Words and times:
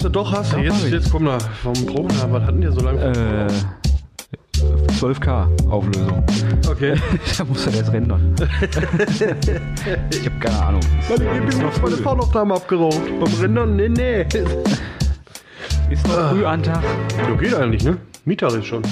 Doch, 0.00 0.32
hast 0.32 0.52
du. 0.52 0.58
Jetzt, 0.58 0.88
jetzt 0.90 1.10
komm 1.10 1.24
da. 1.24 1.38
Warum 1.64 1.84
brauchen 1.86 2.10
wir? 2.10 2.32
Was 2.32 2.42
hatten 2.44 2.60
die 2.60 2.68
so 2.68 2.80
lange? 2.80 3.00
Äh, 3.02 3.48
12K 4.92 5.68
Auflösung. 5.68 6.22
Okay. 6.70 6.94
da 7.38 7.44
muss 7.44 7.66
er 7.66 7.72
jetzt 7.72 7.92
rendern. 7.92 8.32
ich 10.10 10.24
habe 10.24 10.38
keine 10.38 10.62
Ahnung. 10.62 10.80
Meine, 11.08 11.24
ich 11.24 11.50
bin 11.50 11.62
noch 11.62 11.82
meine 11.82 11.96
Fahraufnahme 11.96 12.54
abgeraucht. 12.54 13.00
Beim 13.18 13.34
Rendern? 13.40 13.74
Nee, 13.74 13.88
nee. 13.88 14.20
Ist 15.90 16.06
noch 16.06 16.30
früh 16.30 16.44
an 16.46 16.62
Tag. 16.62 16.84
Du 17.26 17.36
geht 17.36 17.54
eigentlich, 17.54 17.82
ne? 17.82 17.96
Mittag 18.24 18.52
ist 18.54 18.66
schon. 18.66 18.82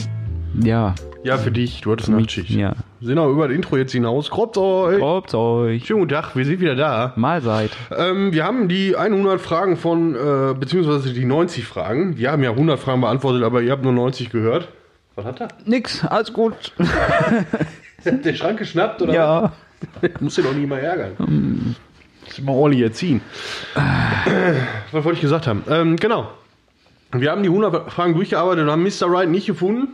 Ja. 0.61 0.93
Ja, 1.27 1.38
für 1.38 1.50
dich. 1.50 1.80
Du 1.80 1.90
hattest 1.90 2.08
Nachtschicht. 2.08 2.50
Ja. 2.50 2.74
Wir 3.00 3.09
sind 3.09 3.18
auch 3.18 3.29
über 3.29 3.48
das 3.48 3.56
Intro 3.56 3.77
jetzt 3.77 3.90
hinaus. 3.90 4.30
Kroppt 4.30 4.56
euch. 4.59 5.00
Probt 5.00 5.34
euch. 5.34 5.84
Schönen 5.84 5.98
guten 5.98 6.12
Tag, 6.12 6.36
wir 6.36 6.45
sind 6.45 6.60
wieder 6.60 6.77
da. 6.77 7.14
Mahlzeit. 7.16 7.72
Ähm, 7.91 8.32
wir 8.32 8.45
haben 8.45 8.68
die 8.68 8.95
100 8.95 9.41
Fragen 9.41 9.77
von, 9.77 10.14
äh, 10.14 10.54
beziehungsweise 10.54 11.12
die 11.12 11.24
90 11.24 11.64
Fragen. 11.64 12.16
Wir 12.16 12.30
haben 12.30 12.45
ja 12.45 12.50
100 12.50 12.78
Fragen 12.78 13.00
beantwortet, 13.00 13.42
aber 13.42 13.60
ihr 13.60 13.73
habt 13.73 13.82
nur 13.82 13.92
90 13.92 14.30
gehört. 14.30 14.68
Was 15.16 15.24
hat 15.24 15.41
er? 15.41 15.48
Nix, 15.65 16.04
alles 16.04 16.32
gut. 16.32 16.54
Der 18.04 18.34
Schrank 18.34 18.60
geschnappt 18.60 19.02
oder? 19.02 19.12
Ja. 19.12 19.52
Muss 20.20 20.37
den 20.37 20.45
doch 20.45 20.54
nie 20.54 20.66
mal 20.66 20.79
ärgern. 20.79 21.74
Muss 22.24 22.40
mal 22.40 22.52
ordentlich 22.52 22.84
erziehen. 22.84 23.20
Was 24.93 25.04
wollte 25.04 25.15
ich 25.16 25.23
gesagt 25.23 25.48
haben? 25.48 25.65
Ähm, 25.68 25.96
genau. 25.96 26.30
Wir 27.10 27.32
haben 27.32 27.43
die 27.43 27.48
100 27.48 27.90
Fragen 27.90 28.15
durchgearbeitet 28.15 28.62
und 28.62 28.70
haben 28.70 28.84
Mr. 28.84 29.10
Right 29.10 29.29
nicht 29.29 29.46
gefunden, 29.46 29.88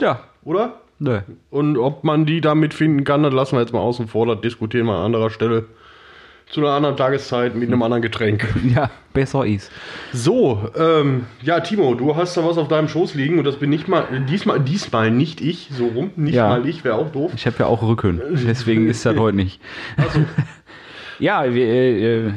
Ja. 0.00 0.20
oder? 0.44 0.80
Nö. 0.98 1.20
Und 1.50 1.76
ob 1.76 2.04
man 2.04 2.24
die 2.24 2.40
damit 2.40 2.72
finden 2.72 3.04
kann, 3.04 3.22
das 3.22 3.34
lassen 3.34 3.56
wir 3.56 3.60
jetzt 3.60 3.72
mal 3.72 3.80
außen 3.80 4.08
vor. 4.08 4.26
Das 4.26 4.40
diskutieren 4.40 4.86
wir 4.86 4.94
an 4.94 5.04
anderer 5.06 5.28
Stelle. 5.30 5.66
Zu 6.48 6.60
einer 6.60 6.70
anderen 6.70 6.96
Tageszeit 6.96 7.56
mit 7.56 7.68
einem 7.68 7.82
anderen 7.82 8.02
Getränk. 8.02 8.46
Ja, 8.74 8.88
besser 9.12 9.44
ist. 9.44 9.70
So, 10.12 10.70
ähm, 10.78 11.26
ja, 11.42 11.58
Timo, 11.60 11.94
du 11.94 12.14
hast 12.16 12.36
da 12.36 12.46
was 12.46 12.56
auf 12.56 12.68
deinem 12.68 12.88
Schoß 12.88 13.14
liegen 13.14 13.38
und 13.38 13.44
das 13.44 13.56
bin 13.56 13.68
nicht 13.70 13.88
mal, 13.88 14.04
diesmal, 14.28 14.60
diesmal 14.60 15.10
nicht 15.10 15.40
ich, 15.40 15.68
so 15.72 15.86
rum, 15.88 16.12
nicht 16.16 16.34
Ja. 16.36 16.48
mal 16.48 16.66
ich, 16.68 16.84
wäre 16.84 16.94
auch 16.94 17.10
doof. 17.10 17.32
Ich 17.34 17.46
habe 17.46 17.56
ja 17.58 17.66
auch 17.66 17.82
Rücken. 17.82 18.22
Deswegen 18.46 18.88
ist 18.88 19.04
das 19.04 19.16
heute 19.18 19.36
nicht. 19.36 19.60
Also, 19.96 20.20
Ja, 21.18 21.52
wir, 21.52 21.66
äh, 21.66 22.26
äh, 22.28 22.32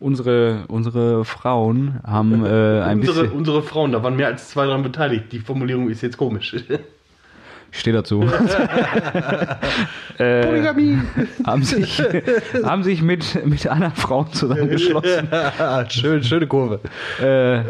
unsere, 0.00 0.64
unsere 0.68 1.24
Frauen 1.24 2.00
haben 2.06 2.44
äh, 2.44 2.80
ein 2.82 3.00
unsere, 3.00 3.22
bisschen. 3.22 3.36
unsere 3.38 3.62
Frauen, 3.62 3.92
da 3.92 4.02
waren 4.02 4.16
mehr 4.16 4.28
als 4.28 4.48
zwei 4.50 4.66
daran 4.66 4.82
beteiligt. 4.82 5.32
Die 5.32 5.38
Formulierung 5.40 5.90
ist 5.90 6.02
jetzt 6.02 6.16
komisch. 6.16 6.54
Ich 7.70 7.80
stehe 7.80 7.94
dazu. 7.94 8.22
äh, 10.18 10.46
Polygamie. 10.46 10.98
haben 11.46 11.62
sich, 11.62 12.02
haben 12.64 12.82
sich 12.82 13.02
mit, 13.02 13.44
mit 13.44 13.66
anderen 13.66 13.92
Frauen 13.94 14.32
zusammengeschlossen 14.32 15.28
Schön, 15.90 16.22
schöne 16.24 16.46
Kurve. 16.46 16.80
äh, 17.20 17.60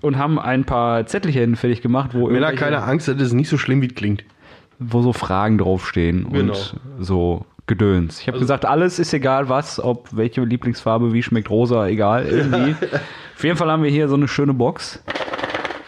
und 0.00 0.16
haben 0.16 0.38
ein 0.38 0.64
paar 0.64 1.04
Zettelchen 1.06 1.56
fertig 1.56 1.82
gemacht, 1.82 2.12
wo, 2.14 2.28
Männer, 2.28 2.52
keine 2.54 2.82
Angst, 2.82 3.06
das 3.06 3.16
ist 3.20 3.32
nicht 3.34 3.50
so 3.50 3.58
schlimm, 3.58 3.82
wie 3.82 3.86
es 3.88 3.94
klingt. 3.94 4.24
wo 4.78 5.02
so 5.02 5.12
Fragen 5.12 5.58
draufstehen 5.58 6.26
Genau. 6.32 6.54
und 6.54 6.80
so 6.98 7.44
Gedöns. 7.66 8.20
Ich 8.20 8.28
habe 8.28 8.38
gesagt, 8.38 8.64
alles 8.64 8.98
ist 8.98 9.14
egal 9.14 9.48
was, 9.48 9.78
ob 9.82 10.08
welche 10.16 10.42
Lieblingsfarbe, 10.42 11.12
wie 11.12 11.22
schmeckt 11.22 11.48
rosa, 11.48 11.86
egal, 11.86 12.26
irgendwie. 12.26 12.74
Auf 13.36 13.44
jeden 13.44 13.56
Fall 13.56 13.70
haben 13.70 13.82
wir 13.84 13.90
hier 13.90 14.08
so 14.08 14.14
eine 14.16 14.26
schöne 14.28 14.52
Box. 14.52 15.02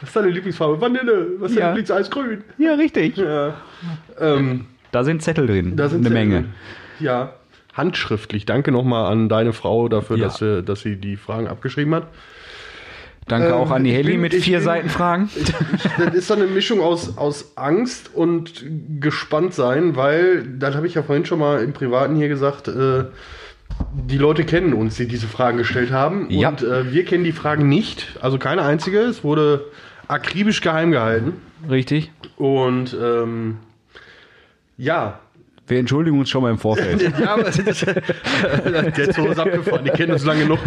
Was 0.00 0.10
ist 0.10 0.16
deine 0.16 0.28
Lieblingsfarbe? 0.28 0.80
Vanille. 0.80 1.28
Was 1.38 1.50
ist 1.50 1.56
Ja. 1.58 1.66
dein 1.66 1.76
Lieblingseis? 1.76 2.10
Grün. 2.10 2.44
Ja, 2.58 2.74
richtig. 2.74 3.16
Ja. 3.16 3.54
Ähm, 4.20 4.66
Da 4.92 5.02
sind 5.02 5.22
Zettel 5.22 5.46
drin. 5.46 5.76
da 5.76 5.88
sind 5.88 6.06
eine 6.06 6.14
Zettel. 6.14 6.26
Menge. 6.28 6.44
Ja. 7.00 7.32
Handschriftlich. 7.72 8.46
Danke 8.46 8.70
nochmal 8.70 9.10
an 9.10 9.28
deine 9.28 9.52
Frau 9.52 9.88
dafür, 9.88 10.16
Ja. 10.16 10.24
dass, 10.26 10.36
sie, 10.38 10.62
dass 10.62 10.80
sie 10.82 10.96
die 10.96 11.16
Fragen 11.16 11.48
abgeschrieben 11.48 11.94
hat. 11.94 12.06
Danke 13.26 13.48
Ähm, 13.48 13.54
auch 13.54 13.70
an 13.70 13.84
die 13.84 13.90
ich 13.90 13.96
Helly 13.96 14.12
bin- 14.12 14.20
mit 14.20 14.34
ich 14.34 14.44
vier 14.44 14.58
bin- 14.58 14.64
Seiten 14.64 14.88
Fragen. 14.90 15.30
Das 15.98 16.14
ist 16.14 16.26
so 16.28 16.34
eine 16.34 16.46
Mischung 16.46 16.80
aus, 16.80 17.16
aus 17.16 17.52
Angst 17.56 18.10
und 18.14 18.64
gespannt 19.00 19.54
sein, 19.54 19.96
weil, 19.96 20.44
das 20.58 20.74
habe 20.74 20.86
ich 20.86 20.94
ja 20.94 21.02
vorhin 21.02 21.24
schon 21.24 21.38
mal 21.38 21.62
im 21.62 21.72
Privaten 21.72 22.16
hier 22.16 22.28
gesagt, 22.28 22.68
äh, 22.68 23.04
die 23.94 24.18
Leute 24.18 24.44
kennen 24.44 24.72
uns, 24.74 24.96
die 24.96 25.06
diese 25.08 25.26
Fragen 25.26 25.56
gestellt 25.58 25.90
haben. 25.90 26.28
Ja. 26.30 26.50
Und 26.50 26.62
äh, 26.62 26.92
wir 26.92 27.04
kennen 27.04 27.24
die 27.24 27.32
Fragen 27.32 27.68
nicht. 27.68 28.18
Also 28.20 28.38
keine 28.38 28.62
einzige. 28.62 28.98
Es 28.98 29.24
wurde 29.24 29.64
akribisch 30.06 30.60
geheim 30.60 30.90
gehalten. 30.90 31.32
Richtig. 31.70 32.12
Und 32.36 32.96
ähm, 33.00 33.56
ja. 34.76 35.18
Wir 35.66 35.78
entschuldigen 35.78 36.18
uns 36.18 36.28
schon 36.28 36.42
mal 36.42 36.50
im 36.50 36.58
Vorfeld. 36.58 37.00
Ja, 37.18 37.34
aber 37.34 37.44
das 37.44 37.58
ist, 37.58 37.86
der 37.86 39.12
Zoo 39.14 39.26
ist 39.28 39.38
abgefahren. 39.38 39.84
Die 39.84 39.90
kennen 39.90 40.12
uns 40.12 40.24
lange 40.24 40.42
genug. 40.42 40.58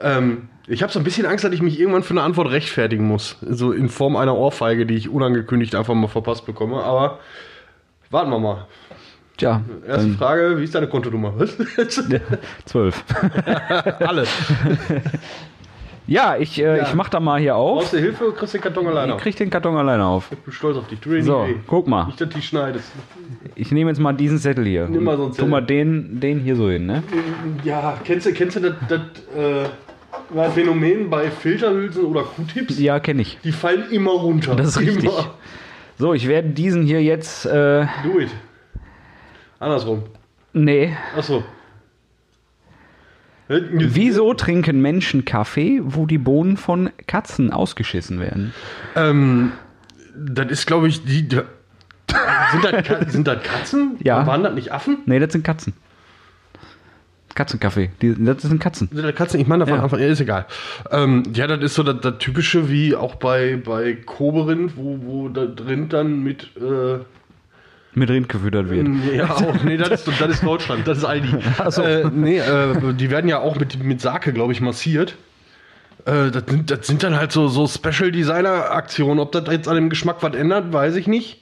Ähm, 0.00 0.48
ich 0.66 0.82
habe 0.82 0.92
so 0.92 0.98
ein 0.98 1.04
bisschen 1.04 1.26
Angst, 1.26 1.44
dass 1.44 1.52
ich 1.52 1.62
mich 1.62 1.78
irgendwann 1.78 2.02
für 2.02 2.14
eine 2.14 2.22
Antwort 2.22 2.50
rechtfertigen 2.50 3.06
muss. 3.06 3.36
So 3.42 3.72
in 3.72 3.88
Form 3.88 4.16
einer 4.16 4.36
Ohrfeige, 4.36 4.86
die 4.86 4.94
ich 4.94 5.08
unangekündigt 5.08 5.74
einfach 5.74 5.94
mal 5.94 6.08
verpasst 6.08 6.46
bekomme. 6.46 6.82
Aber 6.82 7.20
warten 8.10 8.30
wir 8.30 8.38
mal. 8.38 8.66
Tja, 9.36 9.62
Erste 9.86 10.08
dann 10.08 10.16
Frage, 10.16 10.58
wie 10.58 10.64
ist 10.64 10.74
deine 10.74 10.86
Kontonummer? 10.86 11.34
Was? 11.36 11.56
zwölf. 12.64 13.04
Alle. 13.98 14.26
Ja, 16.06 16.36
ich, 16.36 16.58
äh, 16.60 16.76
Ja. 16.78 16.82
ich 16.82 16.94
mach 16.94 17.08
da 17.08 17.18
mal 17.18 17.40
hier 17.40 17.56
auf. 17.56 17.78
Brauchst 17.78 17.94
du 17.94 17.98
Hilfe, 17.98 18.30
kriegst 18.32 18.52
den 18.54 18.60
Karton 18.60 18.86
alleine 18.86 19.08
Ich 19.12 19.14
auf. 19.14 19.22
krieg 19.22 19.36
den 19.36 19.48
Karton 19.50 19.76
alleine 19.76 20.04
auf. 20.04 20.28
Ich 20.30 20.38
bin 20.38 20.52
stolz 20.52 20.76
auf 20.76 20.86
dich. 20.86 21.00
Tu 21.00 21.08
nicht 21.10 21.24
So, 21.24 21.46
weh. 21.46 21.54
guck 21.66 21.88
mal. 21.88 22.04
Nicht, 22.06 22.20
dass 22.20 22.28
du 22.28 22.34
die 22.36 22.42
schneidest. 22.42 22.92
Ich 23.54 23.72
nehme 23.72 23.90
jetzt 23.90 24.00
mal 24.00 24.12
diesen 24.12 24.38
Zettel 24.38 24.66
hier. 24.66 24.86
Nimm 24.86 25.04
mal 25.04 25.16
so 25.16 25.22
einen 25.24 25.30
Tu 25.32 25.36
Zettel. 25.36 25.50
mal 25.50 25.62
den, 25.62 26.20
den 26.20 26.40
hier 26.40 26.56
so 26.56 26.68
hin, 26.68 26.84
ne? 26.86 27.02
Ja, 27.64 27.98
kennst 28.04 28.26
du, 28.26 28.32
kennst 28.32 28.56
du 28.56 28.60
das, 28.60 28.74
das 28.88 29.00
äh, 29.34 30.50
Phänomen 30.50 31.08
bei 31.08 31.30
Filterhülsen 31.30 32.04
oder 32.04 32.22
Q-Tips? 32.22 32.78
Ja, 32.78 33.00
kenne 33.00 33.22
ich. 33.22 33.38
Die 33.42 33.52
fallen 33.52 33.90
immer 33.90 34.10
runter. 34.12 34.54
Das 34.56 34.68
ist 34.68 34.80
richtig. 34.80 35.04
Immer. 35.04 35.34
So, 35.96 36.12
ich 36.12 36.28
werde 36.28 36.50
diesen 36.50 36.82
hier 36.82 37.02
jetzt. 37.02 37.46
Äh, 37.46 37.86
Do 38.02 38.18
it. 38.20 38.28
Andersrum. 39.58 40.02
nee. 40.52 40.94
Achso. 41.16 41.44
Wieso 43.48 44.32
trinken 44.34 44.80
Menschen 44.80 45.24
Kaffee, 45.24 45.80
wo 45.84 46.06
die 46.06 46.18
Bohnen 46.18 46.56
von 46.56 46.90
Katzen 47.06 47.50
ausgeschissen 47.52 48.18
werden? 48.20 48.54
Ähm, 48.96 49.52
das 50.16 50.50
ist, 50.50 50.66
glaube 50.66 50.88
ich, 50.88 51.04
die. 51.04 51.28
die 51.28 51.40
sind, 52.52 52.64
das, 52.64 52.84
Ka- 52.86 53.04
sind 53.08 53.26
das 53.26 53.42
Katzen? 53.42 53.96
Ja. 54.02 54.26
Waren 54.26 54.42
das 54.44 54.54
nicht 54.54 54.72
Affen? 54.72 54.98
Nee, 55.06 55.18
das 55.18 55.32
sind 55.32 55.44
Katzen. 55.44 55.74
Katzenkaffee. 57.34 57.90
Die, 58.00 58.14
das 58.24 58.42
sind 58.42 58.60
Katzen. 58.60 58.88
Sind 58.92 59.02
das 59.04 59.14
Katzen? 59.16 59.40
Ich 59.40 59.48
meine, 59.48 59.64
davon 59.66 59.98
Ja. 59.98 60.06
Ja, 60.06 60.12
ist 60.12 60.20
egal. 60.20 60.46
Ähm, 60.92 61.24
ja, 61.34 61.48
das 61.48 61.60
ist 61.62 61.74
so 61.74 61.82
das, 61.82 62.00
das 62.00 62.18
Typische 62.18 62.70
wie 62.70 62.94
auch 62.94 63.16
bei, 63.16 63.56
bei 63.62 63.94
Koberind, 63.94 64.76
wo, 64.76 64.98
wo 65.02 65.28
da 65.28 65.44
drin 65.46 65.88
dann 65.88 66.22
mit. 66.22 66.50
Äh, 66.56 67.00
Mit 67.94 68.10
Rind 68.10 68.28
gefüttert 68.28 68.70
wird. 68.70 68.88
Ja, 69.14 69.30
auch. 69.34 69.62
Nee, 69.62 69.76
das 69.76 70.06
ist, 70.06 70.20
das 70.20 70.30
ist 70.30 70.42
Deutschland, 70.44 70.86
das 70.86 70.98
ist 70.98 71.04
Aldi. 71.04 71.28
Ach 71.58 71.70
so. 71.70 71.82
Äh, 71.82 72.10
nee, 72.12 72.38
äh, 72.38 72.92
die 72.94 73.10
werden 73.10 73.28
ja 73.28 73.38
auch 73.38 73.56
mit, 73.56 73.82
mit 73.82 74.00
Sake, 74.00 74.32
glaube 74.32 74.52
ich, 74.52 74.60
massiert. 74.60 75.16
Äh, 76.04 76.30
das, 76.30 76.42
sind, 76.48 76.70
das 76.70 76.86
sind 76.86 77.02
dann 77.02 77.16
halt 77.16 77.30
so, 77.32 77.48
so 77.48 77.66
Special 77.66 78.10
Designer 78.10 78.70
Aktionen. 78.72 79.20
Ob 79.20 79.32
das 79.32 79.44
jetzt 79.50 79.68
an 79.68 79.76
dem 79.76 79.90
Geschmack 79.90 80.16
was 80.22 80.34
ändert, 80.34 80.72
weiß 80.72 80.96
ich 80.96 81.06
nicht. 81.06 81.40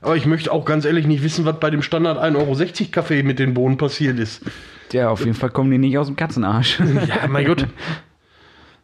Aber 0.00 0.16
ich 0.16 0.26
möchte 0.26 0.52
auch 0.52 0.64
ganz 0.64 0.84
ehrlich 0.84 1.06
nicht 1.06 1.22
wissen, 1.22 1.44
was 1.46 1.58
bei 1.60 1.70
dem 1.70 1.80
Standard 1.82 2.18
1,60 2.18 2.36
Euro 2.36 2.90
Kaffee 2.92 3.22
mit 3.22 3.38
den 3.38 3.54
Bohnen 3.54 3.76
passiert 3.78 4.18
ist. 4.18 4.42
Ja, 4.92 5.08
auf 5.08 5.20
jeden 5.20 5.34
Fall 5.34 5.50
kommen 5.50 5.70
die 5.70 5.78
nicht 5.78 5.96
aus 5.98 6.06
dem 6.06 6.16
Katzenarsch. 6.16 6.78
Ja, 7.08 7.26
mein 7.28 7.46
Gott. 7.46 7.66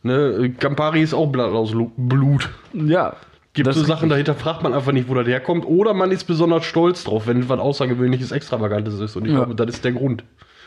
Ne, 0.02 0.54
Campari 0.58 1.02
ist 1.02 1.12
auch 1.12 1.26
Blatt 1.26 1.50
aus 1.52 1.72
Lu- 1.74 1.92
Blut. 1.94 2.48
ja. 2.72 3.16
Gibt 3.52 3.66
das 3.66 3.76
so 3.76 3.84
Sachen, 3.84 4.08
dahinter 4.08 4.34
fragt 4.34 4.62
man 4.62 4.72
einfach 4.74 4.92
nicht, 4.92 5.08
wo 5.08 5.14
das 5.14 5.26
herkommt. 5.26 5.64
Oder 5.66 5.92
man 5.92 6.12
ist 6.12 6.24
besonders 6.24 6.64
stolz 6.64 7.02
drauf, 7.04 7.26
wenn 7.26 7.48
was 7.48 7.58
Außergewöhnliches, 7.58 8.30
Extravagantes 8.30 8.98
ist. 9.00 9.16
Und 9.16 9.24
ich 9.26 9.32
Ja. 9.32 9.38
glaube, 9.44 9.54
das 9.56 9.74
ist 9.74 9.84
der 9.84 9.92
Grund. 9.92 10.22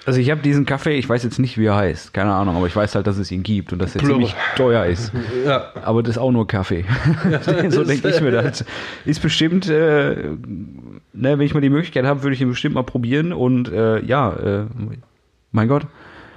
Also 0.06 0.20
ich 0.20 0.30
habe 0.32 0.42
diesen 0.42 0.66
Kaffee, 0.66 0.98
ich 0.98 1.08
weiß 1.08 1.24
jetzt 1.24 1.40
nicht, 1.40 1.58
wie 1.58 1.64
er 1.68 1.78
heißt, 1.78 2.14
keine 2.14 2.34
Ahnung, 2.34 2.58
aber 2.58 2.68
ich 2.68 2.76
weiß 2.76 2.94
halt, 2.96 3.08
dass 3.08 3.18
es 3.18 3.32
ihn 3.32 3.42
gibt 3.42 3.72
und 3.72 3.80
dass 3.82 3.96
er 3.96 4.00
Plörre. 4.00 4.16
ziemlich 4.16 4.36
teuer 4.58 4.86
ist. 4.86 5.14
Ja. 5.46 5.72
Aber 5.82 6.04
das 6.04 6.18
ist 6.18 6.22
auch 6.22 6.32
nur 6.34 6.46
Kaffee. 6.46 6.84
so 7.70 7.86
denke 7.86 8.10
ich 8.10 8.20
mir 8.20 8.32
das. 8.32 8.66
Ist 9.06 9.22
bestimmt, 9.22 9.70
äh, 9.70 10.16
ne, 10.16 10.36
wenn 11.14 11.40
ich 11.42 11.54
mal 11.54 11.62
die 11.62 11.70
Möglichkeit 11.70 12.04
habe, 12.06 12.22
würde 12.24 12.34
ich 12.36 12.42
ihn 12.42 12.50
bestimmt 12.50 12.76
mal 12.76 12.84
probieren 12.84 13.32
und 13.32 13.72
äh, 13.72 14.04
ja, 14.04 14.34
äh, 14.34 14.66
mein 15.54 15.70
Gott. 15.70 15.84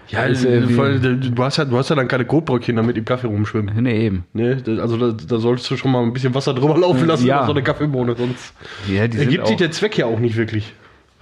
Ja, 0.08 0.24
Ist, 0.24 0.44
äh, 0.44 0.58
äh, 0.58 0.68
voll, 0.68 1.00
du, 1.00 1.42
hast 1.42 1.56
ja, 1.56 1.64
du 1.64 1.76
hast 1.76 1.90
ja 1.90 1.96
dann 1.96 2.06
keine 2.06 2.24
Kotbröckchen 2.24 2.76
damit 2.76 2.96
im 2.96 3.04
Kaffee 3.04 3.26
rumschwimmen. 3.26 3.82
Nee, 3.82 4.06
eben. 4.06 4.24
Ne? 4.34 4.56
Das- 4.56 4.78
Also 4.78 4.96
da, 4.96 5.16
da 5.26 5.38
solltest 5.38 5.70
du 5.70 5.76
schon 5.76 5.90
mal 5.90 6.02
ein 6.02 6.12
bisschen 6.12 6.34
Wasser 6.34 6.54
drüber 6.54 6.78
laufen 6.78 7.06
lassen 7.06 7.26
Ja. 7.26 7.44
so 7.44 7.52
eine 7.52 7.62
Kaffeebohne, 7.62 8.14
sonst 8.16 8.54
Ja, 8.88 9.02
ergibt 9.02 9.46
sich 9.48 9.56
der 9.56 9.70
Zweck 9.72 9.98
ja 9.98 10.06
auch 10.06 10.18
nicht 10.20 10.36
wirklich. 10.36 10.72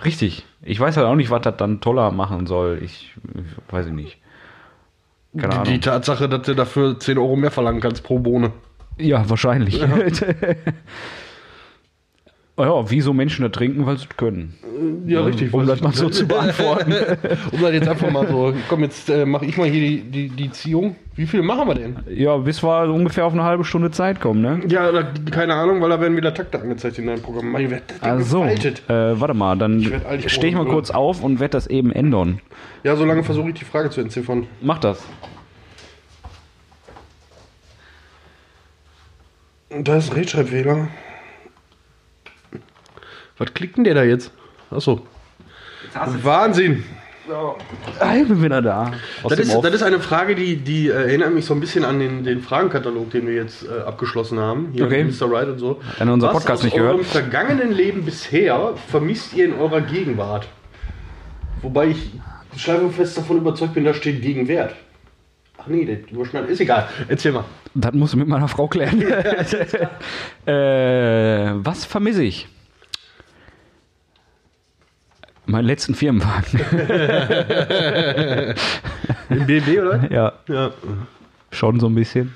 richtig. 0.04 0.44
Ich 0.62 0.78
weiß 0.80 0.96
halt 0.96 1.06
auch 1.06 1.14
nicht, 1.14 1.30
was 1.30 1.42
das 1.42 1.56
dann 1.56 1.80
toller 1.80 2.10
machen 2.10 2.46
soll. 2.46 2.78
Ich, 2.82 3.14
ich 3.34 3.72
weiß 3.72 3.86
ich 3.86 3.92
nicht. 3.92 4.18
Keine 5.36 5.48
Die, 5.48 5.54
Ahnung. 5.58 5.72
die 5.72 5.80
Tatsache, 5.80 6.28
dass 6.28 6.42
du 6.42 6.54
dafür 6.54 6.98
10 7.00 7.18
Euro 7.18 7.36
mehr 7.36 7.50
verlangen 7.50 7.80
kannst 7.80 8.02
pro 8.04 8.18
Bohne. 8.18 8.52
ja, 8.98 9.28
wahrscheinlich. 9.28 9.78
Ja, 9.78 9.88
wie 12.56 13.00
so 13.00 13.12
Menschen 13.12 13.42
da 13.42 13.48
trinken, 13.48 13.84
weil 13.84 13.96
sie 13.98 14.06
es 14.10 14.16
können. 14.16 14.54
Ja, 15.06 15.22
richtig. 15.22 15.52
Um 15.52 15.66
das 15.66 15.78
ich 15.78 15.82
mal 15.82 15.92
so 15.92 16.08
zu 16.08 16.26
beantworten. 16.26 16.92
um 17.52 17.60
das 17.60 17.72
jetzt 17.72 17.88
einfach 17.88 18.10
mal 18.10 18.26
so, 18.28 18.54
komm, 18.68 18.82
jetzt 18.82 19.08
äh, 19.08 19.24
mache 19.24 19.44
ich 19.46 19.56
mal 19.56 19.68
hier 19.68 19.80
die, 19.80 20.00
die, 20.02 20.28
die 20.28 20.50
Ziehung. 20.50 20.96
Wie 21.16 21.26
viel 21.26 21.42
machen 21.42 21.68
wir 21.68 21.74
denn? 21.74 21.96
ja, 22.08 22.36
bis 22.36 22.62
wir 22.62 22.92
ungefähr 22.92 23.26
auf 23.26 23.32
eine 23.32 23.44
halbe 23.44 23.64
Stunde 23.64 23.90
Zeit 23.90 24.20
kommen, 24.20 24.40
ne? 24.40 24.60
Ja, 24.68 24.90
da, 24.90 25.04
keine 25.30 25.54
Ahnung, 25.54 25.80
weil 25.80 25.90
da 25.90 26.00
werden 26.00 26.16
wieder 26.16 26.34
Takte 26.34 26.60
angezeigt 26.60 26.98
in 26.98 27.06
deinem 27.06 27.22
Programm. 27.22 27.52
Wird 27.54 27.82
das 27.88 28.00
Ding 28.00 28.10
Also, 28.10 28.44
äh, 28.44 29.20
warte 29.20 29.34
mal, 29.34 29.56
dann 29.56 29.90
werd 29.90 30.24
ich 30.24 30.32
stehe 30.32 30.52
ich 30.52 30.56
mal 30.56 30.66
kurz 30.66 30.90
auf 30.90 31.22
und 31.22 31.40
werde 31.40 31.52
das 31.52 31.66
eben 31.66 31.92
ändern. 31.92 32.40
Ja, 32.82 32.96
solange 32.96 33.22
versuche 33.22 33.48
ich 33.50 33.54
die 33.54 33.64
Frage 33.64 33.90
zu 33.90 34.00
entziffern. 34.00 34.46
Mach 34.60 34.78
das. 34.78 35.04
Da 39.70 39.96
ist 39.96 40.10
ein 40.10 40.16
Rechtschreibfehler. 40.16 40.88
Was 43.38 43.52
klickt 43.54 43.76
denn 43.76 43.84
der 43.84 43.94
da 43.94 44.02
jetzt? 44.04 44.30
Achso. 44.70 45.00
Wahnsinn. 46.22 46.84
Ah, 48.00 48.14
ich 48.20 48.28
bin 48.28 48.42
wieder 48.42 48.60
da. 48.60 48.92
Das 49.26 49.38
ist, 49.38 49.54
das 49.62 49.74
ist 49.74 49.82
eine 49.82 49.98
Frage, 49.98 50.34
die, 50.34 50.56
die 50.56 50.88
äh, 50.88 50.92
erinnert 50.92 51.32
mich 51.32 51.46
so 51.46 51.54
ein 51.54 51.60
bisschen 51.60 51.82
an 51.84 51.98
den, 51.98 52.22
den 52.22 52.42
Fragenkatalog, 52.42 53.10
den 53.10 53.26
wir 53.26 53.34
jetzt 53.34 53.64
äh, 53.66 53.80
abgeschlossen 53.80 54.38
haben. 54.38 54.68
Hier 54.72 54.84
Okay. 54.84 55.04
mit 55.04 55.18
Mr. 55.18 55.30
Right 55.32 55.48
und 55.48 55.58
so. 55.58 55.80
Wenn 55.98 56.08
ihr 56.08 56.12
unser 56.12 56.26
Was 56.28 56.34
Podcast 56.34 56.58
aus 56.58 56.64
nicht 56.64 56.74
gehört. 56.76 56.92
eurem 56.92 57.04
vergangenen 57.04 57.72
Leben 57.72 58.04
bisher 58.04 58.74
vermisst 58.90 59.32
ihr 59.34 59.46
in 59.46 59.54
eurer 59.54 59.80
Gegenwart? 59.80 60.48
Wobei 61.62 61.86
ich 61.88 62.10
schleifenfest 62.58 63.16
davon 63.16 63.38
überzeugt 63.38 63.72
bin, 63.72 63.84
da 63.84 63.94
steht 63.94 64.20
Gegenwert. 64.20 64.74
Ach 65.56 65.66
nee, 65.66 65.86
der 65.86 66.06
überschneidet. 66.10 66.50
Ist 66.50 66.60
egal. 66.60 66.88
Erzähl 67.08 67.32
mal. 67.32 67.44
Das 67.74 67.94
musst 67.94 68.12
du 68.12 68.18
mit 68.18 68.28
meiner 68.28 68.48
Frau 68.48 68.68
klären. 68.68 69.00
äh, 70.46 71.52
was 71.54 71.86
vermisse 71.86 72.22
ich? 72.22 72.48
Meinen 75.46 75.66
letzten 75.66 75.94
Firmenwagen. 75.94 76.60
Im 79.30 79.46
BMW, 79.46 79.80
oder? 79.80 80.12
ja, 80.12 80.32
Ja. 80.48 80.70
schon 81.50 81.80
so 81.80 81.86
ein 81.88 81.94
bisschen. 81.94 82.34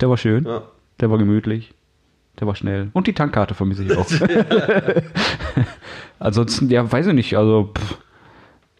Der 0.00 0.10
war 0.10 0.16
schön. 0.16 0.44
ja. 0.44 0.62
Der 1.00 1.10
war 1.10 1.18
gemütlich. 1.18 1.74
Der 2.40 2.46
war 2.46 2.54
schnell. 2.54 2.88
Und 2.92 3.06
die 3.06 3.12
Tankkarte 3.12 3.54
vermisse 3.54 3.84
ich 3.84 3.96
auch. 3.96 4.06
Ansonsten, 6.18 6.70
ja, 6.70 6.90
weiß 6.90 7.08
ich 7.08 7.14
nicht. 7.14 7.36
Also, 7.36 7.72
pff, 7.76 7.98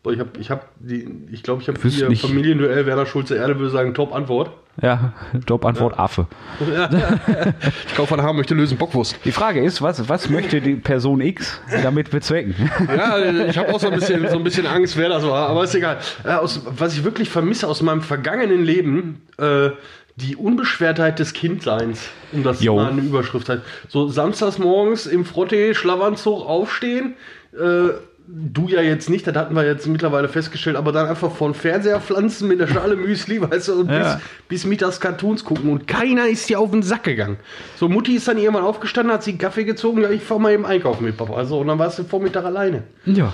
Boah, 0.06 0.12
ich 0.12 0.20
habe, 0.20 0.30
ich 0.38 0.50
habe 0.50 0.60
die, 0.78 1.04
ich 1.32 1.42
glaube, 1.42 1.62
ich 1.62 1.68
habe 1.68 1.80
hier 1.80 2.08
nicht. 2.08 2.22
Familienduell 2.22 2.86
Werner 2.86 3.06
Schulze 3.06 3.34
Erde 3.34 3.58
würde 3.58 3.72
sagen, 3.72 3.92
Top 3.92 4.14
Antwort. 4.14 4.52
ja, 4.80 5.12
Jobantwort 5.48 5.98
Affe. 5.98 6.28
Ich 7.88 7.96
kaufe 7.96 8.10
von 8.10 8.22
Haben 8.22 8.36
möchte 8.36 8.54
lösen 8.54 8.78
Bockwurst. 8.78 9.18
Die 9.24 9.32
Frage 9.32 9.64
ist, 9.64 9.82
was, 9.82 10.08
was 10.08 10.30
möchte 10.30 10.60
die 10.60 10.76
Person 10.76 11.20
X 11.20 11.60
damit 11.82 12.12
bezwecken? 12.12 12.54
Ja, 12.96 13.18
ich 13.46 13.58
habe 13.58 13.74
auch 13.74 13.80
so 13.80 13.88
ein 13.88 13.94
bisschen, 13.94 14.28
so 14.28 14.36
ein 14.36 14.44
bisschen 14.44 14.68
Angst, 14.68 14.96
wer 14.96 15.08
das 15.08 15.24
war, 15.26 15.48
aber 15.48 15.64
ist 15.64 15.74
egal. 15.74 15.98
Äh, 16.22 16.34
aus, 16.34 16.62
was 16.64 16.94
ich 16.94 17.02
wirklich 17.02 17.28
vermisse 17.28 17.66
aus 17.66 17.82
meinem 17.82 18.02
vergangenen 18.02 18.64
Leben, 18.64 19.22
äh, 19.38 19.70
die 20.14 20.36
Unbeschwertheit 20.36 21.18
des 21.18 21.32
Kindseins, 21.32 22.10
um 22.30 22.44
das 22.44 22.62
Jo. 22.62 22.76
mal 22.76 22.92
eine 22.92 23.00
Überschrift 23.00 23.48
hat. 23.48 23.62
So 23.88 24.06
samstags 24.06 24.58
morgens 24.58 25.06
im 25.06 25.24
Frotte 25.24 25.74
Schlafanzug 25.74 26.46
aufstehen, 26.46 27.16
äh, 27.58 27.88
du 28.28 28.68
ja 28.68 28.80
jetzt 28.80 29.08
nicht, 29.08 29.26
das 29.26 29.34
hatten 29.36 29.54
wir 29.54 29.64
jetzt 29.64 29.86
mittlerweile 29.86 30.28
festgestellt, 30.28 30.76
aber 30.76 30.92
dann 30.92 31.06
einfach 31.08 31.30
vor 31.30 31.48
den 31.48 31.54
Fernseher 31.54 32.00
pflanzen 32.00 32.48
mit 32.48 32.60
der 32.60 32.66
Schale 32.66 32.96
Müsli, 32.96 33.40
weißt 33.40 33.68
du, 33.68 33.80
und 33.80 33.90
Ja. 33.90 34.14
bis, 34.48 34.62
bis 34.62 34.66
mittags 34.66 35.00
Cartoons 35.00 35.44
gucken 35.44 35.70
und 35.70 35.86
keiner 35.86 36.26
ist 36.26 36.48
dir 36.48 36.58
auf 36.60 36.70
den 36.70 36.82
Sack 36.82 37.04
gegangen. 37.04 37.36
So, 37.76 37.88
Mutti 37.88 38.16
ist 38.16 38.26
dann 38.28 38.38
irgendwann 38.38 38.64
aufgestanden, 38.64 39.12
hat 39.12 39.22
sich 39.22 39.32
einen 39.34 39.38
Kaffee 39.40 39.64
gezogen, 39.64 40.02
ja, 40.02 40.10
ich 40.10 40.22
fahr 40.22 40.38
mal 40.38 40.52
eben 40.52 40.66
einkaufen 40.66 41.04
mit 41.04 41.16
Papa. 41.16 41.34
Also, 41.34 41.58
und 41.60 41.68
dann 41.68 41.78
warst 41.78 41.98
du 41.98 42.04
Vormittag 42.04 42.44
alleine. 42.44 42.82
Ja. 43.04 43.32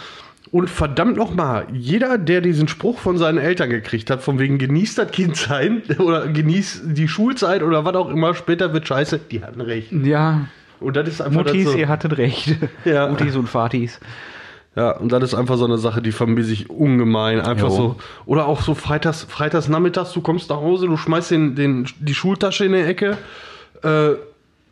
Und 0.50 0.68
verdammt 0.68 1.16
nochmal, 1.16 1.66
jeder, 1.72 2.18
der 2.18 2.42
diesen 2.42 2.68
Spruch 2.68 2.98
von 2.98 3.16
seinen 3.16 3.38
Eltern 3.38 3.70
gekriegt 3.70 4.10
hat, 4.10 4.22
von 4.22 4.38
wegen 4.38 4.58
genießt 4.58 4.98
das 4.98 5.10
Kindsein 5.10 5.82
oder 5.98 6.28
genießt 6.28 6.82
die 6.88 7.08
Schulzeit 7.08 7.62
oder 7.62 7.86
was 7.86 7.94
auch 7.94 8.10
immer, 8.10 8.34
später 8.34 8.74
wird 8.74 8.86
scheiße, 8.86 9.18
die 9.30 9.42
hatten 9.42 9.62
recht. 9.62 9.90
Ja, 9.92 10.48
Und 10.80 10.96
das 10.96 11.08
ist 11.08 11.22
einfach 11.22 11.44
Muttis, 11.46 11.70
so, 11.70 11.78
ihr 11.78 11.88
hattet 11.88 12.18
recht. 12.18 12.56
Ja. 12.84 13.08
Muttis 13.08 13.34
und 13.36 13.48
Vatis. 13.48 13.98
Ja, 14.74 14.92
und 14.96 15.12
das 15.12 15.22
ist 15.22 15.34
einfach 15.34 15.56
so 15.58 15.66
eine 15.66 15.76
Sache, 15.76 16.00
die 16.00 16.12
vermisse 16.12 16.52
ich 16.52 16.70
ungemein. 16.70 17.40
Einfach 17.40 17.68
Jo. 17.68 17.76
so. 17.76 17.96
Oder 18.24 18.46
auch 18.46 18.62
so 18.62 18.74
freitags, 18.74 19.22
freitags 19.24 19.68
nachmittags, 19.68 20.12
du 20.12 20.22
kommst 20.22 20.48
nach 20.48 20.56
Hause, 20.56 20.86
du 20.86 20.96
schmeißt 20.96 21.30
den, 21.32 21.54
den, 21.54 21.86
die 22.00 22.14
Schultasche 22.14 22.64
in 22.64 22.72
die 22.72 22.78
Ecke, 22.80 23.18
äh, 23.82 24.10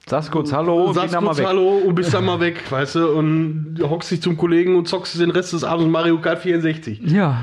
Sagst 0.06 0.30
kurz 0.32 0.52
Hallo 0.52 0.86
und 0.86 0.94
sagst 0.94 1.14
kurz 1.14 1.38
weg. 1.38 1.46
Hallo 1.46 1.76
und 1.86 1.94
bist 1.94 2.12
dann 2.14 2.24
mal 2.24 2.40
weg, 2.40 2.62
weißt 2.70 2.96
du, 2.96 3.08
und 3.10 3.78
hockst 3.82 4.10
dich 4.10 4.20
zum 4.22 4.36
Kollegen 4.36 4.74
und 4.74 4.88
zockst 4.88 5.20
den 5.20 5.30
Rest 5.30 5.52
des 5.52 5.62
Abends 5.62 5.88
Mario 5.88 6.18
Kart 6.18 6.40
64. 6.40 7.00
Ja, 7.04 7.42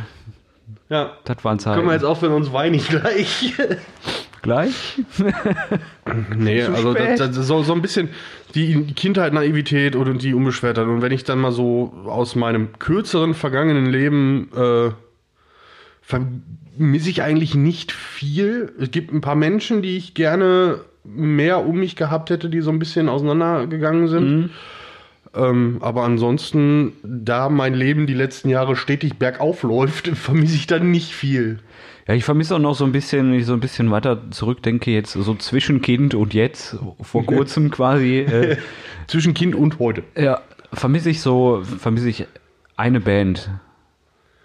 Ja. 0.89 1.11
das 1.23 1.45
waren 1.45 1.59
Zeiten. 1.59 1.75
Können 1.77 1.87
wir 1.87 1.93
jetzt 1.93 2.03
aufhören, 2.03 2.33
uns 2.33 2.51
weinig 2.51 2.89
gleich. 2.89 3.53
Gleich? 4.41 5.01
Nee, 6.37 6.63
also 6.63 6.93
das, 6.93 7.19
das 7.19 7.35
ist 7.35 7.47
so, 7.47 7.63
so 7.63 7.73
ein 7.73 7.81
bisschen 7.81 8.07
die 8.55 8.93
Kindheit, 8.93 9.33
Naivität 9.33 9.93
und 9.95 10.21
die 10.23 10.33
Unbeschwertheit. 10.33 10.87
Und 10.87 11.01
wenn 11.01 11.11
ich 11.11 11.25
dann 11.25 11.39
mal 11.39 11.51
so 11.51 11.93
aus 12.05 12.35
meinem 12.35 12.79
kürzeren 12.79 13.33
vergangenen 13.33 13.87
Leben 13.87 14.49
äh, 14.55 14.91
vermisse 16.01 17.09
ich 17.09 17.21
eigentlich 17.21 17.55
nicht 17.55 17.91
viel. 17.91 18.71
Es 18.79 18.91
gibt 18.91 19.11
ein 19.11 19.19
paar 19.19 19.35
Menschen, 19.35 19.81
die 19.81 19.97
ich 19.97 20.13
gerne 20.13 20.79
mehr 21.03 21.65
um 21.65 21.77
mich 21.77 21.97
gehabt 21.97 22.29
hätte, 22.29 22.49
die 22.49 22.61
so 22.61 22.71
ein 22.71 22.79
bisschen 22.79 23.09
auseinandergegangen 23.09 24.07
sind. 24.07 24.51
Ähm, 25.35 25.77
aber 25.81 26.03
ansonsten, 26.03 26.93
da 27.03 27.49
mein 27.49 27.73
Leben 27.73 28.07
die 28.07 28.13
letzten 28.13 28.49
Jahre 28.49 28.75
stetig 28.75 29.15
bergauf 29.17 29.63
läuft, 29.63 30.07
vermisse 30.15 30.55
ich 30.55 30.67
dann 30.67 30.91
nicht 30.91 31.11
viel. 31.13 31.59
Ja, 32.07 32.13
ich 32.13 32.23
vermisse 32.23 32.55
auch 32.55 32.59
noch 32.59 32.75
so 32.75 32.85
ein 32.85 32.93
bisschen, 32.93 33.31
wenn 33.31 33.39
ich 33.39 33.45
so 33.45 33.53
ein 33.53 33.59
bisschen 33.59 33.91
weiter 33.91 34.21
zurückdenke, 34.31 34.91
jetzt 34.91 35.11
so 35.11 35.35
zwischen 35.35 35.81
Kind 35.81 36.15
und 36.15 36.33
jetzt, 36.33 36.77
vor 37.01 37.25
kurzem 37.25 37.69
quasi, 37.69 38.19
äh, 38.19 38.57
Zwischen 39.07 39.33
Kind 39.33 39.55
und 39.55 39.79
heute. 39.79 40.03
ja, 40.17 40.41
vermisse 40.73 41.09
ich 41.09 41.21
so, 41.21 41.61
vermisse 41.63 42.09
ich 42.09 42.25
eine 42.77 42.99
Band 43.01 43.49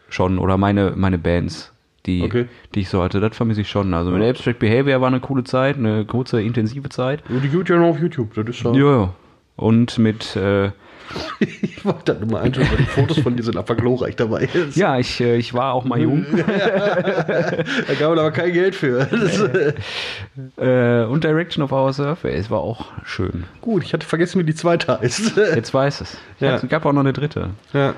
schon 0.09 0.39
oder 0.39 0.57
meine, 0.57 0.93
meine 0.97 1.19
Bands, 1.19 1.73
die, 2.07 2.23
Okay. 2.23 2.47
die 2.75 2.81
ich 2.81 2.89
so 2.89 3.03
hatte, 3.03 3.21
das 3.21 3.37
vermisse 3.37 3.61
ich 3.61 3.69
schon. 3.71 3.95
Also 3.95 4.11
mit 4.11 4.23
Abstract 4.23 4.59
Behavior 4.59 5.01
war 5.01 5.09
eine 5.09 5.21
coole 5.21 5.45
Zeit, 5.45 5.77
eine 5.77 6.05
kurze, 6.05 6.43
intensive 6.43 6.89
Zeit. 6.89 7.23
Die 7.29 7.49
gibt 7.49 7.69
ja 7.69 7.77
noch 7.77 7.89
auf 7.91 8.01
YouTube. 8.01 8.35
Das 8.35 8.47
ist 8.49 8.63
ja. 8.63 8.73
Ja, 8.73 8.97
ja. 9.03 9.15
Und 9.57 9.99
mit, 9.99 10.35
äh, 10.37 10.71
Ich 11.61 11.85
wollte 11.85 12.15
da 12.15 12.21
nur 12.21 12.31
mal 12.31 12.43
anschauen, 12.43 12.67
weil 12.71 12.77
die 12.79 12.85
Fotos 12.85 13.19
von 13.19 13.37
dir 13.37 13.43
sind 13.43 13.57
einfach 13.57 13.77
glorreich 13.77 14.17
dabei. 14.17 14.49
Das- 14.53 14.77
ja, 14.77 14.99
ich, 14.99 15.21
äh, 15.21 15.37
ich 15.37 15.53
war 15.53 15.75
auch 15.75 15.85
mal 15.85 16.01
jung. 16.01 16.25
Da 16.37 17.95
gab 17.99 18.11
man 18.11 18.19
aber 18.19 18.31
kein 18.31 18.53
Geld 18.53 18.75
für. 18.75 19.01
Ist, 19.13 19.41
äh, 20.59 21.05
und 21.05 21.25
Direction 21.25 21.63
of 21.65 21.73
Our 21.73 21.93
Surface 21.93 22.51
war 22.51 22.61
auch 22.61 22.87
schön. 23.05 23.45
gut, 23.61 23.83
ich 23.85 23.93
hatte 23.93 24.07
vergessen, 24.07 24.39
wie 24.41 24.45
die 24.45 24.55
zweite 24.55 24.99
heißt. 25.01 25.37
Jetzt 25.37 25.75
weiß 25.75 26.01
es. 26.01 26.17
Ja. 26.41 26.57
Es 26.57 26.69
gab 26.69 26.85
auch 26.87 26.93
noch 26.93 27.01
eine 27.01 27.13
dritte. 27.13 27.51
Ja. 27.73 27.95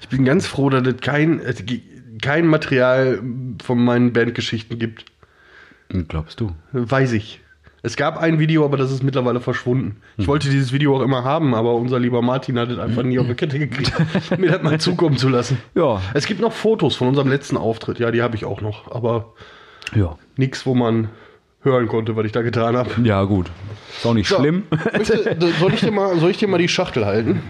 Ich 0.00 0.08
bin 0.08 0.24
ganz 0.24 0.46
froh, 0.46 0.68
dass 0.70 0.86
es 0.86 1.00
kein, 1.00 1.40
kein 2.20 2.46
Material 2.46 3.20
von 3.62 3.82
meinen 3.84 4.12
Bandgeschichten 4.12 4.78
gibt. 4.78 5.04
Glaubst 6.08 6.40
du? 6.40 6.52
Weiß 6.72 7.12
ich. 7.12 7.40
Es 7.82 7.96
gab 7.96 8.18
ein 8.18 8.38
Video, 8.38 8.64
aber 8.64 8.76
das 8.76 8.90
ist 8.90 9.02
mittlerweile 9.04 9.40
verschwunden. 9.40 9.96
Ich 10.16 10.26
wollte 10.26 10.50
dieses 10.50 10.72
Video 10.72 10.96
auch 10.96 11.00
immer 11.00 11.22
haben, 11.24 11.54
aber 11.54 11.74
unser 11.74 11.98
lieber 12.00 12.22
Martin 12.22 12.58
hat 12.58 12.70
es 12.70 12.78
einfach 12.78 13.04
nie 13.04 13.18
auf 13.18 13.26
die 13.28 13.34
Kette 13.34 13.58
gekriegt, 13.58 13.92
mir 14.38 14.50
das 14.50 14.62
mal 14.62 14.80
zukommen 14.80 15.16
zu 15.16 15.28
lassen. 15.28 15.58
Ja. 15.74 16.00
Es 16.14 16.26
gibt 16.26 16.40
noch 16.40 16.52
Fotos 16.52 16.96
von 16.96 17.08
unserem 17.08 17.28
letzten 17.28 17.56
Auftritt. 17.56 17.98
Ja, 18.00 18.10
die 18.10 18.20
habe 18.22 18.34
ich 18.34 18.44
auch 18.44 18.60
noch. 18.60 18.90
Aber 18.90 19.32
Ja. 19.94 20.16
nichts, 20.36 20.66
wo 20.66 20.74
man 20.74 21.08
hören 21.62 21.86
konnte, 21.88 22.16
was 22.16 22.24
ich 22.26 22.32
da 22.32 22.42
getan 22.42 22.76
habe. 22.76 22.90
Ja, 23.04 23.22
gut. 23.24 23.50
Ist 23.96 24.06
auch 24.06 24.14
nicht 24.14 24.28
schlimm. 24.28 24.64
Möchte, 24.96 25.36
soll, 25.60 25.74
ich 25.74 25.80
dir 25.80 25.90
mal, 25.92 26.16
soll 26.18 26.30
ich 26.30 26.36
dir 26.38 26.48
mal 26.48 26.58
die 26.58 26.68
Schachtel 26.68 27.04
halten? 27.06 27.42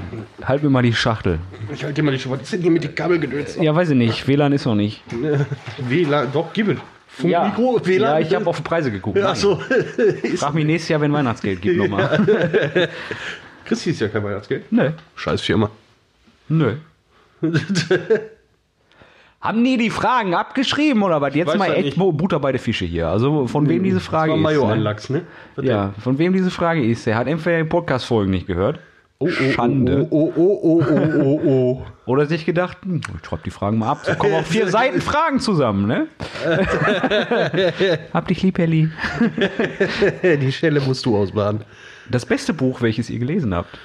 halt 0.42 0.62
mir 0.62 0.70
mal 0.70 0.82
die 0.82 0.94
Schachtel. 0.94 1.38
Ich 1.72 1.82
halte 1.84 1.94
dir 1.96 2.02
mal 2.02 2.12
die 2.12 2.18
Schachtel. 2.18 2.38
Was 2.38 2.42
ist 2.44 2.52
denn 2.52 2.62
hier 2.62 2.70
mit 2.70 2.84
den 2.84 2.94
Kabelgedöns? 2.94 3.56
Ja, 3.60 3.74
weiß 3.74 3.90
ich 3.90 3.96
nicht. 3.96 4.26
WLAN 4.28 4.52
ist 4.52 4.64
noch 4.66 4.74
nicht. 4.74 5.02
WLAN, 5.88 6.28
doch, 6.32 6.52
gib 6.52 6.68
es. 6.68 6.78
Funkmikro, 7.08 7.80
WLAN. 7.84 8.20
ja 8.22 8.26
ich 8.26 8.34
habe 8.34 8.46
auf 8.46 8.62
Preise 8.62 8.90
geguckt. 8.92 9.18
Ach 9.22 9.34
so. 9.34 9.60
Frag 10.36 10.54
mich 10.54 10.64
nächstes 10.64 10.90
Jahr, 10.90 11.00
wenn 11.00 11.12
Weihnachtsgeld 11.12 11.60
gibt, 11.60 11.76
nochmal. 11.78 12.24
Christi 13.64 13.90
ist 13.90 14.00
ja 14.00 14.08
kein 14.08 14.22
Weihnachtsgeld. 14.24 14.70
Nö. 14.70 14.90
Scheiß 15.16 15.40
Firma. 15.40 15.70
Nö. 16.48 16.74
Haben 19.40 19.62
die 19.62 19.76
die 19.76 19.90
Fragen 19.90 20.34
abgeschrieben 20.34 21.02
oder 21.02 21.20
was? 21.20 21.34
Jetzt 21.34 21.56
mal 21.56 21.72
echt 21.72 21.96
nicht. 21.96 22.16
Butter 22.16 22.40
bei 22.40 22.50
der 22.50 22.60
Fische 22.60 22.84
hier. 22.84 23.06
Also 23.08 23.46
von 23.46 23.68
wem 23.68 23.84
diese 23.84 24.00
Frage 24.00 24.32
das 24.32 24.42
war 24.42 24.50
ist. 24.50 24.58
Mayo 24.58 24.66
Ne? 24.66 24.72
Anlachs, 24.72 25.10
ne? 25.10 25.22
Was 25.54 25.64
Ja, 25.64 25.94
von 26.02 26.18
wem 26.18 26.32
diese 26.32 26.50
Frage 26.50 26.84
ist. 26.84 27.06
Der 27.06 27.16
hat 27.16 27.28
entweder 27.28 27.58
die 27.58 27.68
Podcast-Folgen 27.68 28.30
nicht 28.32 28.48
gehört. 28.48 28.80
Oh, 29.20 29.26
oh, 29.28 29.50
Schande. 29.52 30.06
Oh, 30.10 30.32
oh, 30.36 30.60
oh, 30.62 30.84
oh, 30.88 30.94
oh, 30.94 31.40
oh, 31.44 31.48
oh. 31.48 31.86
Oder 32.06 32.26
sich 32.26 32.46
gedacht, 32.46 32.78
hm, 32.84 33.00
ich 33.20 33.26
schreib 33.26 33.42
die 33.42 33.50
Fragen 33.50 33.78
mal 33.78 33.88
ab. 33.90 34.02
So 34.04 34.14
kommen 34.14 34.34
auch 34.34 34.44
vier 34.44 34.68
Seiten 34.70 35.00
Fragen 35.00 35.40
zusammen, 35.40 35.88
ne? 35.88 36.06
Hab 38.14 38.28
dich 38.28 38.42
lieb, 38.44 38.60
Elli. 38.60 38.88
Die 40.22 40.52
Stelle 40.52 40.80
musst 40.80 41.04
du 41.04 41.16
ausbaden. 41.16 41.62
Das 42.08 42.26
beste 42.26 42.54
Buch, 42.54 42.80
welches 42.80 43.10
ihr 43.10 43.18
gelesen 43.18 43.52
habt. 43.56 43.76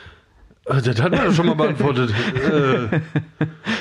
Äh, 0.68 0.84
Das 0.84 1.02
hatten 1.02 1.18
wir 1.18 1.34
schon 1.34 1.48
mal 1.48 1.56
beantwortet. 1.56 2.12
äh, 2.36 3.00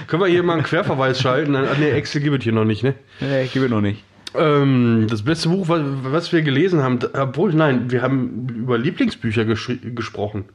können 0.07 0.23
wir 0.23 0.29
hier 0.29 0.43
mal 0.43 0.55
einen 0.55 0.63
Querverweis 0.63 1.21
schalten? 1.21 1.53
Nee, 1.79 1.91
Excel 1.91 2.23
gibt 2.23 2.39
es 2.39 2.45
hier 2.45 2.55
noch 2.55 2.65
nicht, 2.65 2.83
ne? 2.83 2.95
Nee, 3.21 3.43
ich 3.43 3.53
gebe 3.53 3.69
noch 3.69 3.83
nicht. 3.83 4.03
Ähm, 4.35 5.07
das 5.11 5.21
beste 5.21 5.51
Buch, 5.51 5.69
was, 5.69 5.83
was 5.85 6.33
wir 6.33 6.41
gelesen 6.41 6.83
haben, 6.83 6.99
obwohl, 7.13 7.53
nein, 7.53 7.91
wir 7.91 8.01
haben 8.01 8.49
über 8.49 8.79
Lieblingsbücher 8.79 9.45
gesprochen. 9.45 10.47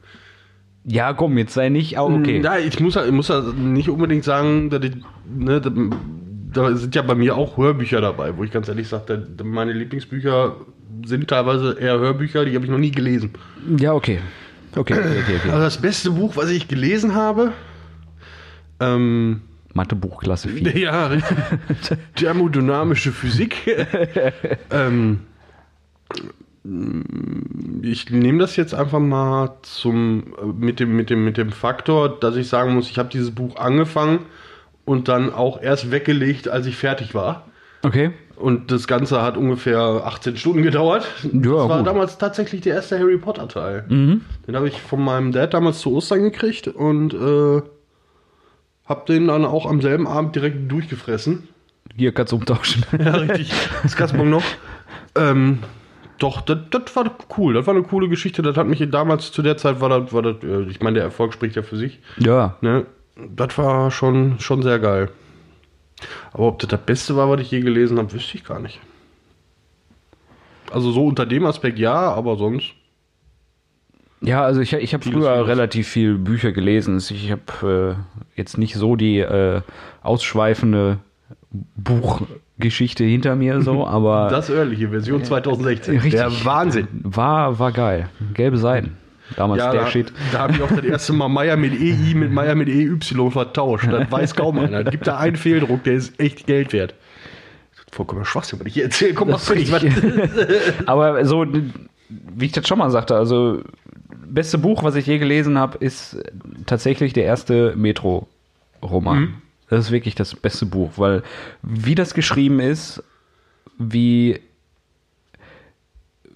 Ja, 0.90 1.12
komm, 1.12 1.36
jetzt 1.36 1.52
sei 1.54 1.68
nicht, 1.68 1.98
aber 1.98 2.14
okay. 2.14 2.40
Ja, 2.42 2.56
ich 2.58 2.80
muss, 2.80 2.94
ja- 2.94 3.04
ich 3.04 3.12
muss 3.12 3.28
ja 3.28 3.40
nicht 3.42 3.90
unbedingt 3.90 4.24
sagen, 4.24 4.70
dass 4.70 4.82
ich, 4.84 4.92
ne, 5.28 5.60
da, 5.60 6.74
sind 6.76 6.94
ja 6.94 7.02
bei 7.02 7.14
mir 7.14 7.36
auch 7.36 7.58
Hörbücher 7.58 8.00
dabei, 8.00 8.36
wo 8.36 8.42
ich 8.44 8.50
ganz 8.50 8.68
ehrlich 8.68 8.88
sage, 8.88 9.26
meine 9.44 9.72
Lieblingsbücher 9.72 10.56
sind 11.04 11.28
teilweise 11.28 11.78
eher 11.78 11.98
Hörbücher, 11.98 12.44
die 12.46 12.54
habe 12.54 12.64
ich 12.64 12.70
noch 12.70 12.78
nie 12.78 12.90
gelesen. 12.90 13.30
Ja, 13.78 13.92
okay. 13.92 14.20
Okay, 14.74 14.94
okay, 14.94 15.36
okay. 15.40 15.50
Also 15.50 15.62
das 15.64 15.78
beste 15.78 16.10
Buch, 16.10 16.36
was 16.36 16.50
ich 16.50 16.68
gelesen 16.68 17.14
habe, 17.14 17.52
ähm, 18.80 19.42
Mathebuch 19.74 20.20
Klasse 20.22 20.48
4. 20.48 20.76
ja, 20.78 21.06
richtig. 21.08 21.36
thermodynamische 22.14 23.12
Physik. 23.12 23.56
ähm, 24.70 25.20
ich 27.82 28.10
nehme 28.10 28.38
das 28.40 28.56
jetzt 28.56 28.74
einfach 28.74 28.98
mal 28.98 29.58
zum 29.62 30.34
mit 30.58 30.80
dem 30.80 30.96
mit 30.96 31.10
dem 31.10 31.24
mit 31.24 31.36
dem 31.36 31.52
Faktor, 31.52 32.18
dass 32.20 32.36
ich 32.36 32.48
sagen 32.48 32.74
muss, 32.74 32.90
ich 32.90 32.98
habe 32.98 33.08
dieses 33.08 33.30
Buch 33.30 33.56
angefangen 33.56 34.26
und 34.84 35.08
dann 35.08 35.32
auch 35.32 35.60
erst 35.62 35.90
weggelegt, 35.90 36.48
als 36.48 36.66
ich 36.66 36.76
fertig 36.76 37.14
war. 37.14 37.46
Okay. 37.82 38.10
Und 38.36 38.70
das 38.70 38.86
Ganze 38.86 39.22
hat 39.22 39.36
ungefähr 39.36 39.78
18 39.78 40.36
Stunden 40.36 40.62
gedauert. 40.62 41.06
das 41.22 41.50
war 41.50 41.78
gut. 41.78 41.86
damals 41.86 42.18
tatsächlich 42.18 42.60
der 42.60 42.76
erste 42.76 42.98
Harry 42.98 43.18
Potter 43.18 43.48
Teil. 43.48 43.84
Mhm. 43.88 44.22
Den 44.46 44.56
habe 44.56 44.68
ich 44.68 44.80
von 44.80 45.02
meinem 45.02 45.32
Dad 45.32 45.54
damals 45.54 45.80
zu 45.80 45.92
Ostern 45.92 46.22
gekriegt 46.22 46.68
und 46.68 47.14
äh, 47.14 47.62
habe 48.84 49.04
den 49.08 49.28
dann 49.28 49.44
auch 49.44 49.66
am 49.66 49.80
selben 49.80 50.06
Abend 50.06 50.36
direkt 50.36 50.70
durchgefressen. 50.70 51.48
Hier 51.96 52.12
kannst 52.12 52.32
du 52.32 52.36
umtauschen. 52.36 52.84
Ja, 52.98 53.16
richtig. 53.16 53.52
Das 53.82 53.96
Kasperl 53.96 54.26
noch. 54.26 54.44
Ähm, 55.14 55.60
doch, 56.18 56.40
das, 56.40 56.58
das 56.70 56.94
war 56.96 57.10
cool. 57.36 57.54
Das 57.54 57.66
war 57.66 57.74
eine 57.74 57.84
coole 57.84 58.08
Geschichte. 58.08 58.42
Das 58.42 58.56
hat 58.56 58.66
mich 58.66 58.84
damals 58.90 59.32
zu 59.32 59.42
der 59.42 59.56
Zeit 59.56 59.80
war 59.80 59.88
das, 59.88 60.12
war 60.12 60.22
das 60.22 60.42
äh, 60.42 60.62
ich 60.62 60.80
meine, 60.80 60.94
der 60.94 61.04
Erfolg 61.04 61.32
spricht 61.32 61.56
ja 61.56 61.62
für 61.62 61.76
sich. 61.76 62.00
ja. 62.18 62.56
Ne? 62.60 62.86
Das 63.34 63.58
war 63.58 63.90
schon, 63.90 64.38
schon 64.38 64.62
sehr 64.62 64.78
geil. 64.78 65.10
Aber 66.32 66.44
ob 66.46 66.60
das 66.60 66.68
das 66.68 66.80
Beste 66.80 67.16
war, 67.16 67.28
was 67.28 67.40
ich 67.40 67.50
je 67.50 67.60
gelesen 67.60 67.98
habe, 67.98 68.12
wüsste 68.12 68.36
ich 68.36 68.44
gar 68.44 68.60
nicht. 68.60 68.78
Also 70.70 70.92
so 70.92 71.04
unter 71.06 71.26
dem 71.26 71.44
Aspekt 71.44 71.78
ja, 71.80 71.94
aber 71.94 72.36
sonst. 72.36 72.74
Ja, 74.20 74.42
also 74.42 74.60
ich, 74.60 74.72
ich 74.72 74.94
habe 74.94 75.04
früher 75.04 75.34
vieles. 75.34 75.48
relativ 75.48 75.88
viel 75.88 76.18
Bücher 76.18 76.52
gelesen. 76.52 76.98
Ich 76.98 77.32
habe 77.32 77.96
äh, 77.96 78.38
jetzt 78.38 78.58
nicht 78.58 78.74
so 78.74 78.96
die 78.96 79.18
äh, 79.18 79.62
ausschweifende 80.02 80.98
Buchgeschichte 81.76 83.04
hinter 83.04 83.36
mir, 83.36 83.62
so, 83.62 83.86
aber 83.86 84.28
Das 84.30 84.50
örtliche 84.50 84.88
Version 84.90 85.24
2016. 85.24 85.94
richtig. 85.94 86.12
Der 86.12 86.44
Wahnsinn. 86.44 86.88
War, 87.02 87.58
war 87.58 87.72
geil. 87.72 88.08
Gelbe 88.34 88.58
Seiten. 88.58 88.96
Damals 89.36 89.62
Ja, 89.62 89.72
der 89.72 89.82
da, 89.82 89.90
Shit. 89.90 90.12
da 90.32 90.38
habe 90.40 90.54
ich 90.54 90.62
auch 90.62 90.70
das 90.70 90.84
erste 90.84 91.12
Mal 91.12 91.28
Meier 91.28 91.56
mit 91.56 91.72
EI 91.74 92.14
mit 92.14 92.32
Meier 92.32 92.54
mit 92.54 92.68
EY 92.68 92.96
vertauscht. 93.30 93.86
Das 93.90 94.10
weiß 94.10 94.34
kaum 94.34 94.58
einer. 94.58 94.84
Gibt 94.84 95.06
da 95.06 95.18
einen 95.18 95.36
Fehldruck, 95.36 95.84
der 95.84 95.94
ist 95.94 96.18
echt 96.18 96.46
Geld 96.46 96.72
wert. 96.72 96.94
Vollkommen 97.92 98.24
Schwachsinn, 98.24 98.60
was 98.60 98.66
ich 98.66 98.74
hier 98.74 98.84
erzähle. 98.84 99.14
Komm, 99.14 99.28
Das 99.28 99.50
ich, 99.50 99.70
was, 99.72 99.82
Aber 100.86 101.24
so, 101.24 101.46
wie 102.08 102.44
ich 102.46 102.52
das 102.52 102.66
schon 102.66 102.78
mal 102.78 102.90
sagte, 102.90 103.16
also 103.16 103.62
beste 104.26 104.58
Buch, 104.58 104.82
was 104.82 104.94
ich 104.94 105.06
je 105.06 105.18
gelesen 105.18 105.58
habe, 105.58 105.78
ist 105.78 106.16
tatsächlich 106.66 107.12
der 107.12 107.24
erste 107.24 107.74
Metro-Roman. 107.76 109.34
Das 109.70 109.86
ist 109.86 109.90
wirklich 109.90 110.14
das 110.14 110.34
beste 110.34 110.66
Buch, 110.66 110.92
weil 110.96 111.22
wie 111.62 111.94
das 111.94 112.14
geschrieben 112.14 112.60
ist, 112.60 113.02
wie 113.78 114.40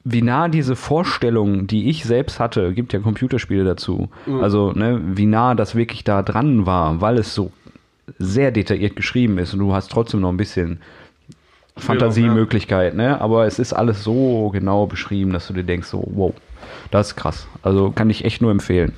wie 0.04 0.22
nah 0.22 0.48
diese 0.48 0.74
Vorstellung, 0.74 1.68
die 1.68 1.88
ich 1.88 2.04
selbst 2.04 2.40
hatte, 2.40 2.72
gibt 2.72 2.92
ja 2.92 2.98
Computerspiele 2.98 3.62
dazu, 3.64 4.08
also 4.40 4.72
ne, 4.72 5.00
wie 5.14 5.26
nah 5.26 5.54
das 5.54 5.74
wirklich 5.76 6.02
da 6.02 6.22
dran 6.22 6.66
war, 6.66 7.00
weil 7.00 7.18
es 7.18 7.34
so 7.34 7.52
sehr 8.18 8.50
detailliert 8.50 8.96
geschrieben 8.96 9.38
ist 9.38 9.52
und 9.54 9.60
du 9.60 9.72
hast 9.72 9.92
trotzdem 9.92 10.20
noch 10.20 10.30
ein 10.30 10.36
bisschen 10.36 10.80
Fantasiemöglichkeit, 11.76 12.94
ne? 12.94 13.20
Aber 13.20 13.46
es 13.46 13.58
ist 13.58 13.72
alles 13.72 14.02
so 14.02 14.50
genau 14.50 14.86
beschrieben, 14.86 15.32
dass 15.32 15.46
du 15.46 15.54
dir 15.54 15.64
denkst, 15.64 15.88
so, 15.88 16.04
wow, 16.14 16.34
das 16.90 17.08
ist 17.08 17.16
krass. 17.16 17.46
Also 17.62 17.92
kann 17.92 18.10
ich 18.10 18.24
echt 18.24 18.42
nur 18.42 18.50
empfehlen. 18.50 18.92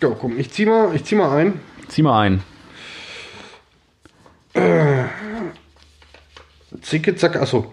ja, 0.00 0.10
komm, 0.10 0.38
ich 0.38 0.50
zieh 0.50 0.64
mal, 0.64 0.94
ich 0.94 1.04
zieh 1.04 1.16
mal 1.16 1.36
ein. 1.36 1.54
Zieh 1.88 2.02
mal 2.02 2.20
ein. 2.20 2.42
Zicke, 6.82 7.16
zack, 7.16 7.36
achso. 7.36 7.72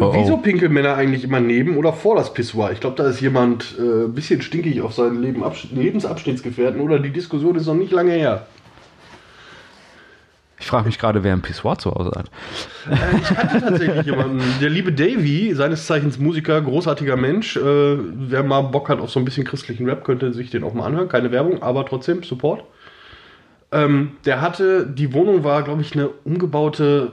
Oh, 0.00 0.12
Wieso 0.14 0.34
oh. 0.34 0.38
pinkeln 0.38 0.72
Männer 0.72 0.96
eigentlich 0.96 1.24
immer 1.24 1.40
neben 1.40 1.76
oder 1.76 1.92
vor 1.92 2.16
das 2.16 2.32
Pissoir? 2.34 2.72
Ich 2.72 2.80
glaube, 2.80 2.96
da 2.96 3.08
ist 3.08 3.20
jemand 3.20 3.76
äh, 3.78 4.06
ein 4.06 4.14
bisschen 4.14 4.42
stinkig 4.42 4.80
auf 4.80 4.94
seinen 4.94 5.20
Leben 5.20 5.44
Lebensabschnittsgefährten 5.72 6.80
oder 6.80 6.98
die 6.98 7.10
Diskussion 7.10 7.54
ist 7.54 7.66
noch 7.66 7.74
nicht 7.74 7.92
lange 7.92 8.12
her. 8.12 8.46
Ich 10.58 10.66
frage 10.66 10.86
mich 10.86 10.98
gerade, 10.98 11.22
wer 11.22 11.34
ein 11.34 11.42
Pissoir 11.42 11.78
zu 11.78 11.90
Hause 11.90 12.12
hat. 12.16 12.30
Äh, 12.90 13.18
ich 13.20 13.30
hatte 13.30 13.60
tatsächlich 13.60 14.06
jemanden, 14.06 14.42
der 14.60 14.70
liebe 14.70 14.92
Davy, 14.92 15.52
seines 15.54 15.86
Zeichens 15.86 16.18
Musiker, 16.18 16.60
großartiger 16.62 17.16
Mensch. 17.16 17.56
Äh, 17.56 17.60
wer 17.62 18.42
mal 18.42 18.62
Bock 18.62 18.88
hat 18.88 19.00
auf 19.00 19.10
so 19.10 19.20
ein 19.20 19.24
bisschen 19.24 19.44
christlichen 19.44 19.88
Rap, 19.88 20.04
könnte 20.04 20.32
sich 20.32 20.50
den 20.50 20.64
auch 20.64 20.72
mal 20.72 20.86
anhören. 20.86 21.08
Keine 21.08 21.30
Werbung, 21.30 21.62
aber 21.62 21.84
trotzdem 21.84 22.22
Support. 22.22 22.64
Ähm, 23.74 24.12
der 24.24 24.40
hatte, 24.40 24.86
die 24.86 25.12
Wohnung 25.12 25.44
war, 25.44 25.62
glaube 25.64 25.82
ich, 25.82 25.92
eine 25.94 26.08
umgebaute 26.08 27.12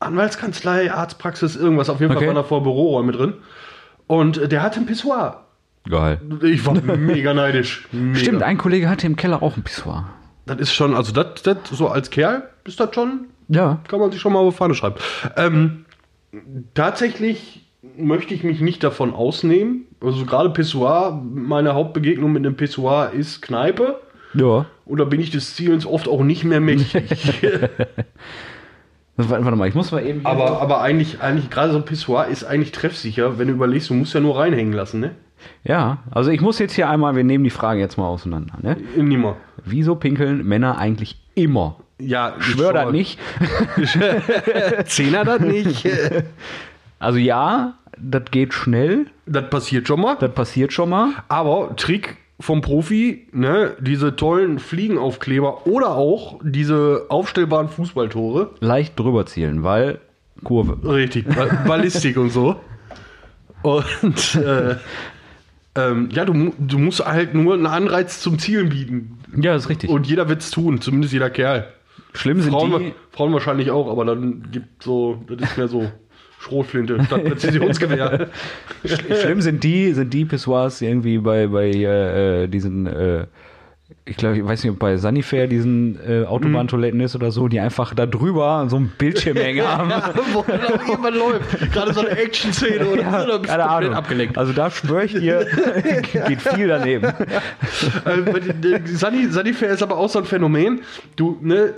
Anwaltskanzlei, 0.00 0.92
Arztpraxis, 0.92 1.56
irgendwas. 1.56 1.88
Auf 1.88 2.00
jeden 2.00 2.10
Fall 2.12 2.18
Okay. 2.18 2.26
waren 2.26 2.34
da 2.36 2.42
vor 2.42 2.62
Büroräume 2.62 3.12
drin. 3.12 3.34
Und 4.06 4.36
äh, 4.38 4.48
der 4.48 4.62
hatte 4.62 4.80
ein 4.80 4.86
Pissoir. 4.86 5.44
Geil. 5.88 6.20
Ich 6.42 6.66
war 6.66 6.74
mega 6.74 7.32
neidisch. 7.32 7.86
Mega. 7.92 8.18
Stimmt, 8.18 8.42
ein 8.42 8.58
Kollege 8.58 8.88
hatte 8.90 9.06
im 9.06 9.16
Keller 9.16 9.42
auch 9.42 9.56
ein 9.56 9.62
Pissoir. 9.62 10.10
Das 10.44 10.58
ist 10.58 10.72
schon, 10.74 10.94
also 10.94 11.12
das, 11.12 11.42
das 11.42 11.56
so 11.70 11.88
als 11.88 12.10
Kerl 12.10 12.42
ist 12.64 12.78
das 12.80 12.94
schon 12.94 13.26
Ja. 13.48 13.78
kann 13.88 14.00
man 14.00 14.10
sich 14.10 14.20
schon 14.20 14.32
mal 14.32 14.40
auf 14.40 14.56
Fahne 14.56 14.74
schreiben. 14.74 14.96
Ähm, 15.36 15.84
tatsächlich 16.74 17.64
möchte 17.96 18.34
ich 18.34 18.42
mich 18.44 18.60
nicht 18.60 18.82
davon 18.84 19.14
ausnehmen. 19.14 19.84
Also 20.00 20.24
gerade 20.26 20.50
Pissoir, 20.50 21.20
meine 21.34 21.74
Hauptbegegnung 21.74 22.32
mit 22.32 22.44
einem 22.44 22.56
Pissoir 22.56 23.12
ist 23.12 23.42
Kneipe. 23.42 24.00
Ja. 24.38 24.66
Und 24.84 24.98
da 24.98 25.04
bin 25.04 25.20
ich 25.20 25.30
des 25.30 25.54
Zielens 25.56 25.86
oft 25.86 26.08
auch 26.08 26.22
nicht 26.22 26.44
mehr 26.44 26.60
mächtig. 26.60 27.42
Warte, 29.16 29.56
mal, 29.56 29.66
ich 29.68 29.74
muss 29.74 29.92
mal 29.92 30.04
eben. 30.04 30.24
aber 30.26 30.48
so- 30.48 30.54
aber 30.58 30.80
eigentlich, 30.82 31.20
eigentlich 31.22 31.48
gerade 31.50 31.72
so 31.72 31.78
ein 31.78 31.84
Pissoir 31.84 32.26
ist 32.26 32.44
eigentlich 32.44 32.72
treffsicher, 32.72 33.38
wenn 33.38 33.48
du 33.48 33.54
überlegst, 33.54 33.88
du 33.90 33.94
musst 33.94 34.12
ja 34.14 34.20
nur 34.20 34.38
reinhängen 34.38 34.72
lassen, 34.74 35.00
ne? 35.00 35.12
Ja, 35.64 35.98
also 36.10 36.30
ich 36.30 36.40
muss 36.40 36.58
jetzt 36.58 36.74
hier 36.74 36.88
einmal, 36.88 37.14
wir 37.16 37.24
nehmen 37.24 37.44
die 37.44 37.50
Frage 37.50 37.80
jetzt 37.80 37.96
mal 37.98 38.06
auseinander. 38.06 38.54
Ne? 38.62 38.76
Nimmer. 38.96 39.36
Wieso 39.64 39.94
pinkeln 39.94 40.46
Männer 40.46 40.78
eigentlich 40.78 41.18
immer? 41.34 41.76
Ja, 41.98 42.34
Schwör 42.40 42.72
das 42.72 42.90
nicht. 42.92 43.18
Zehner 44.86 45.24
das 45.24 45.40
nicht. 45.40 45.88
Also 46.98 47.18
ja, 47.18 47.74
das 47.98 48.22
geht 48.30 48.54
schnell, 48.54 49.06
das 49.26 49.48
passiert 49.50 49.88
schon 49.88 50.00
mal. 50.00 50.16
das 50.18 50.32
passiert 50.32 50.72
schon 50.72 50.88
mal. 50.90 51.10
Aber 51.28 51.74
Trick 51.76 52.16
vom 52.38 52.60
Profi, 52.60 53.28
ne, 53.32 53.76
diese 53.80 54.14
tollen 54.16 54.58
Fliegenaufkleber 54.58 55.66
oder 55.66 55.96
auch 55.96 56.38
diese 56.42 57.06
aufstellbaren 57.08 57.68
Fußballtore. 57.68 58.50
Leicht 58.60 58.98
drüber 58.98 59.24
zielen, 59.26 59.62
weil 59.62 60.00
Kurve. 60.44 60.78
Richtig, 60.86 61.26
Ba- 61.26 61.62
Ballistik 61.66 62.16
und 62.18 62.30
so. 62.30 62.56
Und 63.62 64.34
äh, 64.34 64.76
ähm, 65.74 66.08
ja, 66.12 66.24
du, 66.24 66.52
du 66.58 66.78
musst 66.78 67.04
halt 67.04 67.34
nur 67.34 67.54
einen 67.54 67.66
Anreiz 67.66 68.20
zum 68.20 68.38
Zielen 68.38 68.68
bieten. 68.68 69.18
Ja, 69.34 69.54
das 69.54 69.64
ist 69.64 69.68
richtig. 69.70 69.90
Und 69.90 70.06
jeder 70.06 70.28
wird 70.28 70.42
es 70.42 70.50
tun, 70.50 70.80
zumindest 70.80 71.12
jeder 71.12 71.30
Kerl. 71.30 71.66
schlimm 72.12 72.40
sind 72.40 72.52
Frauen, 72.52 72.80
die, 72.80 72.94
Frauen 73.12 73.32
wahrscheinlich 73.32 73.70
auch, 73.70 73.90
aber 73.90 74.04
dann 74.04 74.48
gibt 74.52 74.82
so, 74.82 75.22
das 75.28 75.50
ist 75.50 75.56
mehr 75.58 75.68
so 75.68 75.90
Schrotflinte 76.46 77.02
statt 77.04 77.24
Präzisionsgewehr. 77.24 78.28
schlimm 78.84 79.40
sind 79.40 79.64
die, 79.64 79.92
sind 79.92 80.14
die 80.14 80.24
Pissoirs 80.24 80.80
irgendwie 80.80 81.18
bei, 81.18 81.48
bei 81.48 81.70
äh, 81.70 82.44
äh, 82.44 82.48
diesen, 82.48 82.86
äh, 82.86 83.26
ich 84.04 84.16
glaube, 84.16 84.36
ich 84.36 84.44
weiß 84.44 84.62
nicht, 84.62 84.72
ob 84.72 84.78
bei 84.78 84.96
Sanifair 84.96 85.48
diesen 85.48 85.98
äh, 86.08 86.24
Autobahntoiletten 86.24 87.00
ist 87.00 87.16
oder 87.16 87.32
so, 87.32 87.48
die 87.48 87.58
einfach 87.58 87.94
da 87.94 88.06
drüber 88.06 88.66
so 88.68 88.76
ein 88.76 88.92
Bildschirm 88.96 89.36
hängen 89.36 89.66
haben. 89.66 89.90
ja, 89.90 90.12
wo 90.32 90.40
auch 90.40 90.88
jemand 90.88 91.16
läuft. 91.16 91.72
Gerade 91.72 91.92
so 91.92 92.00
eine 92.00 92.10
Action-Szene 92.10 92.86
oder 92.86 93.26
so, 93.26 93.38
bist 93.38 93.44
du 93.44 93.48
keine 93.48 93.68
Ahnung. 93.68 93.94
abgelenkt. 93.94 94.38
Also 94.38 94.52
da 94.52 94.70
schwöre 94.70 95.04
ich 95.04 95.14
dir, 95.14 95.46
geht 96.28 96.42
viel 96.42 96.68
daneben. 96.68 97.06
Äh, 97.06 98.80
Sunny, 98.86 99.26
Sunnyfair 99.30 99.70
ist 99.70 99.82
aber 99.82 99.96
auch 99.96 100.08
so 100.08 100.20
ein 100.20 100.24
Phänomen. 100.24 100.82
Du, 101.16 101.38
ne, 101.42 101.74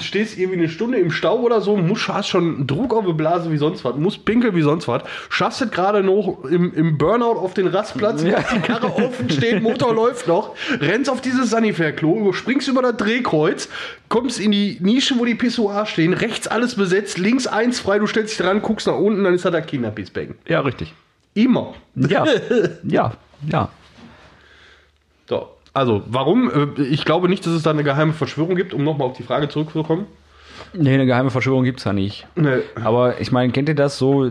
stehst 0.00 0.36
irgendwie 0.38 0.58
eine 0.58 0.68
Stunde 0.68 0.98
im 0.98 1.10
Stau 1.10 1.38
oder 1.40 1.60
so, 1.60 1.76
musst, 1.76 2.08
hast 2.08 2.28
schon 2.28 2.66
Druck 2.66 2.92
auf 2.94 3.06
die 3.06 3.12
Blase 3.12 3.50
wie 3.52 3.56
sonst 3.56 3.84
was, 3.84 3.96
musst 3.96 4.24
pinkeln 4.24 4.54
wie 4.54 4.62
sonst 4.62 4.88
was, 4.88 5.02
schaffst 5.28 5.62
es 5.62 5.70
gerade 5.70 6.02
noch 6.02 6.44
im, 6.44 6.72
im 6.74 6.98
Burnout 6.98 7.38
auf 7.38 7.54
den 7.54 7.66
Rastplatz, 7.66 8.22
Ja. 8.22 8.42
die 8.54 8.60
Karre 8.60 8.94
offen 8.94 9.30
steht, 9.30 9.62
Motor 9.62 9.94
läuft 9.94 10.26
noch, 10.26 10.54
rennst 10.80 11.08
auf 11.10 11.20
dieses 11.20 11.50
Sanifair-Klo, 11.50 12.32
springst 12.32 12.68
über 12.68 12.82
das 12.82 12.96
Drehkreuz, 12.96 13.68
kommst 14.08 14.40
in 14.40 14.52
die 14.52 14.78
Nische, 14.80 15.18
wo 15.18 15.24
die 15.24 15.34
Pissoir 15.34 15.86
stehen, 15.86 16.12
rechts 16.12 16.46
alles 16.48 16.74
besetzt, 16.74 17.18
links 17.18 17.46
eins 17.46 17.80
frei, 17.80 17.98
du 17.98 18.06
stellst 18.06 18.38
dich 18.38 18.44
dran, 18.44 18.62
guckst 18.62 18.86
nach 18.86 18.96
unten, 18.96 19.24
dann 19.24 19.34
ist 19.34 19.44
da 19.44 19.50
der 19.50 19.62
Kinderpissbecken. 19.62 20.36
Ja, 20.48 20.60
richtig. 20.60 20.94
Immer. 21.34 21.74
Ja, 21.94 22.24
ja, 22.82 23.12
ja. 23.50 23.68
So. 25.28 25.48
Also, 25.76 26.02
warum? 26.06 26.50
Äh, 26.78 26.82
Ich 26.82 27.04
glaube 27.04 27.28
nicht, 27.28 27.44
dass 27.46 27.52
es 27.52 27.62
da 27.62 27.70
eine 27.70 27.84
geheime 27.84 28.12
Verschwörung 28.12 28.56
gibt, 28.56 28.72
um 28.74 28.82
nochmal 28.84 29.08
auf 29.08 29.16
die 29.16 29.22
Frage 29.22 29.48
zurückzukommen. 29.48 30.06
Nee, 30.72 30.94
eine 30.94 31.04
geheime 31.06 31.30
Verschwörung 31.30 31.64
gibt's 31.64 31.84
ja 31.84 31.92
nicht. 31.92 32.26
Nee. 32.34 32.58
Aber 32.82 33.20
ich 33.20 33.30
meine, 33.30 33.52
kennt 33.52 33.68
ihr 33.68 33.74
das 33.74 33.98
so? 33.98 34.30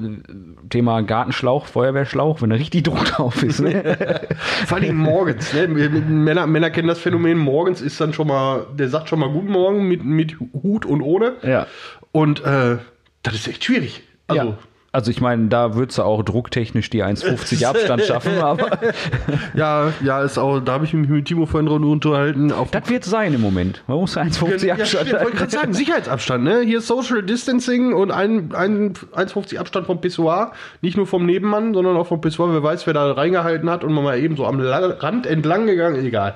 Thema 0.69 1.01
Gartenschlauch, 1.01 1.67
Feuerwehrschlauch, 1.67 2.41
wenn 2.41 2.49
da 2.49 2.55
richtig 2.55 2.83
Druck 2.83 3.05
drauf 3.05 3.43
ist. 3.43 3.59
Ne? 3.61 3.95
Vor 4.65 4.77
allem 4.77 4.97
morgens. 4.97 5.53
Ne? 5.53 5.67
Männer, 5.67 6.47
Männer 6.47 6.71
kennen 6.71 6.87
das 6.87 6.99
Phänomen. 6.99 7.37
Morgens 7.37 7.79
ist 7.81 8.01
dann 8.01 8.13
schon 8.13 8.27
mal, 8.27 8.65
der 8.73 8.89
sagt 8.89 9.09
schon 9.09 9.19
mal 9.19 9.29
Guten 9.29 9.51
Morgen 9.51 9.87
mit, 9.87 10.03
mit 10.03 10.35
Hut 10.63 10.85
und 10.85 11.01
ohne. 11.01 11.33
ja. 11.43 11.67
Und 12.11 12.43
äh, 12.43 12.77
das 13.23 13.35
ist 13.35 13.47
echt 13.47 13.63
schwierig. 13.63 14.01
Also, 14.27 14.41
ja. 14.49 14.57
Also 14.95 15.11
ich 15.11 15.19
meine, 15.19 15.49
da 15.49 15.75
würdest 15.75 15.97
du 15.97 16.03
auch 16.03 16.23
drucktechnisch 16.23 16.89
die 16.89 17.03
1,50 17.03 17.65
Abstand 17.65 18.01
schaffen, 18.07 18.37
aber 18.39 18.79
ja, 19.53 19.91
ja, 20.01 20.21
ist 20.21 20.37
auch, 20.37 20.61
da 20.61 20.71
habe 20.71 20.85
ich 20.85 20.93
mich 20.93 21.09
mit 21.09 21.25
Timo 21.25 21.45
vorhin 21.45 21.67
drüber 21.67 21.85
unterhalten. 21.85 22.53
Auf 22.53 22.71
das 22.71 22.89
wird 22.89 23.03
sein 23.03 23.33
im 23.33 23.41
Moment. 23.41 23.83
Man 23.87 23.97
muss 23.97 24.15
1,50 24.15 24.65
ja, 24.65 24.75
Abstand 24.75 25.11
wollte 25.11 25.31
ich 25.31 25.35
gerade 25.35 25.51
sagen, 25.51 25.73
Sicherheitsabstand, 25.73 26.45
ne? 26.45 26.61
Hier 26.61 26.77
ist 26.77 26.87
Social 26.87 27.23
Distancing 27.23 27.91
und 27.91 28.11
ein, 28.11 28.55
ein 28.55 28.93
1,50 28.93 29.57
Abstand 29.57 29.85
vom 29.85 29.99
Pissoir. 29.99 30.53
Nicht 30.79 30.95
nur 30.95 31.07
vom 31.07 31.25
Nebenmann, 31.25 31.73
sondern 31.73 31.97
auch 31.97 32.07
vom 32.07 32.21
Pissoir. 32.21 32.53
Wer 32.53 32.63
weiß, 32.63 32.87
wer 32.87 32.93
da 32.93 33.11
reingehalten 33.11 33.69
hat 33.69 33.83
und 33.83 33.91
man 33.91 34.05
mal 34.05 34.17
eben 34.17 34.37
so 34.37 34.45
am 34.45 34.61
Rand 34.61 35.25
entlang 35.25 35.67
gegangen. 35.67 36.05
Egal. 36.05 36.35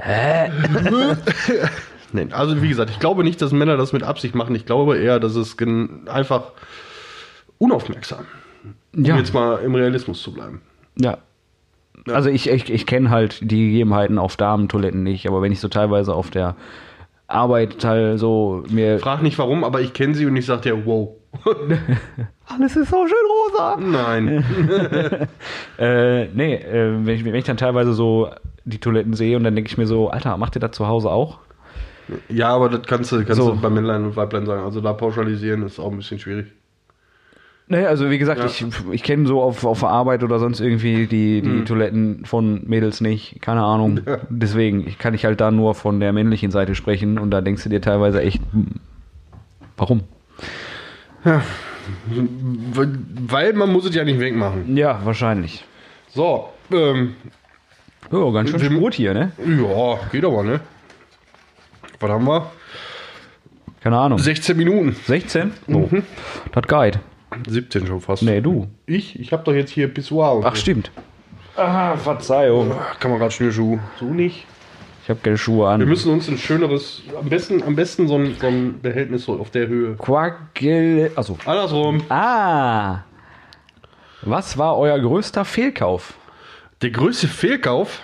Hä? 0.00 0.50
nee, 2.12 2.26
also 2.32 2.60
wie 2.62 2.68
gesagt, 2.68 2.90
ich 2.90 2.98
glaube 2.98 3.22
nicht, 3.22 3.40
dass 3.40 3.52
Männer 3.52 3.76
das 3.76 3.92
mit 3.92 4.02
Absicht 4.02 4.34
machen. 4.34 4.56
Ich 4.56 4.66
glaube 4.66 4.98
eher, 4.98 5.20
dass 5.20 5.36
es 5.36 5.56
einfach 6.06 6.50
unaufmerksam. 7.64 8.24
Um 8.96 9.04
Ja. 9.04 9.16
jetzt 9.16 9.34
mal 9.34 9.58
im 9.58 9.74
Realismus 9.74 10.22
zu 10.22 10.32
bleiben. 10.32 10.60
Ja. 10.96 11.18
Also 12.06 12.28
ich, 12.28 12.48
ich, 12.50 12.70
ich 12.70 12.86
kenne 12.86 13.10
halt 13.10 13.38
die 13.50 13.70
Gegebenheiten 13.70 14.18
auf 14.18 14.36
Damentoiletten 14.36 15.02
nicht, 15.02 15.26
aber 15.26 15.42
wenn 15.42 15.52
ich 15.52 15.60
so 15.60 15.68
teilweise 15.68 16.14
auf 16.14 16.30
der 16.30 16.54
Arbeit 17.26 17.82
halt 17.84 18.18
so 18.18 18.62
mir... 18.68 18.98
Frag 18.98 19.22
nicht 19.22 19.38
warum, 19.38 19.64
aber 19.64 19.80
ich 19.80 19.92
kenne 19.94 20.14
sie 20.14 20.26
und 20.26 20.36
ich 20.36 20.44
sag 20.46 20.62
dir, 20.62 20.84
wow. 20.86 21.08
Alles 22.46 22.76
ist 22.76 22.90
so 22.90 23.06
schön 23.06 23.16
rosa. 23.52 23.76
Nein. 23.80 24.44
Äh, 25.78 26.26
nee, 26.28 26.54
äh, 26.54 26.92
wenn, 27.04 27.14
ich, 27.16 27.24
wenn 27.24 27.34
ich 27.34 27.44
dann 27.44 27.56
teilweise 27.56 27.92
so 27.94 28.30
die 28.64 28.78
Toiletten 28.78 29.14
sehe 29.14 29.36
und 29.36 29.42
dann 29.44 29.54
denke 29.56 29.68
ich 29.68 29.76
mir 29.78 29.86
so, 29.86 30.08
Alter, 30.10 30.36
macht 30.36 30.56
ihr 30.56 30.60
das 30.60 30.70
zu 30.72 30.86
Hause 30.86 31.10
auch? 31.10 31.38
Ja, 32.28 32.50
aber 32.50 32.68
das 32.68 32.82
kannst 32.86 33.10
du, 33.12 33.24
kannst 33.24 33.40
So. 33.40 33.52
du 33.52 33.60
bei 33.60 33.70
Männlein 33.70 34.04
und 34.04 34.14
Weiblein 34.16 34.46
sagen. 34.46 34.62
Also 34.62 34.80
da 34.80 34.92
pauschalisieren 34.92 35.62
ist 35.62 35.80
auch 35.80 35.90
ein 35.90 35.96
bisschen 35.96 36.18
schwierig. 36.18 36.52
Nee, 37.66 37.86
also 37.86 38.10
wie 38.10 38.18
gesagt, 38.18 38.40
Ja. 38.40 38.46
ich, 38.46 38.64
ich 38.92 39.02
kenne 39.02 39.26
so 39.26 39.40
auf, 39.40 39.64
auf 39.64 39.80
der 39.80 39.88
Arbeit 39.88 40.22
oder 40.22 40.38
sonst 40.38 40.60
irgendwie 40.60 41.06
die, 41.06 41.40
die 41.40 41.48
Mhm. 41.48 41.64
Toiletten 41.64 42.24
von 42.26 42.62
Mädels 42.68 43.00
nicht, 43.00 43.40
keine 43.40 43.62
Ahnung. 43.62 44.00
Deswegen 44.28 44.86
ich 44.86 44.98
kann 44.98 45.14
ich 45.14 45.24
halt 45.24 45.40
da 45.40 45.50
nur 45.50 45.74
von 45.74 45.98
der 45.98 46.12
männlichen 46.12 46.50
Seite 46.50 46.74
sprechen 46.74 47.18
und 47.18 47.30
da 47.30 47.40
denkst 47.40 47.62
du 47.62 47.70
dir 47.70 47.80
teilweise 47.80 48.20
echt, 48.20 48.42
hm, 48.52 48.66
warum? 49.78 50.02
Weil- 51.24 52.98
Weil 53.28 53.52
man 53.54 53.72
muss 53.72 53.86
es 53.86 53.94
ja 53.94 54.04
nicht 54.04 54.20
wegmachen. 54.20 54.76
Ja, 54.76 55.00
wahrscheinlich. 55.04 55.64
So, 56.10 56.50
ähm, 56.72 57.14
Oh, 58.10 58.30
ganz 58.32 58.50
schön 58.50 58.60
Sprut 58.60 58.92
hier, 58.94 59.14
ne? 59.14 59.32
ja, 59.38 59.98
geht 60.12 60.24
aber, 60.24 60.42
ne? 60.42 60.60
Was 62.00 62.10
haben 62.10 62.26
wir? 62.26 62.50
Keine 63.82 63.96
Ahnung. 63.98 64.18
16 64.18 64.56
Minuten. 64.56 64.94
16? 65.06 65.52
Oh, 65.68 65.88
das 66.52 66.62
Guide. 66.68 67.00
17 67.46 67.86
schon 67.86 68.00
fast. 68.00 68.22
Nee, 68.22 68.40
du. 68.40 68.68
Ich? 68.86 69.18
Ich 69.18 69.32
habe 69.32 69.44
doch 69.44 69.52
jetzt 69.52 69.70
hier 69.70 69.88
Pissoir. 69.88 70.42
Ach, 70.44 70.56
stimmt. 70.56 70.90
Ah, 71.56 71.96
Verzeihung. 71.96 72.72
Kann 73.00 73.10
man 73.10 73.20
gerade 73.20 73.32
Schnürschuh. 73.32 73.78
So 73.98 74.06
nicht. 74.06 74.46
Ich 75.04 75.10
habe 75.10 75.20
keine 75.20 75.36
Schuhe 75.36 75.68
an. 75.68 75.80
Wir 75.80 75.86
müssen 75.86 76.10
uns 76.12 76.28
ein 76.28 76.38
schöneres, 76.38 77.02
am 77.20 77.28
besten, 77.28 77.62
am 77.62 77.76
besten 77.76 78.08
so 78.08 78.16
ein, 78.16 78.36
so 78.40 78.46
ein 78.46 78.80
Behältnis 78.80 79.26
so 79.26 79.38
auf 79.38 79.50
der 79.50 79.68
Höhe. 79.68 79.96
Quackel. 79.96 81.12
Also. 81.14 81.36
Andersrum. 81.44 82.02
Ah. 82.08 83.00
Was 84.22 84.56
war 84.56 84.78
euer 84.78 84.98
größter 84.98 85.44
Fehlkauf? 85.44 86.14
Der 86.80 86.90
größte 86.90 87.28
Fehlkauf. 87.28 88.00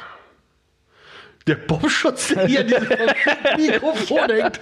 Der 1.47 1.55
Popschutz, 1.55 2.29
der 2.29 2.47
hier 2.47 2.61
an 2.61 2.67
diesem 2.67 2.87
Mikrofon 3.57 4.31
hängt. 4.31 4.61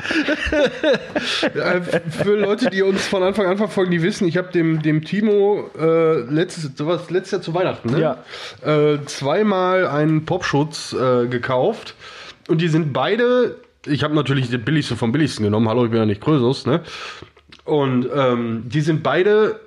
Für 2.23 2.37
Leute, 2.37 2.71
die 2.71 2.83
uns 2.83 3.07
von 3.07 3.23
Anfang 3.23 3.47
an 3.47 3.57
verfolgen, 3.57 3.91
die 3.91 4.03
wissen, 4.03 4.29
ich 4.29 4.37
habe 4.37 4.53
dem, 4.53 4.81
dem 4.83 5.05
Timo 5.05 5.71
äh, 5.79 6.21
letztes, 6.21 6.71
sowas, 6.77 7.11
letztes 7.11 7.33
Jahr 7.33 7.43
zu 7.43 7.55
Weihnachten 7.55 7.91
ne? 7.91 8.01
Ja. 8.01 8.25
äh, 8.65 9.05
zweimal 9.07 9.87
einen 9.89 10.25
Popschutz 10.25 10.93
äh, 10.93 11.27
gekauft. 11.27 11.95
Und 12.49 12.61
die 12.61 12.69
sind 12.69 12.93
beide, 12.93 13.57
ich 13.85 14.05
habe 14.05 14.15
natürlich 14.15 14.49
den 14.49 14.65
billigsten 14.65 14.97
vom 14.97 15.13
billigsten 15.13 15.45
genommen, 15.45 15.69
hallo, 15.69 15.85
ich 15.85 15.91
bin 15.91 16.01
ja 16.01 16.07
nicht 16.07 16.21
Krösus, 16.21 16.65
ne? 16.65 16.83
Und 17.65 18.09
ähm, 18.15 18.63
die 18.67 18.81
sind 18.81 19.03
beide 19.03 19.61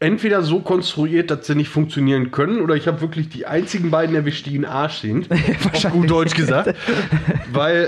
entweder 0.00 0.42
so 0.42 0.60
konstruiert, 0.60 1.30
dass 1.30 1.46
sie 1.46 1.54
nicht 1.54 1.68
funktionieren 1.68 2.30
können, 2.30 2.60
oder 2.60 2.76
ich 2.76 2.86
habe 2.86 3.00
wirklich 3.00 3.28
die 3.28 3.46
einzigen 3.46 3.90
beiden 3.90 4.14
erwischt, 4.14 4.46
die 4.46 4.54
in 4.54 4.64
Arsch 4.64 4.98
sind. 4.98 5.28
Auf 5.72 5.90
gut 5.90 6.10
Deutsch 6.10 6.34
gesagt. 6.34 6.74
Weil 7.52 7.84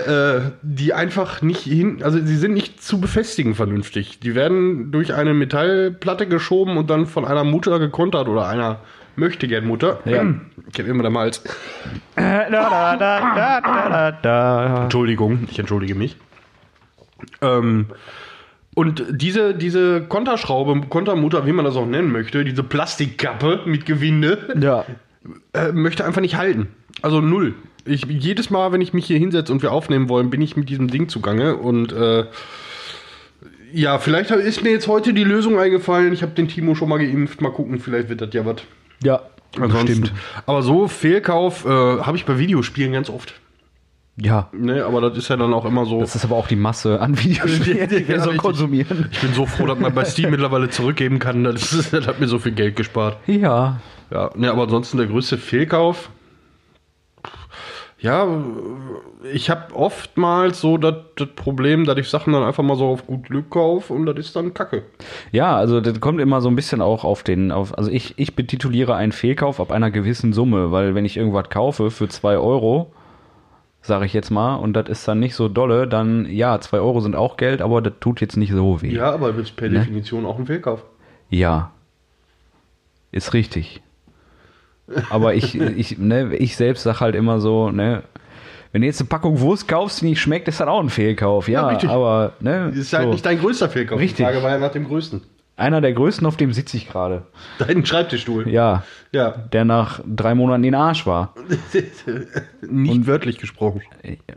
äh, 0.46 0.50
die 0.62 0.92
einfach 0.92 1.42
nicht 1.42 1.62
hin, 1.62 2.02
also 2.02 2.18
sie 2.18 2.36
sind 2.36 2.52
nicht 2.52 2.82
zu 2.82 3.00
befestigen 3.00 3.54
vernünftig. 3.54 4.18
Die 4.20 4.34
werden 4.34 4.90
durch 4.90 5.14
eine 5.14 5.34
Metallplatte 5.34 6.26
geschoben 6.26 6.76
und 6.76 6.90
dann 6.90 7.06
von 7.06 7.24
einer 7.24 7.44
Mutter 7.44 7.78
gekontert 7.78 8.28
oder 8.28 8.48
einer 8.48 8.80
möchte 9.16 9.46
gern 9.46 9.66
Mutter. 9.66 10.00
Ja. 10.04 10.24
Ich 10.72 10.78
habe 10.78 10.88
immer 10.88 11.02
der 11.02 11.10
Malz. 11.10 11.42
Da, 12.16 12.50
da, 12.50 12.96
da, 12.96 13.20
da, 13.34 13.60
da, 13.60 14.12
da. 14.12 14.82
Entschuldigung, 14.84 15.46
ich 15.50 15.58
entschuldige 15.58 15.94
mich. 15.94 16.16
Ähm, 17.42 17.86
und 18.74 19.04
diese, 19.10 19.54
diese 19.54 20.02
Konterschraube, 20.02 20.80
Kontermutter, 20.88 21.46
wie 21.46 21.52
man 21.52 21.64
das 21.64 21.76
auch 21.76 21.86
nennen 21.86 22.12
möchte, 22.12 22.44
diese 22.44 22.62
Plastikkappe 22.62 23.60
mit 23.66 23.84
Gewinde, 23.86 24.54
Ja. 24.60 24.84
äh, 25.52 25.72
möchte 25.72 26.04
einfach 26.04 26.20
nicht 26.20 26.36
halten. 26.36 26.68
Also 27.02 27.20
null. 27.20 27.54
Ich, 27.84 28.04
jedes 28.04 28.50
Mal, 28.50 28.72
wenn 28.72 28.80
ich 28.80 28.92
mich 28.92 29.06
hier 29.06 29.18
hinsetze 29.18 29.52
und 29.52 29.62
wir 29.62 29.72
aufnehmen 29.72 30.08
wollen, 30.08 30.30
bin 30.30 30.40
ich 30.42 30.56
mit 30.56 30.68
diesem 30.68 30.88
Ding 30.88 31.08
zugange. 31.08 31.56
Und 31.56 31.92
äh, 31.92 32.24
ja, 33.72 33.98
vielleicht 33.98 34.30
ist 34.30 34.62
mir 34.62 34.70
jetzt 34.70 34.86
heute 34.88 35.14
die 35.14 35.24
Lösung 35.24 35.58
eingefallen. 35.58 36.12
Ich 36.12 36.22
habe 36.22 36.32
den 36.32 36.48
Timo 36.48 36.74
schon 36.74 36.88
mal 36.88 36.98
geimpft. 36.98 37.40
Mal 37.40 37.52
gucken, 37.52 37.78
vielleicht 37.80 38.08
wird 38.08 38.20
das 38.20 38.32
ja 38.34 38.44
was. 38.44 38.56
Ja. 39.02 39.22
Ansonsten- 39.58 40.06
Stimmt. 40.06 40.12
Aber 40.46 40.62
so 40.62 40.86
Fehlkauf 40.88 41.64
äh, 41.64 41.68
habe 41.68 42.16
ich 42.16 42.24
bei 42.24 42.38
Videospielen 42.38 42.92
ganz 42.92 43.08
oft. 43.10 43.34
Ja. 44.20 44.48
Ne, 44.52 44.84
aber 44.84 45.00
das 45.00 45.16
ist 45.16 45.28
ja 45.28 45.36
dann 45.36 45.54
auch 45.54 45.64
immer 45.64 45.86
so. 45.86 46.00
Das 46.00 46.14
ist 46.14 46.24
aber 46.24 46.36
auch 46.36 46.46
die 46.46 46.56
Masse 46.56 47.00
an 47.00 47.18
Videospielen, 47.18 47.88
die 47.90 48.06
wir 48.06 48.20
so 48.20 48.32
konsumieren. 48.32 49.08
Ich 49.10 49.20
bin 49.20 49.32
so 49.32 49.46
froh, 49.46 49.66
dass 49.66 49.78
man 49.78 49.94
bei 49.94 50.04
Steam 50.04 50.30
mittlerweile 50.30 50.68
zurückgeben 50.68 51.18
kann. 51.18 51.44
Das, 51.44 51.72
ist, 51.72 51.92
das 51.92 52.06
hat 52.06 52.20
mir 52.20 52.28
so 52.28 52.38
viel 52.38 52.52
Geld 52.52 52.76
gespart. 52.76 53.16
Ja. 53.26 53.80
Ja, 54.10 54.30
ne, 54.34 54.50
aber 54.50 54.64
ansonsten 54.64 54.98
der 54.98 55.06
größte 55.06 55.38
Fehlkauf. 55.38 56.10
Ja, 58.00 58.26
ich 59.30 59.50
habe 59.50 59.74
oftmals 59.74 60.60
so 60.60 60.78
das 60.78 60.94
das 61.16 61.28
Problem, 61.36 61.84
dass 61.84 61.98
ich 61.98 62.08
Sachen 62.08 62.32
dann 62.32 62.42
einfach 62.42 62.62
mal 62.62 62.76
so 62.76 62.86
auf 62.86 63.06
gut 63.06 63.24
Glück 63.24 63.50
kaufe 63.50 63.92
und 63.92 64.06
das 64.06 64.16
ist 64.16 64.34
dann 64.34 64.54
Kacke. 64.54 64.84
Ja, 65.32 65.54
also 65.56 65.82
das 65.82 66.00
kommt 66.00 66.18
immer 66.18 66.40
so 66.40 66.48
ein 66.48 66.56
bisschen 66.56 66.80
auch 66.80 67.04
auf 67.04 67.22
den, 67.22 67.52
auf, 67.52 67.76
also 67.76 67.90
ich, 67.90 68.14
ich 68.16 68.34
betituliere 68.34 68.94
einen 68.94 69.12
Fehlkauf 69.12 69.60
ab 69.60 69.70
einer 69.70 69.90
gewissen 69.90 70.32
Summe, 70.32 70.72
weil 70.72 70.94
wenn 70.94 71.04
ich 71.04 71.18
irgendwas 71.18 71.50
kaufe 71.50 71.90
für 71.90 72.08
2 72.08 72.38
Euro, 72.38 72.90
sage 73.82 74.04
ich 74.06 74.12
jetzt 74.12 74.30
mal, 74.30 74.56
und 74.56 74.74
das 74.74 74.88
ist 74.88 75.08
dann 75.08 75.20
nicht 75.20 75.34
so 75.34 75.48
dolle, 75.48 75.86
dann 75.88 76.26
ja, 76.26 76.60
2 76.60 76.78
Euro 76.78 77.00
sind 77.00 77.16
auch 77.16 77.36
Geld, 77.36 77.62
aber 77.62 77.80
das 77.80 77.94
tut 78.00 78.20
jetzt 78.20 78.36
nicht 78.36 78.52
so 78.52 78.82
weh. 78.82 78.92
Ja, 78.94 79.12
aber 79.12 79.34
ist 79.34 79.56
per 79.56 79.68
Ne? 79.68 79.78
Definition 79.80 80.26
auch 80.26 80.38
ein 80.38 80.46
Fehlkauf. 80.46 80.84
Ja. 81.30 81.70
Ist 83.12 83.32
richtig. 83.34 83.80
Aber 85.08 85.34
ich, 85.34 85.54
ich, 85.60 85.98
ne, 85.98 86.34
ich 86.36 86.56
selbst 86.56 86.82
sag 86.82 87.00
halt 87.00 87.14
immer 87.14 87.40
so, 87.40 87.70
ne, 87.70 88.02
wenn 88.72 88.82
du 88.82 88.86
jetzt 88.86 89.00
eine 89.00 89.08
Packung 89.08 89.40
Wurst 89.40 89.66
kaufst, 89.66 90.00
die 90.00 90.06
nicht 90.06 90.20
schmeckt, 90.20 90.46
ist 90.46 90.60
das 90.60 90.68
auch 90.68 90.80
ein 90.80 90.90
Fehlkauf. 90.90 91.48
Ja, 91.48 91.62
Ja, 91.62 91.68
richtig. 91.68 91.90
aber, 91.90 92.34
ne, 92.40 92.66
Das 92.68 92.76
ist 92.76 92.92
halt 92.92 93.04
so. 93.06 93.10
nicht 93.12 93.26
dein 93.26 93.38
größter 93.40 93.68
Fehlkauf. 93.68 93.98
Richtig. 93.98 94.18
Die 94.18 94.22
Frage 94.24 94.42
war 94.42 94.50
ja 94.50 94.58
nach 94.58 94.70
dem 94.72 94.86
größten. 94.86 95.22
Einer 95.60 95.82
der 95.82 95.92
größten, 95.92 96.26
auf 96.26 96.38
dem 96.38 96.54
sitze 96.54 96.78
ich 96.78 96.88
gerade. 96.88 97.26
Deinen 97.58 97.84
Schreibtischstuhl. 97.84 98.48
Ja, 98.48 98.82
Ja. 99.12 99.30
der 99.30 99.66
nach 99.66 100.00
drei 100.06 100.34
Monaten 100.34 100.64
in 100.64 100.74
Arsch 100.74 101.06
war. 101.06 101.34
Nicht 102.66 103.06
wörtlich 103.06 103.36
gesprochen. 103.36 103.82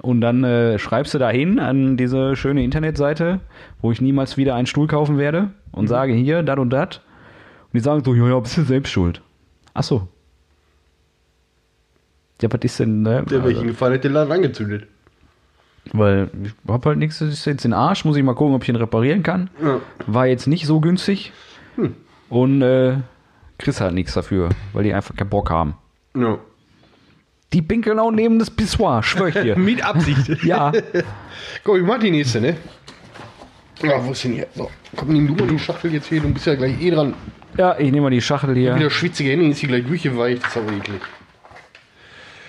Und 0.02 0.20
dann 0.20 0.44
äh, 0.44 0.78
schreibst 0.80 1.14
du 1.14 1.20
da 1.20 1.30
hin 1.30 1.60
an 1.60 1.96
diese 1.96 2.36
schöne 2.36 2.62
Internetseite, 2.62 3.40
wo 3.82 3.92
ich 3.94 4.02
niemals 4.02 4.36
wieder 4.36 4.56
einen 4.56 4.68
Stuhl 4.68 4.88
kaufen 4.88 5.18
werde 5.18 5.52
und 5.72 5.88
sage 5.88 6.12
hier, 6.12 6.44
dat 6.44 6.60
und 6.60 6.72
dat. 6.72 7.02
Und 7.68 7.76
die 7.76 7.80
sagen 7.80 8.04
so, 8.04 8.14
ja, 8.14 8.28
ja, 8.28 8.40
bist 8.42 8.58
du 8.58 8.64
selbst 8.64 8.92
schuld. 8.92 9.22
Ach 9.74 9.84
so. 9.84 10.10
Ja, 12.42 12.52
was 12.52 12.60
ist 12.64 12.80
denn, 12.80 13.02
ne? 13.02 13.24
Der 13.30 13.46
welchen 13.46 13.68
Gefallen 13.68 13.94
hat 13.94 14.04
den 14.04 14.12
Laden 14.12 14.32
angezündet. 14.34 14.88
Weil 15.92 16.30
ich 16.44 16.54
hab 16.68 16.86
halt 16.86 16.98
nichts, 16.98 17.20
das 17.20 17.30
ist 17.30 17.46
jetzt 17.46 17.66
in 17.66 17.72
den 17.72 17.78
Arsch, 17.78 18.06
muss 18.06 18.16
ich 18.16 18.24
mal 18.24 18.36
gucken, 18.36 18.56
ob 18.56 18.64
ich 18.64 18.70
ihn 18.70 18.76
reparieren 18.76 19.22
kann. 19.22 19.50
Ja. 19.62 19.80
War 20.08 20.28
jetzt 20.28 20.48
nicht 20.48 20.66
so 20.66 20.80
günstig. 20.80 21.34
Und 22.30 22.62
äh, 22.62 22.98
kriegst 23.58 23.82
halt 23.82 23.94
nichts 23.94 24.14
dafür, 24.14 24.50
weil 24.72 24.84
die 24.84 24.94
einfach 24.94 25.16
keinen 25.16 25.30
Bock 25.30 25.50
haben. 25.50 25.76
Ja. 26.18 26.38
Die 27.52 27.62
pinkeln 27.62 28.00
auch 28.00 28.12
neben 28.12 28.40
das 28.40 28.50
Pissoir, 28.50 29.04
schwör 29.04 29.28
ich 29.28 29.36
dir. 29.36 29.56
Mit 29.58 29.84
Absicht. 29.86 30.44
ja, 30.44 30.72
Komm, 31.64 31.78
ich 31.78 31.84
mach 31.84 32.00
die 32.00 32.12
nächste, 32.12 32.42
ne? 32.42 32.56
Ja, 33.82 34.04
wo 34.04 34.12
ist 34.12 34.24
denn 34.24 34.34
hier? 34.34 34.48
So, 34.56 34.72
komm, 34.96 35.10
nimm 35.10 35.28
du 35.28 35.36
mal 35.36 35.48
die 35.52 35.60
Schachtel 35.60 35.94
jetzt 35.94 36.08
hier, 36.08 36.22
du 36.22 36.34
bist 36.34 36.46
ja 36.46 36.56
gleich 36.56 36.82
eh 36.82 36.92
dran. 36.92 37.14
ja, 37.58 37.78
ich 37.78 37.92
nehme 37.92 38.02
mal 38.04 38.10
die 38.10 38.22
Schachtel 38.22 38.56
hier. 38.56 38.76
Wieder 38.76 38.90
schwitzige 38.90 39.32
Hände, 39.32 39.48
ist 39.48 39.60
hier 39.60 39.70
gleich 39.70 39.86
durchgeweicht, 39.86 40.44
das 40.44 40.52
ist 40.52 40.58
aber 40.58 40.72
eklig. 40.72 41.02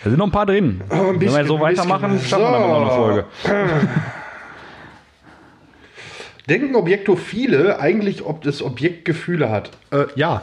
Da 0.04 0.10
sind 0.10 0.18
noch 0.18 0.26
ein 0.26 0.32
paar 0.32 0.44
drin. 0.46 0.82
ein 0.90 0.98
Wenn 0.98 1.12
wir 1.12 1.18
bisschen, 1.18 1.46
so 1.46 1.58
weitermachen, 1.60 2.12
bisschen. 2.12 2.28
schaffen 2.28 2.44
wir 2.44 2.50
damit 2.52 2.68
noch 2.68 2.80
eine 2.80 2.90
So. 2.90 2.96
Folge. 2.96 3.24
Denken 6.48 6.74
Objektophile 6.76 7.80
eigentlich, 7.80 8.22
ob 8.24 8.42
das 8.42 8.60
Objekt 8.62 9.06
Gefühle 9.06 9.50
hat? 9.50 9.70
Äh, 9.90 10.04
ja. 10.14 10.42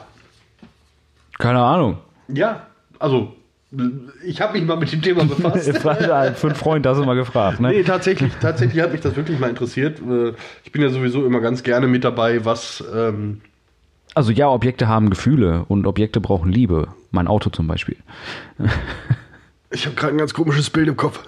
Keine 1.37 1.59
Ahnung. 1.61 1.97
Ja. 2.27 2.65
Also, 2.97 3.35
ich 4.25 4.41
habe 4.41 4.53
mich 4.57 4.67
mal 4.67 4.77
mit 4.77 4.91
dem 4.91 5.01
Thema 5.03 5.25
befasst. 5.25 5.77
Für 5.77 6.47
einen 6.47 6.55
Freund 6.55 6.87
hast 6.87 6.97
du 6.97 7.03
mal 7.05 7.15
gefragt, 7.15 7.59
ne? 7.59 7.69
Nee, 7.69 7.83
tatsächlich, 7.83 8.33
tatsächlich 8.41 8.81
hat 8.81 8.91
mich 8.91 9.01
das 9.01 9.15
wirklich 9.15 9.37
mal 9.39 9.49
interessiert. 9.51 9.99
Äh, 9.99 10.33
Ich 10.63 10.71
bin 10.71 10.81
ja 10.81 10.89
sowieso 10.89 11.23
immer 11.25 11.39
ganz 11.39 11.61
gerne 11.61 11.85
mit 11.87 12.03
dabei, 12.03 12.43
was. 12.45 12.83
Ähm, 12.95 13.41
Also 14.15 14.31
ja, 14.31 14.49
Objekte 14.49 14.87
haben 14.87 15.11
Gefühle 15.11 15.65
und 15.67 15.85
Objekte 15.85 16.19
brauchen 16.19 16.51
Liebe. 16.51 16.87
Mein 17.11 17.27
Auto 17.27 17.51
zum 17.51 17.67
Beispiel. 17.67 17.97
ich 19.71 19.85
habe 19.85 19.95
gerade 19.95 20.13
ein 20.13 20.17
ganz 20.17 20.33
komisches 20.33 20.69
Bild 20.69 20.87
im 20.87 20.97
Kopf. 20.97 21.19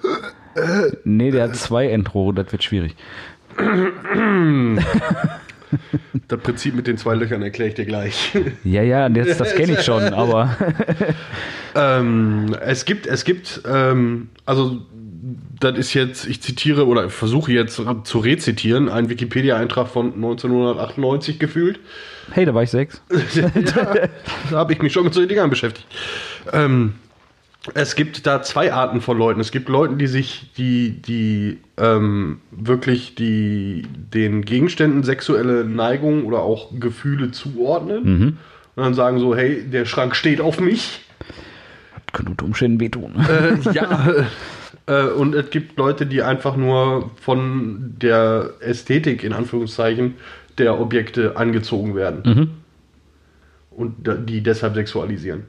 Nee, 1.04 1.32
der 1.32 1.44
hat 1.44 1.56
zwei 1.56 1.90
Endrohre, 1.90 2.34
das 2.34 2.52
wird 2.52 2.64
schwierig. 2.64 2.96
Das 6.28 6.40
Prinzip 6.40 6.76
mit 6.76 6.86
den 6.86 6.98
zwei 6.98 7.16
Löchern 7.16 7.42
erkläre 7.42 7.70
ich 7.70 7.76
dir 7.76 7.86
gleich. 7.86 8.32
Ja, 8.64 8.84
ja, 8.84 9.10
das, 9.10 9.38
das 9.38 9.56
kenne 9.56 9.74
ich 9.74 9.82
schon, 9.82 10.14
aber 10.14 10.56
ähm, 11.76 12.56
es 12.62 12.86
gibt, 12.86 13.08
es 13.08 13.24
gibt, 13.24 13.62
ähm, 13.68 14.30
also 14.46 14.82
das 15.60 15.78
ist 15.78 15.94
jetzt, 15.94 16.28
ich 16.28 16.42
zitiere 16.42 16.88
oder 16.88 17.10
versuche 17.10 17.52
jetzt 17.52 17.82
zu 18.04 18.20
rezitieren, 18.20 18.90
ein 18.90 19.10
Wikipedia-Eintrag 19.10 19.88
von 19.88 20.14
1998 20.14 21.40
gefühlt. 21.40 21.80
hey, 22.32 22.46
da 22.46 22.54
war 22.54 22.64
ich 22.64 22.70
sechs. 22.72 23.02
Da 24.52 24.58
habe 24.58 24.74
ich 24.74 24.82
mich 24.82 24.94
schon 24.94 25.06
mit 25.06 25.14
solchen 25.14 25.30
Dingern 25.30 25.50
beschäftigt. 25.50 25.88
Ähm, 26.52 26.96
es 27.74 27.96
gibt 27.96 28.28
da 28.28 28.42
zwei 28.42 28.74
Arten 28.74 29.00
von 29.02 29.18
Leuten. 29.18 29.40
Es 29.40 29.52
gibt 29.52 29.70
Leute, 29.70 29.96
die 29.96 30.08
sich, 30.08 30.52
die, 30.58 31.02
die 31.02 31.60
ähm, 31.78 32.40
wirklich 32.52 33.16
die, 33.16 33.84
den 34.14 34.44
Gegenständen 34.44 35.04
sexuelle 35.04 35.64
Neigung 35.64 36.26
oder 36.26 36.40
auch 36.42 36.72
Gefühle 36.80 37.32
zuordnen. 37.32 38.38
Und 38.76 38.84
dann 38.84 38.94
sagen 38.94 39.20
so, 39.20 39.36
hey, 39.36 39.64
der 39.64 39.86
Schrank 39.86 40.16
steht 40.16 40.42
auf 40.42 40.60
mich. 40.60 41.02
Könnte 42.12 42.32
unter 42.32 42.46
Umständen 42.46 42.80
wehtun. 42.80 43.14
Äh, 43.18 43.72
ja. 43.72 44.14
äh, 44.88 45.06
und 45.12 45.34
es 45.34 45.50
gibt 45.50 45.78
Leute, 45.78 46.06
die 46.06 46.22
einfach 46.22 46.58
nur 46.58 47.12
von 47.22 47.96
der 48.02 48.52
Ästhetik, 48.60 49.24
in 49.24 49.32
Anführungszeichen, 49.34 50.16
der 50.58 50.80
Objekte 50.80 51.38
angezogen 51.38 51.96
werden. 51.96 52.52
Und 53.72 54.08
da- 54.08 54.16
die 54.16 54.42
deshalb 54.42 54.76
sexualisieren. 54.76 55.44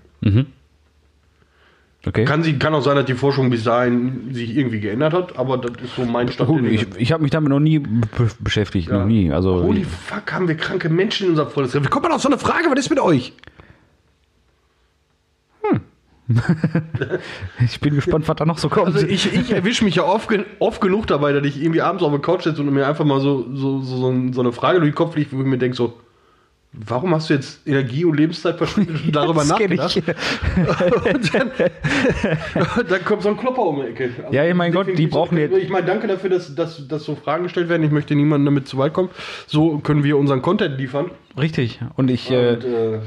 Okay. 2.06 2.24
Kann, 2.26 2.42
sie, 2.42 2.58
kann 2.58 2.74
auch 2.74 2.82
sein, 2.82 2.96
dass 2.96 3.06
die 3.06 3.14
Forschung 3.14 3.48
bis 3.48 3.64
dahin 3.64 4.34
sich 4.34 4.56
irgendwie 4.56 4.80
geändert 4.80 5.14
hat, 5.14 5.38
aber 5.38 5.56
das 5.56 5.82
ist 5.82 5.96
so 5.96 6.04
mein 6.04 6.28
Stand. 6.28 6.48
Gut, 6.50 6.62
ich 6.64 6.86
ich 6.98 7.12
habe 7.12 7.22
mich 7.22 7.30
damit 7.32 7.48
noch 7.48 7.60
nie 7.60 7.78
be 7.78 7.98
beschäftigt, 8.40 8.90
noch 8.90 9.06
nie. 9.06 9.32
Also 9.32 9.62
Holy 9.62 9.84
fuck, 9.84 10.30
haben 10.32 10.46
wir 10.48 10.56
kranke 10.56 10.88
Menschen 10.90 11.24
in 11.24 11.30
unserem 11.30 11.50
Freundeskreis. 11.50 11.82
Wie 11.84 11.88
kommt 11.88 12.02
man 12.02 12.12
auf 12.12 12.20
so 12.20 12.28
eine 12.28 12.38
Frage? 12.38 12.66
Was 12.70 12.78
ist 12.78 12.90
mit 12.90 13.00
euch? 13.00 13.32
ich 17.64 17.80
bin 17.80 17.94
gespannt, 17.94 18.26
was 18.28 18.36
da 18.36 18.46
noch 18.46 18.56
so 18.56 18.70
kommt. 18.70 18.86
Also 18.94 19.06
ich, 19.06 19.32
ich 19.34 19.50
erwische 19.52 19.84
mich 19.84 19.96
ja 19.96 20.04
oft, 20.04 20.30
oft 20.58 20.80
genug 20.80 21.06
dabei, 21.06 21.32
dass 21.34 21.44
ich 21.46 21.60
irgendwie 21.62 21.82
abends 21.82 22.02
auf 22.02 22.10
der 22.10 22.20
Couch 22.20 22.44
sitze 22.44 22.62
und 22.62 22.72
mir 22.72 22.86
einfach 22.86 23.04
mal 23.04 23.20
so, 23.20 23.46
so, 23.54 23.80
so, 23.80 23.96
so, 23.98 24.08
ein- 24.10 24.32
so 24.32 24.40
eine 24.40 24.52
Frage 24.52 24.78
durch 24.80 24.90
den 24.92 24.94
Kopf 24.96 25.16
liegt, 25.16 25.34
wo 25.34 25.40
ich 25.40 25.46
mir 25.46 25.58
denke 25.58 25.76
so, 25.76 25.98
warum 26.86 27.14
hast 27.14 27.30
du 27.30 27.34
jetzt 27.34 27.66
Energie 27.66 28.04
und 28.04 28.16
Lebenszeit 28.16 28.56
verschwendet 28.56 28.96
und 29.04 29.14
darüber 29.14 29.40
Das 29.40 29.48
nachgedacht? 29.50 29.96
ich. 29.96 30.02
Und 31.14 31.34
dann, 31.34 31.50
dann 32.88 33.04
kommt 33.04 33.22
so 33.22 33.28
ein 33.30 33.36
Klopper 33.36 33.62
um 33.62 33.76
die 33.80 33.88
Ecke. 33.88 34.10
Also 34.24 34.32
Ja, 34.36 34.52
mein 34.54 34.72
Gott, 34.72 34.86
die 34.96 35.06
brauchen 35.06 35.38
jetzt- 35.38 35.56
Ich 35.56 35.68
meine, 35.68 35.86
danke 35.86 36.06
dafür, 36.06 36.30
dass, 36.30 36.54
dass, 36.54 36.86
dass 36.88 37.04
so 37.04 37.14
Fragen 37.16 37.44
gestellt 37.44 37.68
werden. 37.68 37.82
Ich 37.84 37.90
möchte 37.90 38.14
niemandem 38.14 38.46
damit 38.46 38.68
zu 38.68 38.78
weit 38.78 38.92
kommen. 38.92 39.10
So 39.46 39.78
können 39.78 40.04
wir 40.04 40.16
unseren 40.18 40.42
Content 40.42 40.78
liefern. 40.78 41.10
Richtig. 41.38 41.80
Und 41.96 42.10
ich, 42.10 42.30
äh, 42.30 42.54
Und, 42.54 42.64
äh, 42.64 42.98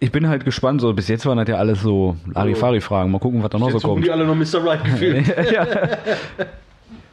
ich 0.00 0.12
bin 0.12 0.28
halt 0.28 0.44
gespannt. 0.44 0.80
So 0.80 0.92
bis 0.92 1.08
jetzt 1.08 1.26
waren 1.26 1.38
das 1.38 1.48
ja 1.48 1.56
alles 1.56 1.80
so 1.82 2.16
Larifari-Fragen. 2.32 3.10
Mal 3.10 3.18
gucken, 3.18 3.42
was 3.42 3.50
da 3.50 3.58
noch 3.58 3.70
so 3.70 3.78
kommt. 3.80 4.04
die 4.04 4.10
alle 4.10 4.24
noch 4.26 4.34
Mr. 4.36 4.64
Right 4.64 4.84
gefühlt. 4.84 5.26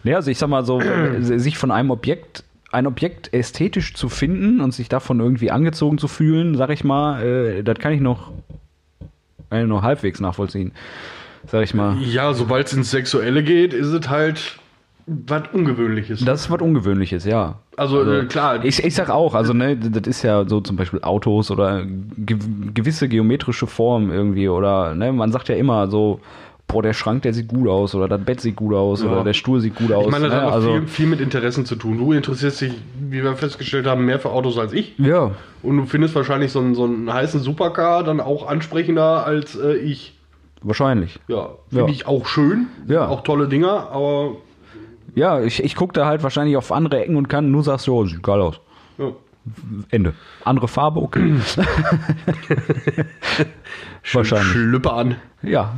Ja, 0.03 0.15
also 0.17 0.29
ich 0.31 0.37
sag 0.37 0.49
mal 0.49 0.65
so, 0.65 0.81
sich 1.19 1.57
von 1.57 1.71
einem 1.71 1.91
Objekt, 1.91 2.43
ein 2.73 2.87
Objekt 2.87 3.33
ästhetisch 3.33 3.93
zu 3.93 4.09
finden 4.09 4.59
und 4.59 4.73
sich 4.73 4.89
davon 4.89 5.19
irgendwie 5.19 5.51
angezogen 5.51 5.97
zu 5.97 6.07
fühlen, 6.07 6.55
sag 6.55 6.69
ich 6.71 6.83
mal, 6.83 7.21
äh, 7.23 7.63
das 7.63 7.77
kann 7.79 7.93
ich 7.93 8.01
noch, 8.01 8.31
äh, 9.51 9.63
nur 9.63 9.83
halbwegs 9.83 10.19
nachvollziehen. 10.19 10.71
Sag 11.45 11.63
ich 11.63 11.73
mal. 11.73 11.97
Ja, 12.01 12.33
sobald 12.33 12.67
es 12.67 12.73
ins 12.73 12.89
Sexuelle 12.89 13.43
geht, 13.43 13.73
ist 13.73 13.87
es 13.87 14.09
halt 14.09 14.59
was 15.05 15.43
Ungewöhnliches. 15.51 16.23
Das 16.23 16.41
ist 16.41 16.49
was 16.49 16.61
Ungewöhnliches, 16.61 17.25
ja. 17.25 17.59
also, 17.75 18.09
äh, 18.09 18.25
klar, 18.25 18.63
Ich, 18.63 18.83
ich 18.83 18.95
sag 18.95 19.09
auch, 19.09 19.35
also 19.35 19.53
ne, 19.53 19.75
das 19.75 20.07
ist 20.07 20.23
ja 20.23 20.47
so 20.47 20.61
zum 20.61 20.77
Beispiel 20.77 21.01
Autos 21.01 21.51
oder 21.51 21.85
ge 21.85 22.37
gewisse 22.73 23.09
geometrische 23.09 23.67
Formen 23.67 24.11
irgendwie 24.11 24.47
oder 24.47 24.95
ne, 24.95 25.11
man 25.11 25.31
sagt 25.31 25.49
ja 25.49 25.55
immer 25.55 25.87
so, 25.87 26.21
boah, 26.73 26.83
der 26.83 26.91
Schrank, 26.93 27.21
der 27.23 27.33
sieht 27.33 27.47
gut 27.47 27.67
aus 27.69 27.95
oder 27.95 28.07
das 28.09 28.19
Bett 28.21 28.41
sieht 28.41 28.55
gut 28.57 28.73
aus 28.73 29.01
Ja. 29.01 29.09
oder 29.11 29.23
der 29.23 29.33
Stuhl 29.33 29.61
sieht 29.61 29.75
gut 29.75 29.91
aus. 29.93 30.05
ich 30.05 30.11
meine, 30.11 30.25
das 30.25 30.33
ne? 30.33 30.41
hat 30.41 30.49
auch 30.49 30.53
also, 30.55 30.73
viel, 30.73 30.87
viel 30.87 31.07
mit 31.07 31.21
Interessen 31.21 31.65
zu 31.65 31.75
tun. 31.77 31.97
Du 31.97 32.11
interessierst 32.11 32.59
dich, 32.61 32.73
wie 32.99 33.23
wir 33.23 33.35
festgestellt 33.37 33.87
haben, 33.87 34.03
mehr 34.05 34.19
für 34.19 34.31
Autos 34.31 34.57
als 34.57 34.73
ich. 34.73 34.97
ja, 34.97 35.31
Und 35.61 35.77
du 35.77 35.85
findest 35.85 36.13
wahrscheinlich 36.15 36.51
so 36.51 36.59
einen, 36.59 36.75
so 36.75 36.83
einen 36.83 37.11
heißen 37.13 37.39
Supercar 37.39 38.03
dann 38.03 38.19
auch 38.19 38.47
ansprechender 38.47 39.25
als 39.25 39.55
äh, 39.55 39.75
ich. 39.75 40.17
wahrscheinlich. 40.61 41.19
Ja, 41.29 41.51
finde 41.69 41.85
Ja. 41.85 41.91
ich 41.91 42.05
auch 42.07 42.25
schön. 42.25 42.67
Ja. 42.87 43.07
Auch 43.07 43.21
tolle 43.23 43.47
Dinger, 43.47 43.89
aber 43.91 44.31
Ja, 45.15 45.39
ich, 45.41 45.63
ich 45.63 45.75
gucke 45.75 45.93
da 45.93 46.05
halt 46.07 46.23
wahrscheinlich 46.23 46.57
auf 46.57 46.71
andere 46.71 47.01
Ecken 47.03 47.15
und 47.17 47.29
Kanten, 47.29 47.51
nur 47.51 47.63
sagst 47.63 47.85
du, 47.87 47.93
oh, 47.93 48.05
sieht 48.05 48.23
geil 48.23 48.41
aus. 48.41 48.59
ja. 48.97 49.11
Ende. 49.91 50.13
Andere 50.45 50.69
Farbe, 50.69 51.01
okay. 51.01 51.21
wahrscheinlich. 54.13 54.47
Schlüpper 54.51 54.93
an. 54.93 55.15
Ja. 55.41 55.73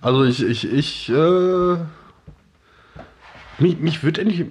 Also 0.00 0.24
ich, 0.24 0.42
ich, 0.44 0.72
ich, 0.72 1.08
äh, 1.08 1.76
mich, 3.58 3.78
mich 3.80 4.02
würde 4.02 4.20
endlich, 4.20 4.44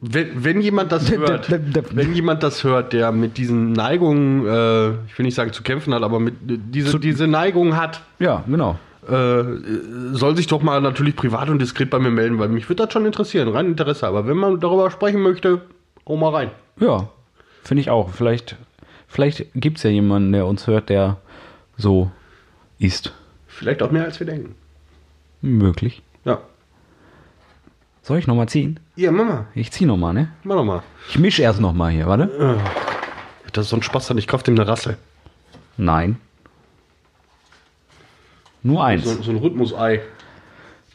wenn, 0.00 0.44
wenn 0.44 0.60
jemand 0.60 0.92
das 0.92 1.10
hört, 1.16 1.50
wenn 1.96 2.14
jemand 2.14 2.42
das 2.42 2.64
hört, 2.64 2.92
der 2.92 3.12
mit 3.12 3.38
diesen 3.38 3.72
Neigungen, 3.72 4.46
äh, 4.46 4.90
ich 5.06 5.18
will 5.18 5.24
nicht 5.24 5.34
sagen 5.34 5.52
zu 5.52 5.62
kämpfen 5.62 5.94
hat, 5.94 6.02
aber 6.02 6.20
mit 6.20 6.34
diese, 6.42 6.98
diese 7.00 7.26
Neigung 7.26 7.76
hat, 7.76 8.02
Ja, 8.18 8.44
genau. 8.46 8.78
äh, 9.08 9.42
soll 10.12 10.36
sich 10.36 10.46
doch 10.46 10.62
mal 10.62 10.80
natürlich 10.80 11.16
privat 11.16 11.48
und 11.48 11.60
diskret 11.60 11.90
bei 11.90 11.98
mir 11.98 12.10
melden, 12.10 12.38
weil 12.38 12.48
mich 12.48 12.68
würde 12.68 12.84
das 12.84 12.92
schon 12.92 13.06
interessieren, 13.06 13.48
rein 13.48 13.66
Interesse. 13.66 14.06
Aber 14.06 14.26
wenn 14.26 14.36
man 14.36 14.60
darüber 14.60 14.90
sprechen 14.90 15.22
möchte, 15.22 15.62
hau 16.06 16.16
mal 16.16 16.30
rein. 16.30 16.50
Ja, 16.78 17.08
finde 17.62 17.80
ich 17.80 17.90
auch. 17.90 18.10
Vielleicht, 18.10 18.56
vielleicht 19.08 19.46
gibt 19.54 19.78
es 19.78 19.82
ja 19.84 19.90
jemanden, 19.90 20.32
der 20.32 20.46
uns 20.46 20.66
hört, 20.66 20.88
der 20.88 21.18
so 21.76 22.10
ist. 22.78 23.12
Vielleicht 23.46 23.82
auch 23.82 23.90
mehr 23.90 24.04
als 24.04 24.18
wir 24.20 24.26
denken. 24.26 24.54
Möglich. 25.40 26.02
Ja. 26.24 26.40
Soll 28.02 28.18
ich 28.18 28.26
nochmal 28.26 28.48
ziehen? 28.48 28.80
Ja, 28.96 29.12
Mama, 29.12 29.46
Ich 29.54 29.70
zieh 29.70 29.86
nochmal, 29.86 30.12
ne? 30.14 30.32
mach 30.42 30.56
doch 30.56 30.64
mal. 30.64 30.82
Ich 31.08 31.18
mische 31.18 31.42
erst 31.42 31.60
nochmal 31.60 31.92
hier, 31.92 32.06
warte. 32.06 32.58
Das 33.52 33.66
ist 33.66 33.70
so 33.70 33.76
ein 33.76 33.82
Spaß, 33.82 34.10
ich 34.10 34.26
kauf 34.26 34.42
dem 34.42 34.54
eine 34.54 34.66
Rassel. 34.66 34.96
Nein. 35.76 36.18
Nur 38.62 38.84
eins. 38.84 39.04
So, 39.04 39.22
so 39.22 39.30
ein 39.30 39.36
Rhythmusei. 39.36 40.00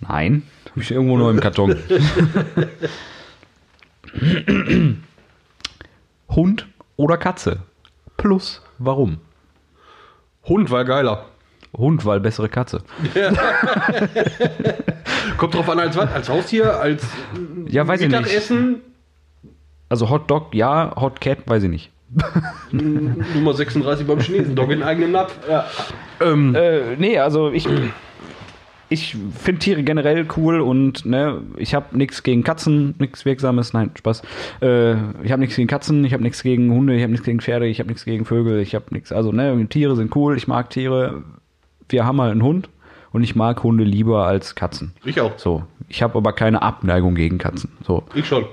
Nein. 0.02 0.44
Habe 0.72 0.82
ich 0.82 0.92
irgendwo 0.92 1.18
nur 1.18 1.32
im 1.32 1.40
Karton. 1.40 1.76
Hund 6.30 6.68
oder 6.96 7.18
Katze? 7.18 7.60
Plus, 8.18 8.62
warum? 8.78 9.20
Hund 10.44 10.70
war 10.72 10.86
geiler. 10.86 11.26
Hund, 11.76 12.06
weil 12.06 12.20
bessere 12.20 12.50
Katze. 12.50 12.82
Kommt 15.38 15.54
drauf 15.54 15.70
an, 15.70 15.80
als 15.80 15.96
was? 15.98 16.12
Als 16.12 16.30
Haustier? 16.30 16.80
Als 16.80 17.06
Ja, 17.68 17.88
weiß 17.88 18.02
ich 18.02 18.08
nicht. 18.08 18.18
Mittagessen? 18.20 18.82
Also 19.90 20.10
Hot 20.10 20.30
Dog, 20.30 20.54
ja, 20.54 20.94
Hot 20.96 21.22
Cat, 21.22 21.40
weiß 21.46 21.64
ich 21.64 21.70
nicht. 21.70 21.92
Nummer 22.72 23.54
36 23.54 24.08
beim 24.08 24.20
Chinesen. 24.20 24.56
Dog 24.56 24.72
in 24.72 24.82
eigenem 24.84 25.12
Napf. 25.12 25.38
Ja. 25.50 25.66
Ähm, 26.22 26.56
Äh, 26.56 26.96
nee, 26.98 27.20
also 27.20 27.52
ich, 27.52 27.68
ich 28.90 29.18
finde 29.38 29.60
Tiere 29.60 29.84
generell 29.84 30.26
cool 30.38 30.62
und 30.62 31.06
ne, 31.06 31.42
ich 31.58 31.76
habe 31.76 31.98
nichts 31.98 32.24
gegen 32.24 32.44
Katzen, 32.44 32.96
nichts 33.00 33.26
Wirksames, 33.26 33.74
nein, 33.74 33.92
Spaß. 33.98 34.22
Äh, 34.62 34.94
ich 35.24 35.32
habe 35.32 35.40
nichts 35.40 35.56
gegen 35.58 35.68
Katzen, 35.68 36.04
ich 36.06 36.14
habe 36.14 36.24
nichts 36.24 36.42
gegen 36.44 36.72
Hunde, 36.72 36.96
ich 36.96 37.02
habe 37.04 37.12
nichts 37.12 37.26
gegen 37.26 37.42
Pferde, 37.42 37.68
ich 37.68 37.80
habe 37.80 37.90
nichts 37.90 38.06
gegen 38.06 38.24
Vögel, 38.26 38.60
ich 38.60 38.74
habe 38.74 38.86
nichts, 38.92 39.12
also 39.12 39.32
ne, 39.32 39.66
Tiere 39.68 39.96
sind 39.96 40.16
cool, 40.16 40.38
ich 40.38 40.48
mag 40.48 40.70
Tiere. 40.70 41.24
Wir 41.90 42.06
haben 42.06 42.20
halt 42.22 42.32
einen 42.32 42.44
Hund 42.44 42.70
und 43.12 43.24
ich 43.24 43.36
mag 43.36 43.64
Hunde 43.64 43.84
lieber 43.84 44.26
als 44.26 44.56
Katzen. 44.56 44.94
ich 45.06 45.20
auch. 45.22 45.38
So, 45.38 45.64
ich 45.88 46.04
habe 46.04 46.18
aber 46.18 46.34
keine 46.34 46.62
Abneigung 46.62 47.16
gegen 47.16 47.38
Katzen. 47.38 47.72
So, 47.86 48.04
Ich 48.14 48.28
schon. 48.28 48.46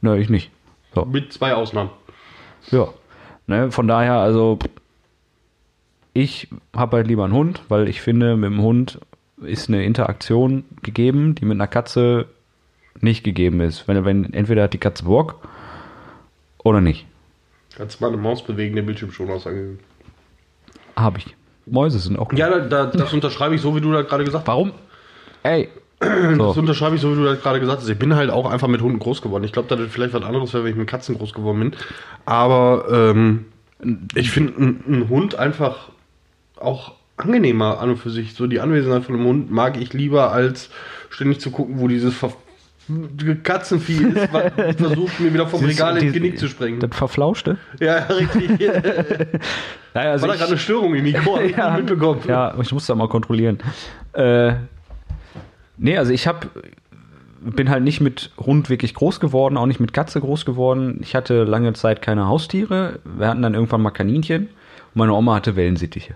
ne, 0.00 0.18
ich 0.18 0.28
nicht. 0.30 0.50
So. 0.94 1.04
Mit 1.04 1.32
zwei 1.32 1.54
Ausnahmen. 1.54 1.90
Ja. 2.70 2.88
Ne, 3.46 3.70
von 3.72 3.88
daher, 3.88 4.14
also 4.14 4.58
ich 6.14 6.48
habe 6.76 6.98
halt 6.98 7.06
lieber 7.08 7.24
einen 7.24 7.32
Hund, 7.32 7.62
weil 7.68 7.88
ich 7.88 8.00
finde, 8.00 8.36
mit 8.36 8.50
dem 8.50 8.60
Hund 8.62 9.00
ist 9.40 9.68
eine 9.68 9.84
Interaktion 9.84 10.64
gegeben, 10.82 11.34
die 11.34 11.44
mit 11.44 11.56
einer 11.56 11.66
Katze 11.66 12.26
nicht 13.00 13.24
gegeben 13.24 13.60
ist. 13.60 13.88
Wenn, 13.88 14.04
wenn 14.04 14.32
entweder 14.32 14.64
hat 14.64 14.72
die 14.74 14.78
Katze 14.78 15.04
Bock 15.04 15.46
oder 16.62 16.80
nicht. 16.80 17.06
Kannst 17.76 18.00
mal 18.00 18.08
eine 18.08 18.18
Maus 18.18 18.44
bewegen, 18.44 18.76
den 18.76 18.86
Bildschirm 18.86 19.10
schon 19.12 19.30
ausangehen. 19.30 19.78
Habe 20.94 21.18
ich. 21.18 21.34
Mäuse 21.66 21.98
sind 21.98 22.18
auch. 22.18 22.32
Ja, 22.32 22.50
da, 22.50 22.60
da, 22.60 22.86
das 22.86 23.12
unterschreibe 23.12 23.54
ich 23.54 23.60
so, 23.60 23.74
wie 23.76 23.80
du 23.80 23.92
das 23.92 24.06
gerade 24.08 24.24
gesagt 24.24 24.42
hast. 24.42 24.48
Warum? 24.48 24.72
Ey. 25.42 25.68
Das 26.00 26.36
So. 26.36 26.60
unterschreibe 26.60 26.96
ich 26.96 27.00
so, 27.00 27.12
wie 27.12 27.16
du 27.16 27.24
das 27.24 27.40
gerade 27.40 27.60
gesagt 27.60 27.80
hast. 27.80 27.88
Ich 27.88 27.98
bin 27.98 28.16
halt 28.16 28.28
auch 28.30 28.50
einfach 28.50 28.66
mit 28.66 28.80
Hunden 28.80 28.98
groß 28.98 29.22
geworden. 29.22 29.44
Ich 29.44 29.52
glaube, 29.52 29.68
das 29.74 29.88
vielleicht 29.88 30.12
was 30.14 30.24
anderes 30.24 30.52
wäre, 30.52 30.64
wenn 30.64 30.72
ich 30.72 30.76
mit 30.76 30.88
Katzen 30.88 31.16
groß 31.16 31.32
geworden 31.32 31.60
bin. 31.60 31.72
Aber 32.24 32.86
ähm, 32.90 33.44
ich 34.16 34.32
finde 34.32 34.60
ein, 34.60 34.84
ein 34.88 35.08
Hund 35.08 35.36
einfach 35.36 35.90
auch 36.56 36.94
angenehmer 37.16 37.78
an 37.78 37.90
und 37.90 37.96
für 37.98 38.10
sich. 38.10 38.34
So 38.34 38.48
die 38.48 38.58
Anwesenheit 38.58 39.04
von 39.04 39.14
einem 39.14 39.26
Hund 39.26 39.50
mag 39.52 39.80
ich 39.80 39.92
lieber, 39.92 40.32
als 40.32 40.70
ständig 41.10 41.40
zu 41.40 41.52
gucken, 41.52 41.78
wo 41.78 41.86
dieses 41.86 42.14
Katzenvieh 43.42 44.04
ist, 44.08 44.28
versucht 44.78 45.20
mir 45.20 45.32
wieder 45.32 45.46
vom 45.46 45.64
Regal 45.64 45.96
ins 45.98 46.12
Genick 46.12 46.38
zu 46.38 46.48
sprengen. 46.48 46.80
Das 46.80 46.90
Verflauschte? 46.96 47.56
Ja, 47.80 47.96
richtig. 48.06 48.50
Naja, 49.94 50.12
also 50.12 50.22
War 50.26 50.32
da 50.32 50.38
gerade 50.38 50.52
eine 50.52 50.58
Störung 50.58 50.94
im 50.94 51.02
Mikro? 51.02 51.36
Hab 51.36 51.42
ich 51.44 51.54
ja, 51.54 51.76
mitbekommen. 51.76 52.20
ja, 52.26 52.54
ich 52.58 52.72
muss 52.72 52.86
da 52.86 52.94
mal 52.94 53.08
kontrollieren. 53.08 53.58
Äh, 54.14 54.54
nee, 55.76 55.98
also 55.98 56.12
ich 56.12 56.26
habe 56.26 56.48
bin 57.42 57.68
halt 57.68 57.82
nicht 57.84 58.00
mit 58.00 58.30
Hund 58.38 58.70
wirklich 58.70 58.94
groß 58.94 59.20
geworden, 59.20 59.56
auch 59.58 59.66
nicht 59.66 59.80
mit 59.80 59.92
Katze 59.92 60.20
groß 60.20 60.46
geworden. 60.46 60.98
Ich 61.02 61.14
hatte 61.14 61.44
lange 61.44 61.74
Zeit 61.74 62.00
keine 62.00 62.26
Haustiere. 62.26 63.00
Wir 63.04 63.28
hatten 63.28 63.42
dann 63.42 63.52
irgendwann 63.54 63.82
mal 63.82 63.90
Kaninchen 63.90 64.44
und 64.44 64.50
meine 64.94 65.12
Oma 65.12 65.34
hatte 65.34 65.56
Wellensittiche. 65.56 66.14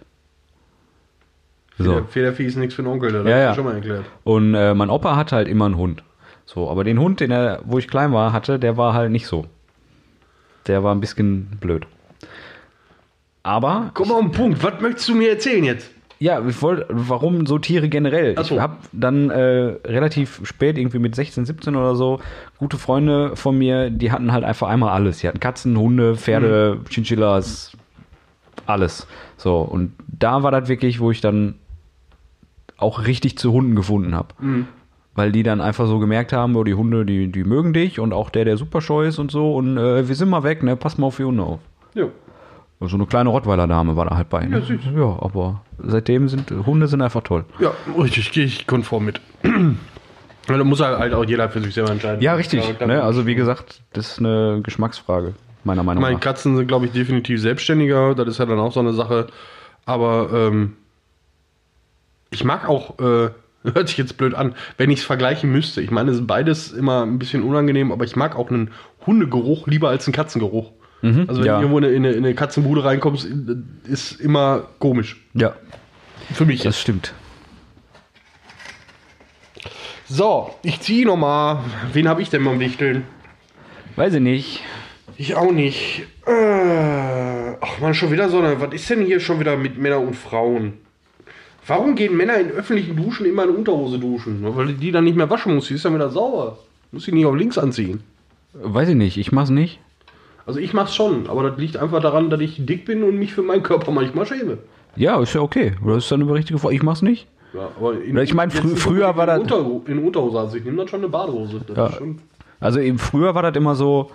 So. 1.78 1.92
Feder- 1.92 2.04
Federvieh 2.06 2.44
ist 2.46 2.56
nichts 2.56 2.74
für 2.76 2.82
einen 2.82 2.92
Onkel, 2.92 3.12
das 3.12 3.26
Ja, 3.26 3.32
hab 3.32 3.38
ich 3.40 3.44
ja. 3.44 3.54
schon 3.56 3.64
mal 3.64 3.74
erklärt. 3.74 4.04
Und 4.24 4.54
äh, 4.54 4.72
mein 4.72 4.88
Opa 4.88 5.16
hatte 5.16 5.36
halt 5.36 5.48
immer 5.48 5.66
einen 5.66 5.76
Hund. 5.76 6.02
So, 6.46 6.70
aber 6.70 6.84
den 6.84 6.98
Hund, 6.98 7.20
den 7.20 7.30
er, 7.30 7.60
wo 7.64 7.78
ich 7.78 7.88
klein 7.88 8.12
war, 8.12 8.32
hatte, 8.32 8.58
der 8.58 8.76
war 8.76 8.94
halt 8.94 9.10
nicht 9.10 9.26
so. 9.26 9.44
Der 10.66 10.82
war 10.82 10.94
ein 10.94 11.00
bisschen 11.00 11.46
blöd. 11.60 11.86
Aber 13.42 13.90
Komm 13.94 14.08
mal 14.08 14.14
auf 14.14 14.20
den 14.22 14.30
Punkt. 14.32 14.62
Was 14.62 14.80
möchtest 14.80 15.08
du 15.08 15.14
mir 15.14 15.30
erzählen 15.30 15.64
jetzt? 15.64 15.90
Ja, 16.18 16.44
ich 16.46 16.62
wollte, 16.62 16.86
warum 16.88 17.46
so 17.46 17.58
Tiere 17.58 17.88
generell? 17.90 18.36
So. 18.42 18.54
Ich 18.54 18.60
habe 18.60 18.76
dann 18.92 19.28
äh, 19.30 19.76
relativ 19.84 20.40
spät, 20.44 20.78
irgendwie 20.78 20.98
mit 20.98 21.14
16, 21.14 21.44
17 21.44 21.76
oder 21.76 21.94
so, 21.94 22.20
gute 22.58 22.78
Freunde 22.78 23.36
von 23.36 23.58
mir, 23.58 23.90
die 23.90 24.10
hatten 24.10 24.32
halt 24.32 24.42
einfach 24.42 24.68
einmal 24.68 24.90
alles. 24.90 25.18
Die 25.18 25.28
hatten 25.28 25.40
Katzen, 25.40 25.76
Hunde, 25.76 26.16
Pferde, 26.16 26.78
Mhm. 26.80 26.84
Chinchillas, 26.88 27.72
alles. 28.64 29.06
So, 29.36 29.58
und 29.60 29.92
da 30.08 30.42
war 30.42 30.50
das 30.52 30.68
wirklich, 30.68 31.00
wo 31.00 31.10
ich 31.10 31.20
dann 31.20 31.56
auch 32.78 33.04
richtig 33.06 33.36
zu 33.36 33.52
Hunden 33.52 33.74
gefunden 33.76 34.14
habe. 34.14 34.28
Mhm. 34.40 34.68
Weil 35.16 35.32
die 35.32 35.42
dann 35.42 35.60
einfach 35.62 35.86
so 35.86 35.98
gemerkt 35.98 36.32
haben, 36.32 36.54
oh, 36.56 36.62
die 36.64 36.74
Hunde, 36.74 37.04
die, 37.06 37.32
die 37.32 37.42
mögen 37.44 37.72
dich 37.72 37.98
und 37.98 38.12
auch 38.12 38.28
der, 38.30 38.44
der 38.44 38.56
super 38.58 38.80
scheu 38.82 39.06
ist 39.06 39.18
und 39.18 39.30
so. 39.30 39.54
Und 39.56 39.78
äh, 39.78 40.06
wir 40.06 40.14
sind 40.14 40.28
mal 40.28 40.42
weg, 40.42 40.62
ne? 40.62 40.76
Pass 40.76 40.98
mal 40.98 41.06
auf 41.06 41.16
die 41.16 41.24
Hunde 41.24 41.42
auf. 41.42 41.60
Ja. 41.94 42.04
So 42.80 42.96
eine 42.96 43.06
kleine 43.06 43.30
Rottweiler-Dame 43.30 43.96
war 43.96 44.04
da 44.04 44.16
halt 44.18 44.28
bei. 44.28 44.44
Ne? 44.44 44.58
Ja, 44.58 44.62
süß. 44.62 44.80
Ja, 44.94 45.16
aber 45.22 45.62
seitdem 45.78 46.28
sind 46.28 46.50
Hunde 46.66 46.86
sind 46.88 47.00
einfach 47.00 47.22
toll. 47.22 47.46
Ja, 47.58 47.72
richtig, 47.98 48.30
gehe 48.32 48.44
ich 48.44 48.66
konform 48.66 49.06
mit. 49.06 49.20
Da 50.46 50.62
muss 50.64 50.80
halt 50.82 51.14
auch 51.14 51.24
jeder 51.24 51.48
für 51.48 51.62
sich 51.62 51.72
selber 51.72 51.92
entscheiden. 51.92 52.20
Ja, 52.20 52.34
richtig. 52.34 52.74
da- 52.78 52.86
ne? 52.86 53.02
Also 53.02 53.26
wie 53.26 53.34
gesagt, 53.34 53.80
das 53.94 54.12
ist 54.12 54.18
eine 54.18 54.60
Geschmacksfrage, 54.62 55.32
meiner 55.64 55.82
Meinung 55.82 56.02
Meine 56.02 56.16
nach. 56.16 56.20
Katzen 56.20 56.54
sind, 56.58 56.66
glaube 56.68 56.84
ich, 56.84 56.92
definitiv 56.92 57.40
selbstständiger. 57.40 58.14
Das 58.14 58.28
ist 58.28 58.36
ja 58.38 58.44
dann 58.44 58.58
auch 58.58 58.72
so 58.72 58.80
eine 58.80 58.92
Sache. 58.92 59.28
Aber 59.86 60.28
ähm, 60.34 60.74
ich 62.28 62.44
mag 62.44 62.68
auch, 62.68 62.98
äh, 62.98 63.30
hört 63.74 63.88
sich 63.88 63.98
jetzt 63.98 64.16
blöd 64.16 64.34
an, 64.34 64.54
wenn 64.76 64.90
ich 64.90 65.00
es 65.00 65.04
vergleichen 65.04 65.50
müsste. 65.50 65.80
Ich 65.80 65.90
meine, 65.90 66.10
es 66.10 66.18
ist 66.18 66.26
beides 66.26 66.72
immer 66.72 67.04
ein 67.04 67.18
bisschen 67.18 67.42
unangenehm, 67.42 67.92
aber 67.92 68.04
ich 68.04 68.16
mag 68.16 68.36
auch 68.36 68.50
einen 68.50 68.70
Hundegeruch 69.06 69.66
lieber 69.66 69.88
als 69.88 70.06
einen 70.06 70.14
Katzengeruch. 70.14 70.72
also 71.28 71.40
wenn 71.40 71.46
ja. 71.46 71.56
du 71.56 71.66
irgendwo 71.66 71.78
in 71.78 71.84
eine, 71.84 71.94
in, 71.94 72.04
eine, 72.04 72.14
in 72.14 72.24
eine 72.24 72.34
Katzenbude 72.34 72.84
reinkommst, 72.84 73.28
ist 73.84 74.20
immer 74.20 74.68
komisch. 74.78 75.16
Ja, 75.34 75.54
Für 76.32 76.44
mich. 76.44 76.62
das 76.62 76.80
stimmt. 76.80 77.14
so, 80.08 80.54
ich 80.62 80.80
ziehe 80.80 81.06
nochmal. 81.06 81.60
Wen 81.92 82.08
habe 82.08 82.22
ich 82.22 82.30
denn 82.30 82.42
mal 82.42 82.58
Wichteln? 82.58 83.04
Weiß 83.96 84.14
ich 84.14 84.20
nicht. 84.20 84.62
Ich 85.16 85.34
auch 85.34 85.52
nicht. 85.52 86.06
Äh, 86.26 87.56
ach 87.60 87.78
man, 87.80 87.94
schon 87.94 88.12
wieder 88.12 88.28
so 88.28 88.38
eine. 88.38 88.60
Was 88.60 88.74
ist 88.74 88.90
denn 88.90 89.04
hier 89.04 89.20
schon 89.20 89.40
wieder 89.40 89.56
mit 89.56 89.78
Männern 89.78 90.06
und 90.06 90.14
Frauen? 90.14 90.74
Warum 91.66 91.94
gehen 91.94 92.16
Männer 92.16 92.38
in 92.38 92.50
öffentlichen 92.50 92.96
Duschen 92.96 93.26
immer 93.26 93.44
in 93.44 93.50
Unterhose 93.50 93.98
duschen? 93.98 94.38
Weil 94.56 94.74
die 94.74 94.92
dann 94.92 95.04
nicht 95.04 95.16
mehr 95.16 95.28
waschen 95.30 95.54
muss. 95.54 95.68
Die 95.68 95.74
ist 95.74 95.84
dann 95.84 95.94
wieder 95.94 96.10
sauber. 96.10 96.58
Muss 96.92 97.04
sie 97.04 97.12
nicht 97.12 97.26
auf 97.26 97.34
links 97.34 97.58
anziehen. 97.58 98.00
Weiß 98.54 98.88
ich 98.88 98.94
nicht. 98.94 99.16
Ich 99.16 99.32
mach's 99.32 99.50
nicht. 99.50 99.80
Also 100.46 100.60
ich 100.60 100.72
mach's 100.72 100.94
schon, 100.94 101.28
aber 101.28 101.42
das 101.50 101.58
liegt 101.58 101.76
einfach 101.76 102.00
daran, 102.00 102.30
dass 102.30 102.40
ich 102.40 102.64
dick 102.64 102.84
bin 102.84 103.02
und 103.02 103.18
mich 103.18 103.34
für 103.34 103.42
meinen 103.42 103.64
Körper 103.64 103.90
manchmal 103.90 104.26
schäme. 104.26 104.58
Ja, 104.94 105.20
ist 105.20 105.34
ja 105.34 105.40
okay. 105.40 105.72
Oder 105.84 105.96
ist 105.96 106.10
dann 106.10 106.22
eine 106.22 106.32
richtige 106.32 106.58
Frage? 106.60 106.74
Ich 106.76 106.82
mach's 106.84 107.02
nicht. 107.02 107.26
Ja, 107.52 107.68
aber 107.76 108.00
in, 108.00 108.16
ich 108.18 108.32
meine, 108.34 108.52
frü- 108.52 108.76
früher 108.76 109.16
war 109.16 109.26
das- 109.26 109.38
in 109.86 109.98
Unterhose. 109.98 110.38
Also 110.38 110.56
ich 110.56 110.64
nehme 110.64 110.76
dann 110.76 110.88
schon 110.88 111.00
eine 111.00 111.08
Badehose. 111.08 111.62
Das 111.66 111.76
Ja. 111.76 111.86
ist 111.88 111.96
schon, 111.96 112.18
Also 112.60 112.78
eben 112.80 112.98
früher 112.98 113.34
war 113.34 113.42
das 113.42 113.56
immer 113.56 113.74
so, 113.74 114.10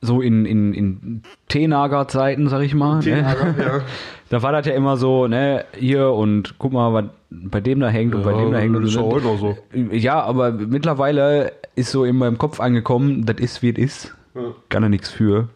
so 0.00 0.20
in, 0.20 0.46
in, 0.46 0.74
in 0.74 1.22
Teenager-Zeiten, 1.48 2.48
sag 2.48 2.62
ich 2.62 2.74
mal. 2.74 3.00
Teenager, 3.00 3.52
ne? 3.52 3.64
ja. 3.64 3.80
Da 4.28 4.42
war 4.42 4.50
das 4.50 4.66
ja 4.66 4.74
immer 4.74 4.96
so, 4.96 5.28
ne, 5.28 5.64
hier 5.78 6.10
und 6.10 6.56
guck 6.58 6.72
mal, 6.72 6.92
was 6.92 7.04
bei 7.30 7.60
dem 7.60 7.78
da 7.78 7.88
hängt 7.88 8.12
und 8.12 8.24
bei 8.24 8.32
Ja, 8.32 8.38
dem 8.38 8.50
da 8.50 8.58
hängt. 8.58 8.74
Und 8.74 8.84
ist 8.84 8.98
heute 8.98 9.24
noch 9.24 9.38
so. 9.38 9.56
Ja, 9.92 10.20
aber 10.20 10.50
mittlerweile 10.50 11.52
ist 11.76 11.92
so 11.92 12.04
in 12.04 12.16
meinem 12.16 12.36
Kopf 12.36 12.58
angekommen, 12.58 13.24
das 13.24 13.36
ist 13.38 13.62
wie 13.62 13.70
es 13.70 13.78
ist. 13.78 14.16
Ja. 14.34 14.52
Kann 14.68 14.82
er 14.82 14.88
nichts 14.88 15.10
für. 15.10 15.48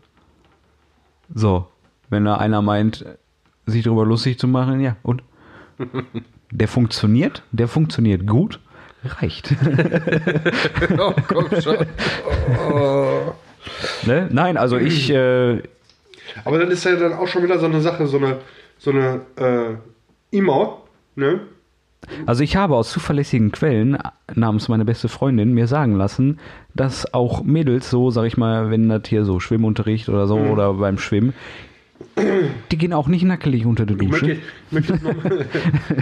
So, 1.34 1.66
wenn 2.10 2.24
da 2.24 2.36
einer 2.36 2.62
meint, 2.62 3.04
sich 3.66 3.82
darüber 3.82 4.06
lustig 4.06 4.38
zu 4.38 4.46
machen, 4.46 4.80
ja, 4.80 4.96
und? 5.02 5.24
Der 6.52 6.66
funktioniert, 6.66 7.44
der 7.52 7.68
funktioniert 7.68 8.26
gut, 8.26 8.58
reicht. 9.04 9.54
oh, 10.98 11.14
komm 11.28 11.48
schon. 11.60 11.86
Oh. 12.74 13.32
Ne? 14.06 14.28
Nein, 14.30 14.56
also 14.56 14.76
ich, 14.76 15.10
äh, 15.10 15.62
Aber 16.44 16.58
das 16.58 16.70
ist 16.70 16.84
ja 16.84 16.96
dann 16.96 17.12
auch 17.14 17.26
schon 17.28 17.42
wieder 17.42 17.58
so 17.58 17.66
eine 17.66 17.80
Sache, 17.80 18.06
so 18.06 18.18
eine, 18.18 18.38
so 18.78 18.90
eine, 18.90 19.20
äh, 19.36 20.36
immer, 20.36 20.78
ne? 21.16 21.40
also 22.26 22.42
ich 22.42 22.56
habe 22.56 22.76
aus 22.76 22.90
zuverlässigen 22.90 23.52
Quellen 23.52 23.98
namens 24.34 24.68
meine 24.68 24.84
beste 24.84 25.08
Freundin 25.08 25.52
mir 25.52 25.66
sagen 25.66 25.96
lassen, 25.96 26.40
dass 26.74 27.12
auch 27.12 27.42
Mädels 27.42 27.90
so, 27.90 28.10
sag 28.10 28.24
ich 28.24 28.36
mal, 28.36 28.70
wenn 28.70 28.88
das 28.88 29.02
hier 29.06 29.24
so 29.24 29.38
Schwimmunterricht 29.38 30.08
oder 30.08 30.26
so 30.26 30.38
Mhm. 30.38 30.50
oder 30.50 30.74
beim 30.74 30.98
Schwimmen, 30.98 31.34
die 32.70 32.78
gehen 32.78 32.92
auch 32.92 33.08
nicht 33.08 33.24
nackelig 33.24 33.64
unter 33.66 33.86
der 33.86 33.96
Ich 34.00 34.08
möchte, 34.08 34.26
Dusche. 34.26 34.40
ich 34.66 34.72
möchte, 34.72 34.92
noch 34.94 35.02
mal- 35.24 35.46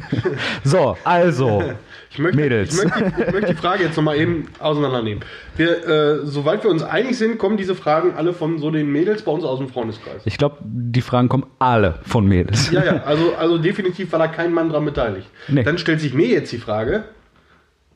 So, 0.64 0.96
also, 1.04 1.62
ich 2.10 2.18
möchte, 2.18 2.36
Mädels. 2.38 2.76
Ich 2.82 2.84
möchte, 2.84 3.22
ich 3.26 3.32
möchte 3.32 3.50
die 3.54 3.58
Frage 3.58 3.84
jetzt 3.84 3.96
nochmal 3.96 4.16
eben 4.18 4.46
auseinandernehmen. 4.58 5.24
Wir, 5.56 5.86
äh, 5.86 6.26
soweit 6.26 6.64
wir 6.64 6.70
uns 6.70 6.82
einig 6.82 7.16
sind, 7.18 7.38
kommen 7.38 7.56
diese 7.56 7.74
Fragen 7.74 8.14
alle 8.16 8.32
von 8.32 8.58
so 8.58 8.70
den 8.70 8.90
Mädels 8.90 9.22
bei 9.22 9.30
uns 9.32 9.44
aus 9.44 9.58
dem 9.58 9.68
Freundeskreis. 9.68 10.22
ich 10.24 10.38
glaube, 10.38 10.56
die 10.62 11.02
Fragen 11.02 11.28
kommen 11.28 11.46
alle 11.58 11.98
von 12.02 12.26
Mädels. 12.26 12.70
Ja, 12.70 12.84
ja, 12.84 13.02
also, 13.04 13.34
also 13.38 13.58
definitiv 13.58 14.12
war 14.12 14.18
da 14.18 14.28
kein 14.28 14.52
Mann 14.52 14.70
dran 14.70 14.84
beteiligt. 14.84 15.28
Nee. 15.48 15.62
Dann 15.62 15.78
stellt 15.78 16.00
sich 16.00 16.14
mir 16.14 16.26
jetzt 16.28 16.50
die 16.52 16.58
Frage, 16.58 17.04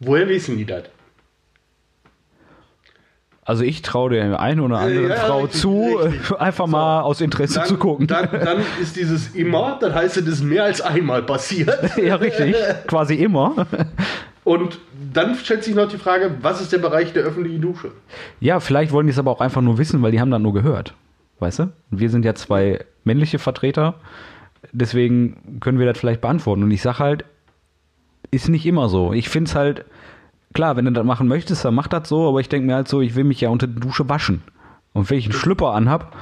woher 0.00 0.28
wissen 0.28 0.56
die 0.58 0.64
das? 0.64 0.84
Also 3.44 3.64
ich 3.64 3.82
traue 3.82 4.10
der 4.10 4.38
einen 4.38 4.60
oder 4.60 4.78
anderen 4.78 5.08
Ja, 5.08 5.16
Frau 5.16 5.40
richtig, 5.40 5.60
zu, 5.60 5.96
richtig. 5.96 6.36
einfach 6.40 6.68
mal 6.68 7.00
aus 7.00 7.20
Interesse 7.20 7.64
zu 7.64 7.76
gucken. 7.76 8.06
Dann, 8.06 8.28
dann 8.30 8.58
ist 8.80 8.94
dieses 8.94 9.34
immer, 9.34 9.78
das 9.80 9.94
heißt, 9.94 10.16
es 10.18 10.26
ist 10.26 10.42
mehr 10.44 10.64
als 10.64 10.80
einmal 10.80 11.22
passiert. 11.22 11.76
ja, 12.02 12.14
richtig. 12.16 12.54
Quasi 12.86 13.16
immer. 13.16 13.66
Und 14.44 14.78
dann 15.12 15.34
stellt 15.34 15.64
sich 15.64 15.74
noch 15.74 15.88
die 15.88 15.98
Frage, 15.98 16.36
was 16.40 16.60
ist 16.60 16.72
der 16.72 16.78
Bereich 16.78 17.12
der 17.12 17.24
öffentlichen 17.24 17.60
Dusche? 17.60 17.90
Ja, 18.38 18.60
vielleicht 18.60 18.92
wollen 18.92 19.06
die 19.06 19.12
es 19.12 19.18
aber 19.18 19.32
auch 19.32 19.40
einfach 19.40 19.60
nur 19.60 19.76
wissen, 19.76 20.02
weil 20.02 20.12
die 20.12 20.20
haben 20.20 20.30
dann 20.30 20.42
nur 20.42 20.54
gehört. 20.54 20.94
Weißt 21.40 21.58
du? 21.58 21.72
Wir 21.90 22.10
sind 22.10 22.24
ja 22.24 22.36
zwei 22.36 22.84
männliche 23.02 23.40
Vertreter. 23.40 23.94
Deswegen 24.70 25.58
können 25.58 25.80
wir 25.80 25.86
das 25.86 25.98
vielleicht 25.98 26.20
beantworten. 26.20 26.62
Und 26.62 26.70
ich 26.70 26.82
sag 26.82 27.00
halt, 27.00 27.24
ist 28.30 28.48
nicht 28.48 28.66
immer 28.66 28.88
so. 28.88 29.12
Ich 29.12 29.28
finde 29.28 29.48
es 29.48 29.56
halt, 29.56 29.84
klar, 30.52 30.76
wenn 30.76 30.84
du 30.84 30.92
das 30.92 31.04
machen 31.04 31.28
möchtest, 31.28 31.64
dann 31.64 31.74
mach 31.74 31.88
das 31.88 32.08
so, 32.08 32.28
aber 32.28 32.40
ich 32.40 32.48
denke 32.48 32.66
mir 32.66 32.74
halt 32.74 32.88
so, 32.88 33.00
ich 33.00 33.14
will 33.14 33.24
mich 33.24 33.40
ja 33.40 33.48
unter 33.48 33.66
der 33.66 33.80
Dusche 33.80 34.08
waschen. 34.08 34.42
Und 34.92 35.08
wenn 35.10 35.18
ich 35.18 35.26
einen 35.26 35.34
Schlüpper 35.34 35.72
anhab, 35.72 36.16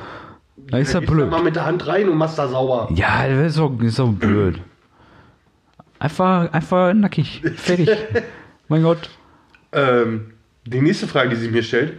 dann 0.69 0.81
ist 0.81 0.95
das 0.95 1.05
da 1.05 1.13
blöd. 1.13 1.31
mal 1.31 1.43
mit 1.43 1.57
der 1.57 1.67
Hand 1.67 1.87
rein 1.87 2.09
und 2.09 2.17
machst 2.17 2.39
da 2.39 2.49
sauber. 2.49 2.89
Ja, 2.95 3.27
das 3.27 3.49
ist 3.49 3.55
so, 3.55 3.77
ist 3.83 3.97
so 3.97 4.09
blöd. 4.09 4.61
Einfach, 5.99 6.53
einfach 6.53 6.95
nackig. 6.95 7.43
Fertig. 7.57 7.91
mein 8.69 8.83
Gott. 8.83 9.11
Ähm, 9.73 10.33
die 10.65 10.81
nächste 10.81 11.07
Frage, 11.07 11.31
die 11.31 11.37
sich 11.37 11.51
mir 11.51 11.63
stellt, 11.63 11.95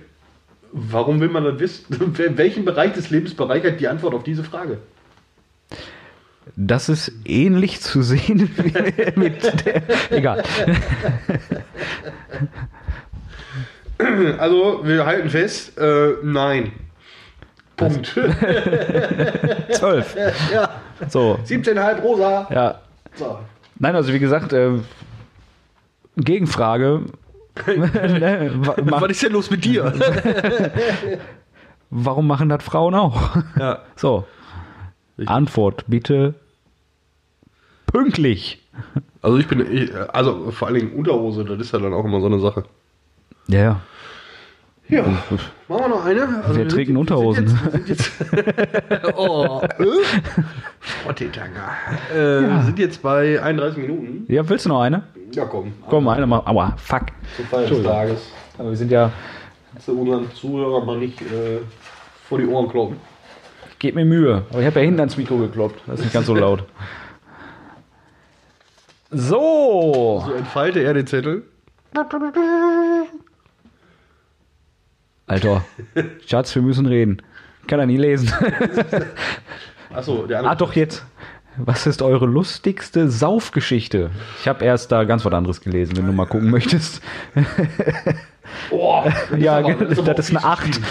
warum 0.71 1.19
will 1.19 1.29
man 1.29 1.43
das 1.43 1.59
wissen? 1.59 2.17
Welchen 2.37 2.65
Bereich 2.65 2.93
des 2.93 3.09
Lebens 3.09 3.33
bereichert 3.33 3.79
die 3.79 3.87
Antwort 3.87 4.13
auf 4.13 4.23
diese 4.23 4.43
Frage? 4.43 4.79
Das 6.55 6.89
ist 6.89 7.11
ähnlich 7.25 7.81
zu 7.81 8.01
sehen 8.01 8.49
wie 8.57 9.19
mit 9.19 9.65
der. 9.65 9.83
Egal. 10.11 10.43
Also, 14.39 14.79
wir 14.83 15.05
halten 15.05 15.29
fest, 15.29 15.77
äh, 15.77 16.13
nein. 16.23 16.71
Punkt. 17.77 18.07
Zwölf. 19.71 20.15
ja, 20.51 20.69
So. 21.07 21.37
17,5 21.45 22.01
rosa. 22.01 22.47
Ja. 22.51 22.81
So. 23.13 23.37
Nein, 23.77 23.95
also 23.95 24.11
wie 24.11 24.17
gesagt, 24.19 24.53
äh, 24.53 24.71
Gegenfrage. 26.17 27.01
Ne, 27.67 28.51
Was 28.55 29.11
ist 29.11 29.21
denn 29.23 29.33
los 29.33 29.51
mit 29.51 29.65
dir? 29.65 29.93
Warum 31.91 32.25
machen 32.25 32.49
das 32.49 32.63
Frauen 32.63 32.95
auch? 32.95 33.35
ja. 33.59 33.79
So. 33.95 34.25
Antwort 35.25 35.83
bitte 35.87 36.33
pünktlich. 37.85 38.63
Also 39.21 39.37
ich 39.37 39.47
bin, 39.47 39.65
ich, 39.71 39.91
also 40.13 40.51
vor 40.51 40.67
allen 40.67 40.79
Dingen 40.79 40.93
Unterhose, 40.93 41.45
das 41.45 41.59
ist 41.59 41.73
ja 41.73 41.79
dann 41.79 41.93
auch 41.93 42.05
immer 42.05 42.21
so 42.21 42.27
eine 42.27 42.39
Sache. 42.39 42.63
Ja, 43.47 43.59
ja. 43.59 43.81
Ja, 44.91 45.03
machen 45.03 45.39
wir 45.67 45.87
noch 45.87 46.05
eine? 46.05 46.43
Also 46.43 46.59
Wer 46.59 46.67
trägt 46.67 46.89
denn 46.89 46.97
Unterhosen? 46.97 47.45
Wir 47.47 47.71
sind 47.71 47.87
jetzt, 47.87 48.31
wir 48.33 48.43
sind 48.43 48.57
jetzt 48.57 49.13
oh, 49.17 49.61
äh? 49.63 49.85
Frottetanger. 50.81 51.69
Äh, 52.13 52.15
Wir 52.15 52.63
sind 52.65 52.79
jetzt 52.79 53.01
bei 53.01 53.41
31 53.41 53.77
Minuten. 53.77 54.25
Ja, 54.27 54.47
willst 54.49 54.65
du 54.65 54.69
noch 54.69 54.81
eine? 54.81 55.03
Ja, 55.33 55.45
komm. 55.45 55.71
Komm, 55.89 56.09
eine 56.09 56.27
mal. 56.27 56.41
Aua, 56.45 56.73
fuck. 56.75 57.03
Zur 57.37 57.45
Feier 57.45 57.67
des 57.69 57.83
Tages. 57.83 58.31
Aber 58.57 58.69
wir 58.69 58.75
sind 58.75 58.91
ja. 58.91 59.11
Zu 59.79 59.97
unseren 59.97 60.29
Zuhörern 60.33 60.85
mal 60.85 60.97
nicht 60.97 61.21
äh, 61.21 61.59
vor 62.27 62.39
die 62.39 62.47
Ohren 62.47 62.67
kloppen. 62.67 62.97
Gebt 63.79 63.95
mir 63.95 64.03
Mühe. 64.03 64.43
Aber 64.49 64.59
ich 64.59 64.65
habe 64.65 64.79
ja 64.79 64.85
hinten 64.85 64.99
ans 64.99 65.15
Mikro 65.15 65.37
gekloppt. 65.37 65.79
Das 65.87 65.99
ist 65.99 66.05
nicht 66.05 66.13
ganz 66.13 66.25
so 66.25 66.35
laut. 66.35 66.65
So. 69.11 70.23
So 70.25 70.33
entfalte 70.33 70.79
er 70.83 70.93
den 70.93 71.05
Zettel. 71.05 71.43
Alter. 75.27 75.65
Schatz, 76.25 76.55
wir 76.55 76.61
müssen 76.61 76.85
reden. 76.85 77.21
Kann 77.67 77.79
er 77.79 77.85
nie 77.85 77.97
lesen. 77.97 78.31
Achso, 79.93 80.25
der 80.25 80.39
andere. 80.39 80.53
ah, 80.53 80.55
doch 80.55 80.73
jetzt. 80.73 81.05
Was 81.57 81.85
ist 81.85 82.01
eure 82.01 82.25
lustigste 82.25 83.09
Saufgeschichte? 83.09 84.09
Ich 84.39 84.47
habe 84.47 84.63
erst 84.63 84.91
da 84.91 85.03
ganz 85.03 85.25
was 85.25 85.33
anderes 85.33 85.61
gelesen, 85.61 85.97
wenn 85.97 86.05
du 86.07 86.13
mal 86.13 86.25
gucken 86.25 86.49
möchtest. 86.49 87.01
Oh, 88.69 89.03
Ja, 89.37 89.59
aber- 89.59 89.75
das, 89.85 90.29
ist 90.29 90.35
eine 90.35 90.39
auch 90.43 90.45
8. 90.59 90.81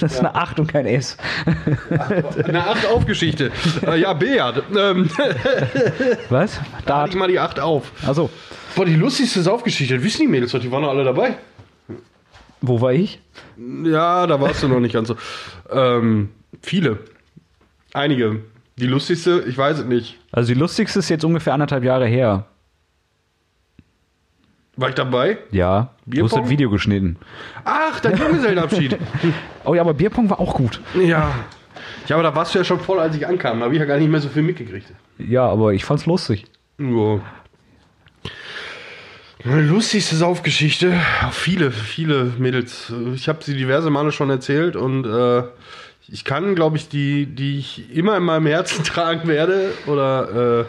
Das 0.00 0.12
ist 0.14 0.20
eine 0.20 0.34
8 0.34 0.58
und 0.60 0.68
kein 0.72 0.86
S. 0.86 1.18
Eine 2.46 2.66
8 2.66 2.86
auf 2.86 3.04
Geschichte. 3.04 3.50
äh, 3.86 4.00
ja, 4.00 4.14
Beat. 4.14 4.62
Ähm, 4.74 5.10
Was? 6.30 6.60
da 6.86 7.02
hatte 7.02 7.10
ich 7.10 7.16
mal 7.16 7.28
die 7.28 7.38
8 7.38 7.60
auf. 7.60 7.92
Also, 8.06 8.30
Boah, 8.74 8.86
die 8.86 8.94
lustigste 8.94 9.42
Saufgeschichte, 9.42 9.96
das 9.96 10.02
wissen 10.04 10.22
die 10.22 10.28
Mädels 10.28 10.52
doch, 10.52 10.60
die 10.60 10.70
waren 10.72 10.82
doch 10.82 10.90
alle 10.90 11.04
dabei. 11.04 11.36
wo 12.62 12.80
war 12.80 12.92
ich? 12.92 13.20
Ja, 13.84 14.26
da 14.26 14.40
warst 14.40 14.62
du 14.62 14.68
noch 14.68 14.80
nicht 14.80 14.94
ganz 14.94 15.08
so. 15.08 15.16
Ähm, 15.70 16.30
viele. 16.62 17.00
Einige. 17.92 18.40
Die 18.76 18.86
lustigste, 18.86 19.44
ich 19.46 19.56
weiß 19.56 19.80
es 19.80 19.84
nicht. 19.84 20.18
Also 20.32 20.52
die 20.52 20.58
lustigste 20.58 20.98
ist 20.98 21.08
jetzt 21.08 21.24
ungefähr 21.24 21.52
anderthalb 21.54 21.84
Jahre 21.84 22.06
her. 22.06 22.46
War 24.76 24.88
ich 24.88 24.96
dabei? 24.96 25.38
Ja, 25.52 25.90
du 26.04 26.24
hast 26.24 26.30
Bierpong? 26.30 26.40
das 26.42 26.50
Video 26.50 26.68
geschnitten. 26.70 27.16
Ach, 27.64 28.00
dein 28.00 28.16
Junggesellenabschied. 28.16 28.98
Oh 29.66 29.74
ja, 29.74 29.80
aber 29.80 29.94
Bierpong 29.94 30.28
war 30.28 30.40
auch 30.40 30.54
gut. 30.54 30.80
ja. 30.94 31.32
Ja, 32.06 32.16
aber 32.16 32.22
da 32.22 32.34
warst 32.36 32.54
du 32.54 32.58
ja 32.58 32.64
schon 32.64 32.80
voll, 32.80 32.98
als 33.00 33.16
ich 33.16 33.26
ankam. 33.26 33.60
Da 33.60 33.64
habe 33.64 33.74
ich 33.74 33.80
ja 33.80 33.86
gar 33.86 33.96
nicht 33.98 34.10
mehr 34.10 34.20
so 34.20 34.28
viel 34.28 34.42
mitgekriegt. 34.42 34.88
Ja, 35.16 35.46
aber 35.48 35.72
ich 35.72 35.86
fand's 35.86 36.04
lustig. 36.04 36.44
Ja. 36.78 37.20
Meine 39.42 39.62
lustigste 39.62 40.14
Saufgeschichte. 40.16 40.92
Viele, 41.30 41.70
viele 41.70 42.24
Mädels. 42.38 42.92
Ich 43.14 43.26
habe 43.28 43.42
sie 43.42 43.54
diverse 43.56 43.88
Male 43.88 44.12
schon 44.12 44.28
erzählt 44.28 44.76
und 44.76 45.06
äh, 45.06 45.44
ich 46.08 46.24
kann, 46.24 46.54
glaube 46.54 46.76
ich, 46.76 46.88
die, 46.88 47.26
die 47.26 47.58
ich 47.58 47.94
immer 47.94 48.16
in 48.16 48.24
meinem 48.24 48.46
Herzen 48.46 48.84
tragen 48.84 49.28
werde 49.28 49.72
oder 49.86 50.60
äh, 50.60 50.64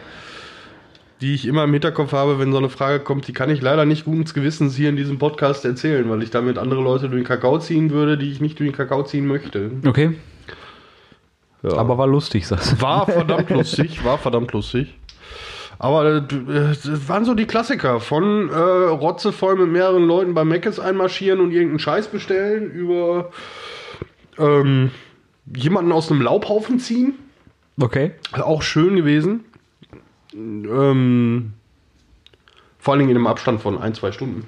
die 1.21 1.33
ich 1.33 1.45
immer 1.45 1.63
im 1.63 1.73
Hinterkopf 1.73 2.11
habe, 2.11 2.39
wenn 2.39 2.51
so 2.51 2.57
eine 2.57 2.69
Frage 2.69 2.99
kommt, 2.99 3.27
die 3.27 3.33
kann 3.33 3.49
ich 3.49 3.61
leider 3.61 3.85
nicht 3.85 4.05
guten 4.05 4.25
Gewissens 4.25 4.75
hier 4.75 4.89
in 4.89 4.97
diesem 4.97 5.17
Podcast 5.17 5.63
erzählen, 5.65 6.09
weil 6.09 6.21
ich 6.23 6.29
damit 6.29 6.57
andere 6.57 6.81
Leute 6.81 7.09
durch 7.09 7.21
den 7.21 7.27
Kakao 7.27 7.57
ziehen 7.57 7.91
würde, 7.91 8.17
die 8.17 8.31
ich 8.31 8.41
nicht 8.41 8.59
durch 8.59 8.69
den 8.69 8.75
Kakao 8.75 9.03
ziehen 9.03 9.25
möchte. 9.25 9.71
Okay. 9.85 10.15
Ja. 11.63 11.77
Aber 11.77 11.97
war 11.97 12.07
lustig, 12.07 12.45
sagst 12.45 12.73
du. 12.73 12.81
War 12.81 13.05
verdammt 13.09 13.49
lustig, 13.49 14.03
war 14.03 14.17
verdammt 14.17 14.51
lustig. 14.51 14.93
Aber 15.79 16.05
äh, 16.05 16.21
das 16.21 17.09
waren 17.09 17.25
so 17.25 17.33
die 17.33 17.45
Klassiker. 17.45 17.99
Von 17.99 18.49
äh, 18.49 18.53
Rotze 18.55 19.31
voll 19.31 19.55
mit 19.55 19.69
mehreren 19.69 20.05
Leuten 20.05 20.33
bei 20.33 20.45
Meckes 20.45 20.79
einmarschieren 20.79 21.39
und 21.39 21.51
irgendeinen 21.51 21.79
Scheiß 21.79 22.09
bestellen, 22.09 22.71
über 22.71 23.31
ähm, 24.37 24.91
jemanden 25.53 25.91
aus 25.91 26.11
einem 26.11 26.21
Laubhaufen 26.21 26.79
ziehen. 26.79 27.13
Okay. 27.79 28.11
Auch 28.33 28.61
schön 28.61 28.95
gewesen. 28.95 29.45
Ähm, 30.33 31.53
vor 32.79 32.93
allen 32.93 32.99
Dingen 32.99 33.11
in 33.11 33.17
einem 33.17 33.27
Abstand 33.27 33.61
von 33.61 33.77
ein, 33.77 33.93
zwei 33.93 34.11
Stunden. 34.11 34.45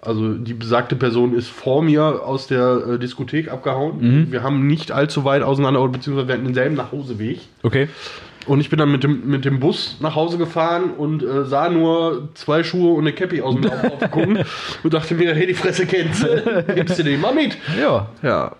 Also 0.00 0.34
die 0.34 0.52
besagte 0.54 0.96
Person 0.96 1.34
ist 1.34 1.48
vor 1.48 1.82
mir 1.82 2.22
aus 2.24 2.46
der 2.46 2.86
äh, 2.86 2.98
Diskothek 2.98 3.50
abgehauen. 3.50 4.30
Wir 4.30 4.42
haben 4.42 4.66
nicht 4.66 4.92
allzu 4.92 5.24
weit 5.24 5.42
auseinander, 5.42 5.86
beziehungsweise 5.88 6.28
wir 6.28 6.34
hatten 6.34 6.44
denselben 6.44 6.74
Nachhauseweg. 6.74 7.40
Okay. 7.62 7.88
Und 8.46 8.60
ich 8.60 8.68
bin 8.68 8.78
dann 8.78 8.92
mit 8.92 9.02
dem, 9.02 9.26
mit 9.26 9.46
dem 9.46 9.60
Bus 9.60 9.96
nach 10.00 10.14
Hause 10.14 10.36
gefahren 10.36 10.90
und 10.90 11.22
äh, 11.22 11.46
sah 11.46 11.70
nur 11.70 12.28
zwei 12.34 12.62
Schuhe 12.62 12.92
und 12.92 13.04
eine 13.04 13.14
Cappy 13.14 13.40
aus 13.40 13.54
dem 13.54 13.62
Lauf 13.64 14.10
gucken 14.10 14.44
und 14.82 14.94
dachte 14.94 15.14
mir, 15.14 15.34
hey, 15.34 15.46
die 15.46 15.54
Fresse 15.54 15.86
kennst 15.86 16.22
du. 16.22 16.64
Nimmst 16.74 16.98
du 16.98 17.02
den 17.02 17.22
mal 17.22 17.34
mit? 17.34 17.56
Ja. 17.80 18.08
Ja. 18.22 18.56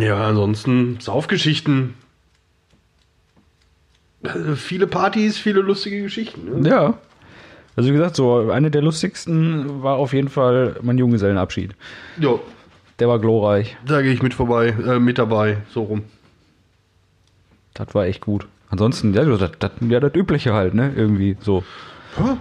Ja, 0.00 0.28
ansonsten 0.28 0.98
Saufgeschichten. 1.00 1.94
Äh, 4.22 4.54
viele 4.56 4.86
Partys, 4.86 5.38
viele 5.38 5.60
lustige 5.60 6.02
Geschichten. 6.02 6.60
Ne? 6.62 6.68
Ja. 6.68 6.94
Also 7.76 7.90
wie 7.90 7.94
gesagt, 7.94 8.16
so 8.16 8.50
eine 8.50 8.70
der 8.70 8.82
lustigsten 8.82 9.82
war 9.82 9.96
auf 9.96 10.12
jeden 10.14 10.28
Fall 10.28 10.76
mein 10.82 10.96
Junggesellenabschied. 10.98 11.74
Ja, 12.18 12.38
Der 12.98 13.08
war 13.08 13.18
glorreich. 13.18 13.76
da 13.86 14.00
gehe 14.00 14.12
ich 14.12 14.22
mit 14.22 14.32
vorbei, 14.32 14.68
äh, 14.68 14.98
mit 14.98 15.18
dabei, 15.18 15.58
so 15.70 15.82
rum. 15.82 16.04
Das 17.74 17.94
war 17.94 18.06
echt 18.06 18.22
gut. 18.22 18.46
Ansonsten, 18.70 19.12
ja, 19.12 19.22
das, 19.24 19.50
das, 19.58 19.70
ja, 19.86 20.00
das 20.00 20.14
Übliche 20.14 20.54
halt, 20.54 20.72
ne? 20.74 20.92
Irgendwie 20.96 21.36
so. 21.40 21.62
Hä? 22.16 22.36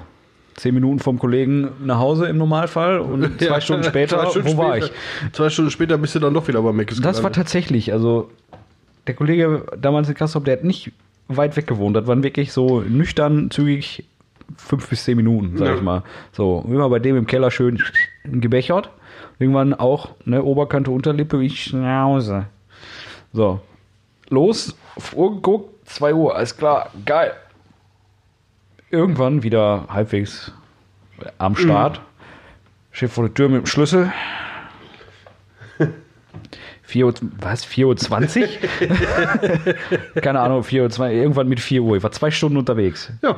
Zehn 0.56 0.74
Minuten 0.74 1.00
vom 1.00 1.20
Kollegen 1.20 1.70
nach 1.84 2.00
Hause 2.00 2.28
im 2.28 2.38
Normalfall 2.38 3.00
und 3.00 3.38
zwei 3.40 3.46
Ja, 3.46 3.62
Stunden 3.62 3.84
später, 3.84 4.20
zwei 4.20 4.30
Stunden 4.30 4.48
wo 4.54 4.58
war 4.58 4.78
ich? 4.78 4.86
später- 4.86 5.34
Zwei 5.34 5.50
Stunden 5.50 5.72
später 5.72 5.98
bist 5.98 6.16
du 6.16 6.20
dann 6.20 6.34
doch 6.34 6.48
wieder 6.48 6.62
bei 6.62 6.72
Meckes 6.72 6.98
Das 6.98 7.06
war 7.06 7.12
gelandet. 7.30 7.36
tatsächlich, 7.36 7.92
also 7.92 8.30
der 9.08 9.16
Kollege 9.16 9.66
damals 9.80 10.08
in 10.10 10.16
Kassel, 10.16 10.42
der 10.42 10.54
hat 10.58 10.64
nicht 10.64 10.92
weit 11.28 11.58
weg 11.58 11.68
gewohnt. 11.68 11.96
Das 11.96 12.08
waren 12.08 12.24
wirklich 12.24 12.54
so 12.54 12.82
nüchtern, 12.82 13.52
zügig 13.52 14.06
fünf 14.58 14.88
bis 14.90 15.04
zehn 15.04 15.18
Minuten, 15.18 15.58
sag 15.58 15.68
Ja. 15.68 15.76
ich 15.76 15.82
mal. 15.82 16.04
So, 16.32 16.64
immer 16.68 16.90
bei 16.90 17.00
dem 17.00 17.18
im 17.18 17.28
Keller 17.28 17.52
schön 17.52 17.82
gebechert. 18.24 18.90
Irgendwann 19.40 19.74
auch, 19.74 20.12
ne, 20.24 20.42
Oberkante, 20.44 20.92
Unterlippe, 20.92 21.44
ich 21.44 21.64
Schnauze. 21.64 22.46
So, 23.34 23.60
los, 24.30 24.76
Uhr 25.14 25.36
geguckt, 25.36 25.90
2 25.90 26.14
Uhr, 26.14 26.36
alles 26.36 26.56
klar, 26.56 26.90
geil. 27.06 27.34
Irgendwann 28.92 29.44
wieder 29.44 29.86
halbwegs 29.90 30.52
am 31.38 31.56
Start. 31.56 32.02
Steht 32.92 33.10
vor 33.12 33.26
der 33.26 33.34
Tür 33.34 33.50
mit 33.50 33.62
dem 33.62 33.66
Schlüssel. 33.66 34.12
4 36.84 37.06
Uhr, 37.08 37.14
was, 37.40 37.66
4.20 37.68 38.48
Uhr? 40.16 40.16
Keine 40.22 40.40
Ahnung, 40.40 40.64
4 40.64 40.84
Uhr, 40.84 40.90
zwei- 40.92 41.14
irgendwann 41.14 41.48
mit 41.50 41.60
4 41.60 41.82
Uhr. 41.82 41.98
Ich 41.98 42.04
war 42.04 42.12
zwei 42.12 42.30
Stunden 42.32 42.58
unterwegs. 42.58 43.12
Ja. 43.22 43.38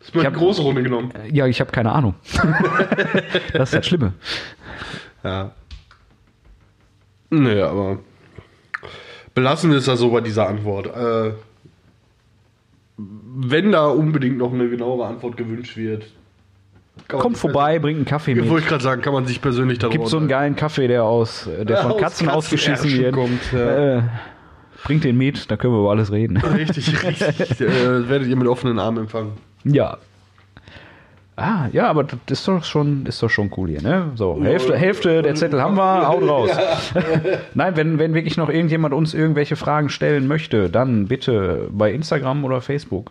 Ist 0.00 0.14
mal 0.14 0.20
Ich 0.22 0.26
eine 0.28 0.36
hab- 0.36 0.40
große 0.42 0.62
Runde 0.62 0.82
genommen. 0.82 1.12
Ja, 1.32 1.46
ich 1.46 1.60
habe 1.60 1.72
keine 1.72 1.92
Ahnung. 1.92 2.14
das 3.52 3.70
ist 3.70 3.74
das 3.74 3.86
Schlimme. 3.86 4.12
Ja. 5.24 5.50
Nee, 7.30 7.60
aber 7.60 7.98
belassen 9.34 9.70
wir 9.70 9.78
es 9.78 9.86
ja 9.86 9.96
so 9.96 10.10
bei 10.10 10.20
dieser 10.20 10.46
Antwort. 10.46 10.86
Äh, 10.94 11.32
wenn 12.96 13.72
da 13.72 13.86
unbedingt 13.88 14.38
noch 14.38 14.52
eine 14.52 14.68
genauere 14.68 15.06
Antwort 15.06 15.36
gewünscht 15.36 15.76
wird, 15.76 16.06
Kommt 17.08 17.36
vorbei, 17.38 17.80
bringt 17.80 17.96
einen 17.98 18.06
Kaffee 18.06 18.34
mit. 18.34 18.48
Wollte 18.48 18.62
ich 18.62 18.68
gerade 18.68 18.82
sagen, 18.82 19.02
kann 19.02 19.12
man 19.12 19.26
sich 19.26 19.42
persönlich 19.42 19.78
darüber 19.78 19.98
Gibt 19.98 20.08
so 20.08 20.16
einen 20.16 20.28
geilen 20.28 20.54
Kaffee, 20.54 20.86
der 20.86 21.02
aus, 21.04 21.46
äh, 21.46 21.64
der 21.64 21.78
von 21.78 21.92
aus 21.92 22.00
Katzen 22.00 22.28
ausgeschissen 22.28 22.88
Katzenärschen 22.88 23.02
wird. 23.02 23.14
kommt, 23.14 23.52
ja. 23.52 23.98
äh, 23.98 24.02
bringt 24.84 25.04
den 25.04 25.18
mit, 25.18 25.50
da 25.50 25.56
können 25.56 25.74
wir 25.74 25.80
über 25.80 25.90
alles 25.90 26.12
reden. 26.12 26.36
Richtig, 26.36 27.02
richtig. 27.02 27.60
äh, 27.60 28.08
werdet 28.08 28.28
ihr 28.28 28.36
mit 28.36 28.46
offenen 28.46 28.78
Armen 28.78 28.98
empfangen. 29.04 29.32
ja. 29.64 29.98
Ah, 31.36 31.66
ja, 31.72 31.88
aber 31.88 32.04
das 32.04 32.18
ist 32.28 32.46
doch 32.46 32.62
schon, 32.62 33.06
ist 33.06 33.20
doch 33.20 33.28
schon 33.28 33.50
cool 33.56 33.68
hier, 33.68 33.82
ne? 33.82 34.12
So, 34.14 34.40
Hälfte, 34.40 34.76
Hälfte 34.76 35.20
der 35.22 35.34
Zettel 35.34 35.60
haben 35.60 35.76
wir, 35.76 36.08
haut 36.08 36.22
raus. 36.28 36.50
Nein, 37.54 37.76
wenn, 37.76 37.98
wenn 37.98 38.14
wirklich 38.14 38.36
noch 38.36 38.48
irgendjemand 38.48 38.94
uns 38.94 39.14
irgendwelche 39.14 39.56
Fragen 39.56 39.88
stellen 39.88 40.28
möchte, 40.28 40.70
dann 40.70 41.06
bitte 41.08 41.68
bei 41.72 41.92
Instagram 41.92 42.44
oder 42.44 42.60
Facebook. 42.60 43.10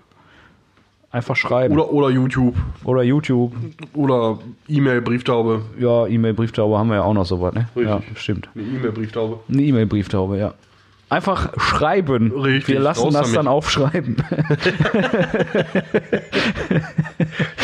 Einfach 1.11 1.35
schreiben. 1.35 1.73
Oder, 1.75 1.91
oder 1.91 2.09
YouTube. 2.09 2.55
Oder 2.85 3.03
YouTube. 3.03 3.53
Oder 3.93 4.39
E-Mail, 4.67 5.01
Brieftaube. 5.01 5.61
Ja, 5.77 6.07
E-Mail, 6.07 6.33
Brieftaube 6.33 6.77
haben 6.77 6.87
wir 6.87 6.95
ja 6.95 7.03
auch 7.03 7.13
noch 7.13 7.25
sowas, 7.25 7.53
ne? 7.53 7.67
Richtig. 7.75 7.85
Ja, 7.85 8.01
stimmt. 8.15 8.49
Eine 8.55 8.63
E-Mail, 8.63 8.91
Brieftaube. 8.93 9.39
Eine 9.49 9.61
E-Mail, 9.61 9.85
Brieftaube, 9.85 10.37
ja. 10.37 10.53
Einfach 11.09 11.53
schreiben. 11.59 12.31
Richtig, 12.31 12.73
Wir 12.73 12.79
lassen 12.79 13.11
das 13.11 13.21
damit. 13.21 13.35
dann 13.35 13.47
aufschreiben. 13.47 14.15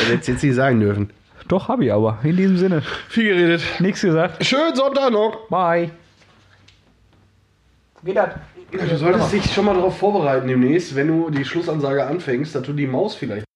Hättest 0.10 0.28
du 0.28 0.32
jetzt 0.34 0.44
nicht 0.44 0.56
sagen 0.56 0.80
dürfen. 0.80 1.10
Doch, 1.48 1.68
habe 1.68 1.86
ich 1.86 1.94
aber. 1.94 2.20
In 2.24 2.38
diesem 2.38 2.58
Sinne. 2.58 2.82
Viel 3.10 3.36
geredet. 3.36 3.62
Nichts 3.80 4.02
gesagt. 4.02 4.46
Schönen 4.46 4.76
Sonntag 4.76 5.12
noch. 5.12 5.48
Bye. 5.50 5.92
Geht 8.04 8.16
das? 8.16 8.30
Du 8.72 8.98
solltest 8.98 9.34
dich 9.34 9.52
schon 9.52 9.66
mal 9.66 9.74
darauf 9.74 9.98
vorbereiten 9.98 10.48
demnächst, 10.48 10.96
wenn 10.96 11.08
du 11.08 11.30
die 11.32 11.44
Schlussansage 11.44 12.06
anfängst, 12.06 12.54
dass 12.54 12.62
du 12.62 12.74
die 12.74 12.86
Maus 12.86 13.16
vielleicht 13.16 13.49